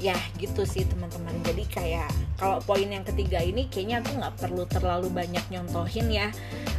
Ya 0.00 0.16
gitu 0.40 0.64
sih 0.64 0.88
teman-teman. 0.88 1.36
Jadi 1.44 1.68
kayak 1.68 2.08
kalau 2.40 2.56
poin 2.64 2.88
yang 2.88 3.04
ketiga 3.04 3.44
ini 3.44 3.68
kayaknya 3.68 4.00
aku 4.00 4.16
nggak 4.16 4.34
perlu 4.40 4.64
terlalu 4.64 5.12
banyak 5.12 5.44
nyontohin 5.52 6.08
ya. 6.08 6.32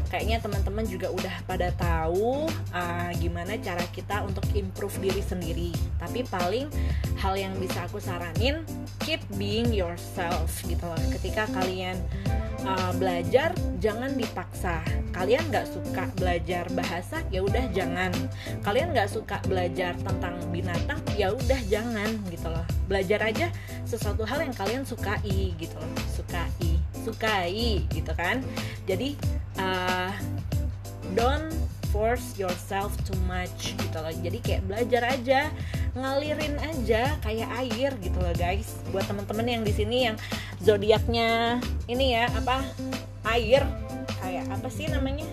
Kayaknya 0.10 0.42
teman-teman 0.42 0.84
juga 0.90 1.08
udah 1.14 1.46
pada 1.46 1.70
tahu 1.78 2.50
uh, 2.74 3.10
gimana 3.22 3.56
cara 3.62 3.86
kita 3.94 4.26
untuk 4.26 4.44
improve 4.58 4.98
diri 4.98 5.22
sendiri. 5.22 5.72
Tapi 6.02 6.26
paling 6.26 6.68
hal 7.22 7.38
yang 7.38 7.54
bisa 7.62 7.86
aku 7.86 8.02
saranin 8.02 8.66
keep 9.06 9.22
being 9.38 9.70
yourself 9.70 10.50
gitu 10.66 10.82
loh. 10.82 10.98
Ketika 11.14 11.46
kalian 11.54 12.02
uh, 12.66 12.92
belajar 12.98 13.54
jangan 13.82 14.14
dipaksa. 14.18 14.82
Kalian 15.12 15.44
nggak 15.52 15.68
suka 15.68 16.08
belajar 16.18 16.66
bahasa 16.72 17.20
ya 17.30 17.44
udah 17.44 17.66
jangan. 17.76 18.12
Kalian 18.64 18.96
nggak 18.96 19.10
suka 19.12 19.38
belajar 19.46 19.94
tentang 20.02 20.36
binatang 20.50 21.00
ya 21.20 21.36
udah 21.36 21.60
jangan 21.68 22.10
gitu 22.32 22.48
loh. 22.48 22.66
Belajar 22.88 23.20
aja 23.28 23.48
sesuatu 23.86 24.24
hal 24.24 24.46
yang 24.46 24.56
kalian 24.56 24.84
sukai 24.88 25.54
gitu 25.60 25.76
loh. 25.78 25.92
Sukai 26.10 26.80
sukai 27.02 27.86
gitu 27.90 28.14
kan. 28.14 28.46
Jadi 28.86 29.18
uh, 29.58 30.14
don't 31.18 31.61
force 31.92 32.40
yourself 32.40 32.96
too 33.04 33.16
much 33.28 33.76
gitu 33.76 33.98
loh. 34.00 34.12
Jadi 34.12 34.40
kayak 34.40 34.64
belajar 34.66 35.04
aja 35.12 35.40
ngalirin 35.94 36.56
aja 36.64 37.20
kayak 37.20 37.50
air 37.62 37.92
gitu 38.00 38.18
loh 38.18 38.34
guys. 38.34 38.80
Buat 38.96 39.12
temen-temen 39.12 39.48
yang 39.48 39.64
di 39.68 39.74
sini 39.76 39.98
yang 40.10 40.16
zodiaknya 40.64 41.60
ini 41.92 42.16
ya 42.16 42.32
apa 42.34 42.64
air. 43.36 43.68
Kayak 44.24 44.48
apa 44.50 44.68
sih 44.72 44.88
namanya? 44.88 45.28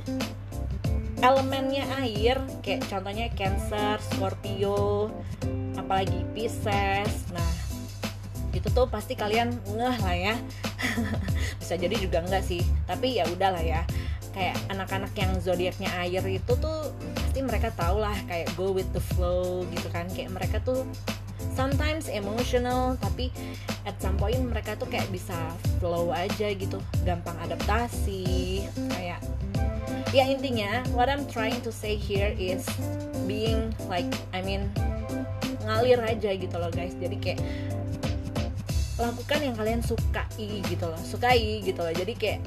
Elemennya 1.22 1.86
air. 2.02 2.42
Kayak 2.60 2.90
contohnya 2.90 3.26
Cancer, 3.38 4.02
Scorpio, 4.02 5.14
apalagi 5.78 6.26
Pisces. 6.34 7.30
Nah, 7.30 7.50
itu 8.50 8.66
tuh 8.70 8.90
pasti 8.90 9.14
kalian 9.14 9.54
ngeh 9.66 9.98
lah 10.02 10.16
ya. 10.16 10.34
Bisa 11.62 11.74
jadi 11.74 11.94
juga 11.98 12.22
enggak 12.22 12.46
sih, 12.46 12.62
tapi 12.86 13.18
ya 13.18 13.26
udahlah 13.28 13.62
ya 13.62 13.82
kayak 14.34 14.56
anak-anak 14.70 15.12
yang 15.16 15.32
zodiaknya 15.40 15.90
air 15.98 16.22
itu 16.26 16.52
tuh 16.58 16.92
pasti 17.16 17.40
mereka 17.40 17.72
tau 17.74 17.98
lah 17.98 18.14
kayak 18.28 18.50
go 18.54 18.70
with 18.70 18.88
the 18.96 19.02
flow 19.14 19.64
gitu 19.74 19.88
kan. 19.90 20.06
Kayak 20.12 20.34
mereka 20.36 20.56
tuh 20.62 20.86
sometimes 21.54 22.10
emotional 22.10 22.98
tapi 22.98 23.30
at 23.86 23.94
some 24.02 24.18
point 24.18 24.38
mereka 24.38 24.74
tuh 24.74 24.86
kayak 24.90 25.06
bisa 25.10 25.34
flow 25.78 26.10
aja 26.10 26.50
gitu. 26.54 26.78
Gampang 27.06 27.38
adaptasi 27.42 28.66
kayak 28.94 29.22
ya 30.14 30.24
intinya 30.24 30.82
what 30.96 31.12
I'm 31.12 31.28
trying 31.28 31.60
to 31.66 31.70
say 31.74 31.94
here 31.98 32.32
is 32.36 32.64
being 33.28 33.74
like 33.92 34.08
I 34.32 34.40
mean 34.40 34.70
ngalir 35.68 36.00
aja 36.00 36.32
gitu 36.34 36.56
loh 36.58 36.70
guys. 36.72 36.94
Jadi 36.96 37.16
kayak 37.20 37.40
lakukan 38.98 39.38
yang 39.46 39.54
kalian 39.54 39.78
sukai 39.78 40.62
gitu 40.66 40.86
loh 40.90 40.98
sukai 41.06 41.62
gitu 41.62 41.80
loh. 41.82 41.94
Jadi 41.94 42.14
kayak 42.18 42.40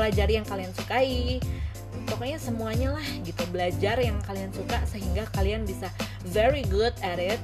pelajari 0.00 0.40
yang 0.40 0.48
kalian 0.48 0.72
sukai. 0.72 1.44
Pokoknya 2.08 2.40
semuanya 2.40 2.96
lah 2.96 3.06
gitu 3.20 3.44
belajar 3.52 4.00
yang 4.00 4.16
kalian 4.24 4.48
suka 4.56 4.80
sehingga 4.88 5.28
kalian 5.36 5.68
bisa 5.68 5.92
very 6.32 6.64
good 6.72 6.96
at 7.04 7.20
it 7.20 7.36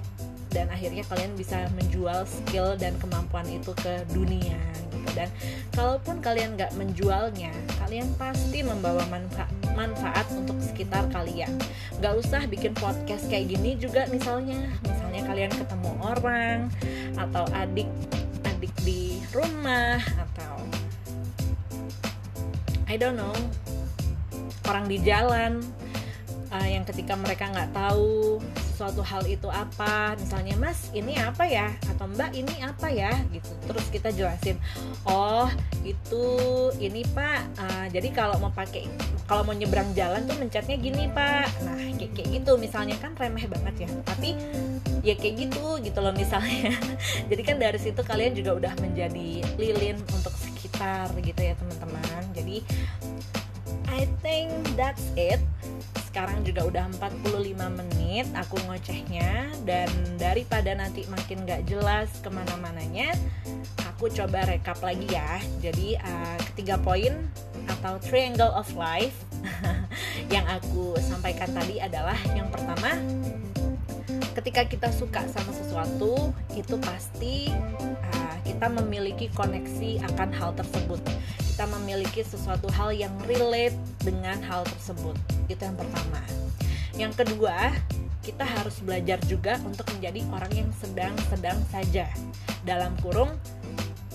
dan 0.48 0.72
akhirnya 0.72 1.04
kalian 1.04 1.36
bisa 1.36 1.68
menjual 1.76 2.24
skill 2.24 2.72
dan 2.80 2.96
kemampuan 2.96 3.44
itu 3.52 3.76
ke 3.76 4.00
dunia 4.16 4.56
gitu. 4.88 5.08
Dan 5.12 5.28
kalaupun 5.76 6.24
kalian 6.24 6.56
nggak 6.56 6.72
menjualnya 6.80 7.52
kalian 7.84 8.08
pasti 8.16 8.64
membawa 8.64 9.04
manfaat 9.12 9.52
manfaat 9.76 10.24
untuk 10.32 10.56
sekitar 10.64 11.04
kalian. 11.12 11.52
Nggak 12.00 12.14
usah 12.24 12.48
bikin 12.48 12.72
podcast 12.72 13.28
kayak 13.28 13.52
gini 13.52 13.76
juga 13.76 14.08
misalnya. 14.08 14.72
Misalnya 14.88 15.22
kalian 15.28 15.52
ketemu 15.52 15.90
orang 16.00 16.58
atau 17.20 17.44
adik 17.52 17.86
adik 18.48 18.72
di 18.88 19.20
rumah 19.36 20.00
atau 20.00 20.55
I 22.96 22.98
don't 22.98 23.20
know. 23.20 23.36
Orang 24.64 24.88
di 24.88 24.96
jalan 25.04 25.60
uh, 26.48 26.64
yang 26.64 26.88
ketika 26.88 27.12
mereka 27.12 27.44
nggak 27.52 27.76
tahu 27.76 28.40
suatu 28.76 29.00
hal 29.00 29.24
itu 29.24 29.48
apa? 29.48 30.12
Misalnya 30.20 30.52
mas 30.60 30.92
ini 30.92 31.16
apa 31.16 31.48
ya? 31.48 31.72
Atau 31.88 32.12
mbak 32.12 32.36
ini 32.36 32.60
apa 32.60 32.92
ya? 32.92 33.16
Gitu. 33.32 33.48
Terus 33.64 33.86
kita 33.88 34.12
jelasin 34.12 34.60
oh 35.08 35.48
itu 35.80 36.24
ini 36.76 37.00
pak. 37.16 37.40
Uh, 37.56 37.86
jadi 37.88 38.12
kalau 38.12 38.36
mau 38.36 38.52
pakai 38.52 38.84
kalau 39.24 39.48
mau 39.48 39.56
nyebrang 39.56 39.96
jalan 39.96 40.28
tuh 40.28 40.36
mencetnya 40.36 40.76
gini 40.76 41.08
pak. 41.08 41.48
Nah 41.64 41.80
kayak, 41.96 42.12
kayak 42.12 42.28
gitu. 42.36 42.52
Misalnya 42.60 43.00
kan 43.00 43.16
remeh 43.16 43.48
banget 43.48 43.88
ya. 43.88 43.90
Tapi 44.04 44.36
ya 45.00 45.16
kayak 45.16 45.48
gitu 45.48 45.80
gitu 45.80 45.98
loh 46.04 46.12
misalnya. 46.12 46.76
Jadi 47.32 47.42
kan 47.42 47.56
dari 47.56 47.80
situ 47.80 48.04
kalian 48.04 48.36
juga 48.36 48.52
udah 48.60 48.72
menjadi 48.84 49.40
lilin 49.56 49.96
untuk 50.12 50.36
sekitar 50.36 51.08
gitu 51.24 51.40
ya 51.40 51.56
teman-teman. 51.56 52.22
Jadi 52.36 52.60
I 53.88 54.04
think 54.20 54.52
that's 54.76 55.08
it 55.16 55.40
sekarang 56.16 56.48
juga 56.48 56.64
udah 56.64 56.88
45 56.96 57.76
menit 57.76 58.24
aku 58.32 58.56
ngocehnya. 58.64 59.52
Dan 59.68 59.92
daripada 60.16 60.72
nanti 60.72 61.04
makin 61.12 61.44
gak 61.44 61.68
jelas 61.68 62.08
ke 62.24 62.32
mana-mananya 62.32 63.12
aku 63.84 64.08
coba 64.08 64.48
rekap 64.48 64.80
lagi 64.80 65.04
ya. 65.12 65.36
Jadi 65.60 66.00
uh, 66.00 66.40
ketiga 66.48 66.80
poin 66.80 67.12
atau 67.68 68.00
triangle 68.00 68.48
of 68.56 68.64
life 68.72 69.12
yang 70.32 70.48
aku 70.48 70.96
sampaikan 71.04 71.52
tadi 71.52 71.84
adalah 71.84 72.16
yang 72.32 72.48
pertama 72.48 72.96
ketika 74.40 74.64
kita 74.64 74.88
suka 74.96 75.20
sama 75.28 75.52
sesuatu 75.52 76.32
itu 76.56 76.80
pasti 76.80 77.52
uh, 77.84 78.25
kita 78.46 78.70
memiliki 78.70 79.26
koneksi 79.34 80.06
akan 80.14 80.30
hal 80.30 80.54
tersebut 80.54 81.02
kita 81.56 81.72
memiliki 81.80 82.20
sesuatu 82.20 82.68
hal 82.68 82.92
yang 82.92 83.16
relate 83.24 83.72
dengan 84.04 84.36
hal 84.44 84.60
tersebut. 84.76 85.16
Itu 85.48 85.64
yang 85.64 85.72
pertama. 85.72 86.20
Yang 87.00 87.24
kedua, 87.24 87.72
kita 88.20 88.44
harus 88.44 88.76
belajar 88.84 89.16
juga 89.24 89.56
untuk 89.64 89.88
menjadi 89.96 90.20
orang 90.36 90.52
yang 90.52 90.68
sedang-sedang 90.76 91.56
saja. 91.72 92.12
Dalam 92.68 92.92
kurung 93.00 93.32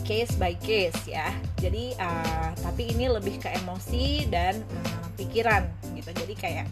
case 0.06 0.38
by 0.38 0.54
case 0.62 1.02
ya. 1.10 1.34
Jadi 1.58 1.98
uh, 1.98 2.54
tapi 2.62 2.94
ini 2.94 3.10
lebih 3.10 3.42
ke 3.42 3.50
emosi 3.58 4.30
dan 4.30 4.62
uh, 4.62 5.10
pikiran 5.18 5.66
gitu. 5.98 6.14
Jadi 6.14 6.38
kayak 6.38 6.70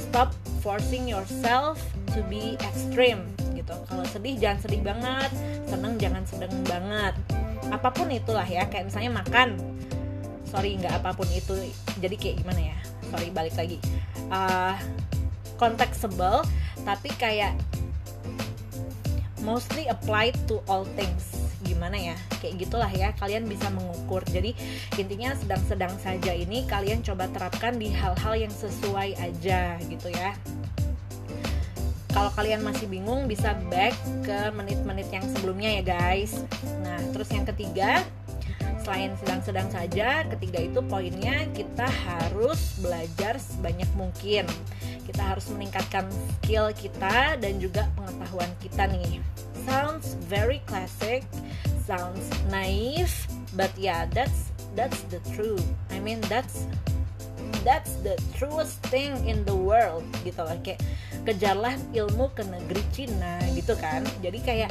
stop 0.00 0.32
forcing 0.64 1.04
yourself 1.04 1.76
to 2.16 2.24
be 2.32 2.56
extreme 2.64 3.28
gitu. 3.68 3.76
Kalau 3.84 4.04
sedih 4.08 4.34
jangan 4.40 4.58
sedih 4.64 4.80
banget, 4.80 5.30
seneng 5.68 5.92
jangan 6.00 6.24
seneng 6.24 6.52
banget. 6.64 7.14
Apa 7.68 7.92
pun 7.92 8.08
itulah 8.08 8.48
ya, 8.48 8.64
kayak 8.64 8.88
misalnya 8.88 9.12
makan. 9.20 9.60
Sorry 10.48 10.80
nggak 10.80 11.04
apa 11.04 11.12
pun 11.12 11.28
itu. 11.28 11.52
Jadi 12.00 12.16
kayak 12.16 12.36
gimana 12.40 12.72
ya? 12.72 12.78
Sorry 13.12 13.28
balik 13.28 13.52
lagi. 13.60 13.76
Uh, 14.32 14.72
contextable 15.60 16.44
tapi 16.88 17.12
kayak 17.20 17.52
mostly 19.44 19.84
applied 19.92 20.32
to 20.48 20.64
all 20.64 20.88
things. 20.96 21.52
Gimana 21.60 22.00
ya? 22.00 22.16
Kayak 22.40 22.64
gitulah 22.64 22.88
ya 22.88 23.12
kalian 23.20 23.44
bisa 23.44 23.68
mengukur. 23.68 24.24
Jadi 24.24 24.56
intinya 24.96 25.36
sedang-sedang 25.36 25.92
saja 26.00 26.32
ini 26.32 26.64
kalian 26.64 27.04
coba 27.04 27.28
terapkan 27.28 27.76
di 27.76 27.92
hal-hal 27.92 28.48
yang 28.48 28.52
sesuai 28.54 29.20
aja 29.20 29.76
gitu 29.84 30.08
ya 30.08 30.32
kalau 32.12 32.30
kalian 32.34 32.64
masih 32.64 32.88
bingung 32.88 33.28
bisa 33.28 33.52
back 33.68 33.94
ke 34.24 34.38
menit-menit 34.56 35.08
yang 35.12 35.24
sebelumnya 35.36 35.80
ya 35.80 35.82
guys. 35.84 36.42
Nah 36.84 36.98
terus 37.12 37.28
yang 37.32 37.44
ketiga 37.44 38.04
selain 38.82 39.12
sedang-sedang 39.20 39.68
saja 39.68 40.24
ketiga 40.32 40.64
itu 40.64 40.80
poinnya 40.80 41.44
kita 41.52 41.84
harus 41.84 42.80
belajar 42.80 43.36
sebanyak 43.36 43.90
mungkin. 43.94 44.48
Kita 45.04 45.22
harus 45.24 45.48
meningkatkan 45.52 46.08
skill 46.12 46.72
kita 46.72 47.36
dan 47.36 47.60
juga 47.60 47.88
pengetahuan 47.96 48.48
kita 48.60 48.88
nih. 48.88 49.20
Sounds 49.68 50.16
very 50.28 50.64
classic 50.64 51.24
sounds 51.88 52.28
naive 52.52 53.16
but 53.56 53.72
yeah 53.80 54.04
that's 54.12 54.52
that's 54.76 55.00
the 55.08 55.24
truth. 55.32 55.64
I 55.88 56.04
mean 56.04 56.20
that's 56.28 56.68
that's 57.62 57.98
the 58.06 58.16
truest 58.36 58.80
thing 58.88 59.14
in 59.26 59.44
the 59.44 59.54
world 59.54 60.04
gitu 60.22 60.40
loh. 60.40 60.56
Kayak 60.62 60.80
kejarlah 61.28 61.76
ilmu 61.92 62.32
ke 62.32 62.42
negeri 62.46 62.82
Cina 62.94 63.42
gitu 63.52 63.76
kan. 63.76 64.06
Jadi 64.24 64.38
kayak 64.40 64.70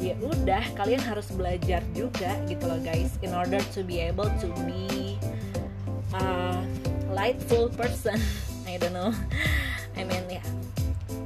ya 0.00 0.16
udah 0.24 0.64
kalian 0.80 1.02
harus 1.04 1.28
belajar 1.36 1.84
juga 1.92 2.32
gitu 2.48 2.64
loh 2.64 2.80
guys 2.80 3.20
in 3.20 3.36
order 3.36 3.60
to 3.76 3.84
be 3.84 4.00
able 4.00 4.28
to 4.40 4.48
be 4.64 5.20
a 6.16 6.24
lightful 7.12 7.68
person. 7.76 8.16
I 8.70 8.80
don't 8.80 8.96
know. 8.96 9.12
I 9.98 10.08
mean 10.08 10.24
ya 10.30 10.40
yeah, 10.40 10.46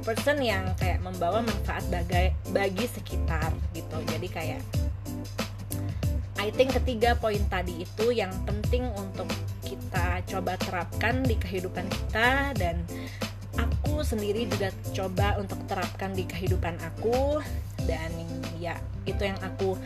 person 0.03 0.43
yang 0.43 0.75
kayak 0.75 0.99
membawa 0.99 1.39
manfaat 1.39 1.87
bagi 1.87 2.35
bagi 2.51 2.85
sekitar 2.91 3.55
gitu. 3.71 3.97
Jadi 4.11 4.27
kayak 4.27 4.61
I 6.35 6.51
think 6.53 6.75
ketiga 6.77 7.17
poin 7.17 7.41
tadi 7.49 7.87
itu 7.87 8.13
yang 8.13 8.29
penting 8.45 8.85
untuk 8.93 9.25
coba 10.25 10.57
terapkan 10.57 11.21
di 11.23 11.37
kehidupan 11.37 11.85
kita 11.87 12.51
dan 12.57 12.81
aku 13.55 14.01
sendiri 14.03 14.49
juga 14.49 14.73
coba 14.91 15.39
untuk 15.39 15.59
terapkan 15.69 16.11
di 16.11 16.27
kehidupan 16.27 16.75
aku 16.81 17.39
dan 17.85 18.11
ya 18.59 18.75
itu 19.05 19.21
yang 19.21 19.37
aku 19.39 19.77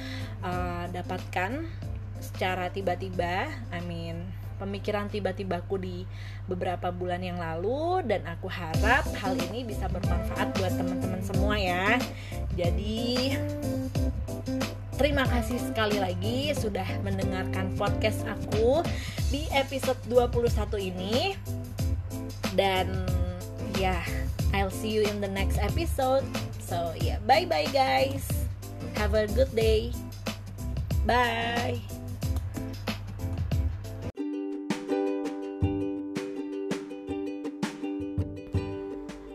uh, 0.41 0.85
dapatkan 0.89 1.67
secara 2.19 2.71
tiba-tiba 2.71 3.51
I 3.71 3.81
mean 3.83 4.23
pemikiran 4.59 5.07
tiba-tibaku 5.07 5.79
di 5.79 5.97
beberapa 6.45 6.91
bulan 6.91 7.23
yang 7.23 7.39
lalu 7.39 8.03
dan 8.03 8.27
aku 8.27 8.51
harap 8.51 9.07
hal 9.23 9.33
ini 9.49 9.63
bisa 9.63 9.87
bermanfaat 9.87 10.51
buat 10.59 10.73
teman-teman 10.75 11.21
semua 11.23 11.55
ya. 11.55 11.95
Jadi 12.59 13.39
terima 14.99 15.23
kasih 15.23 15.57
sekali 15.63 15.97
lagi 15.97 16.51
sudah 16.51 16.85
mendengarkan 17.01 17.71
podcast 17.79 18.21
aku 18.27 18.83
di 19.31 19.47
episode 19.55 19.97
21 20.11 20.91
ini 20.91 21.39
dan 22.59 23.07
ya 23.79 23.95
yeah, 23.95 24.03
I'll 24.51 24.73
see 24.73 24.91
you 24.91 25.07
in 25.07 25.23
the 25.23 25.31
next 25.31 25.55
episode 25.57 26.27
So 26.69 26.93
yeah, 27.01 27.17
bye 27.25 27.49
bye 27.49 27.65
guys. 27.73 28.29
Have 28.93 29.17
a 29.17 29.25
good 29.25 29.49
day. 29.57 29.89
Bye. 31.01 31.81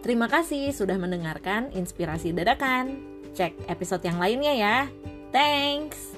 Terima 0.07 0.31
kasih 0.31 0.71
sudah 0.71 0.95
mendengarkan 0.95 1.75
inspirasi 1.75 2.31
dadakan. 2.31 3.03
Cek 3.35 3.67
episode 3.67 4.07
yang 4.07 4.23
lainnya 4.23 4.55
ya. 4.55 4.77
Thanks. 5.35 6.14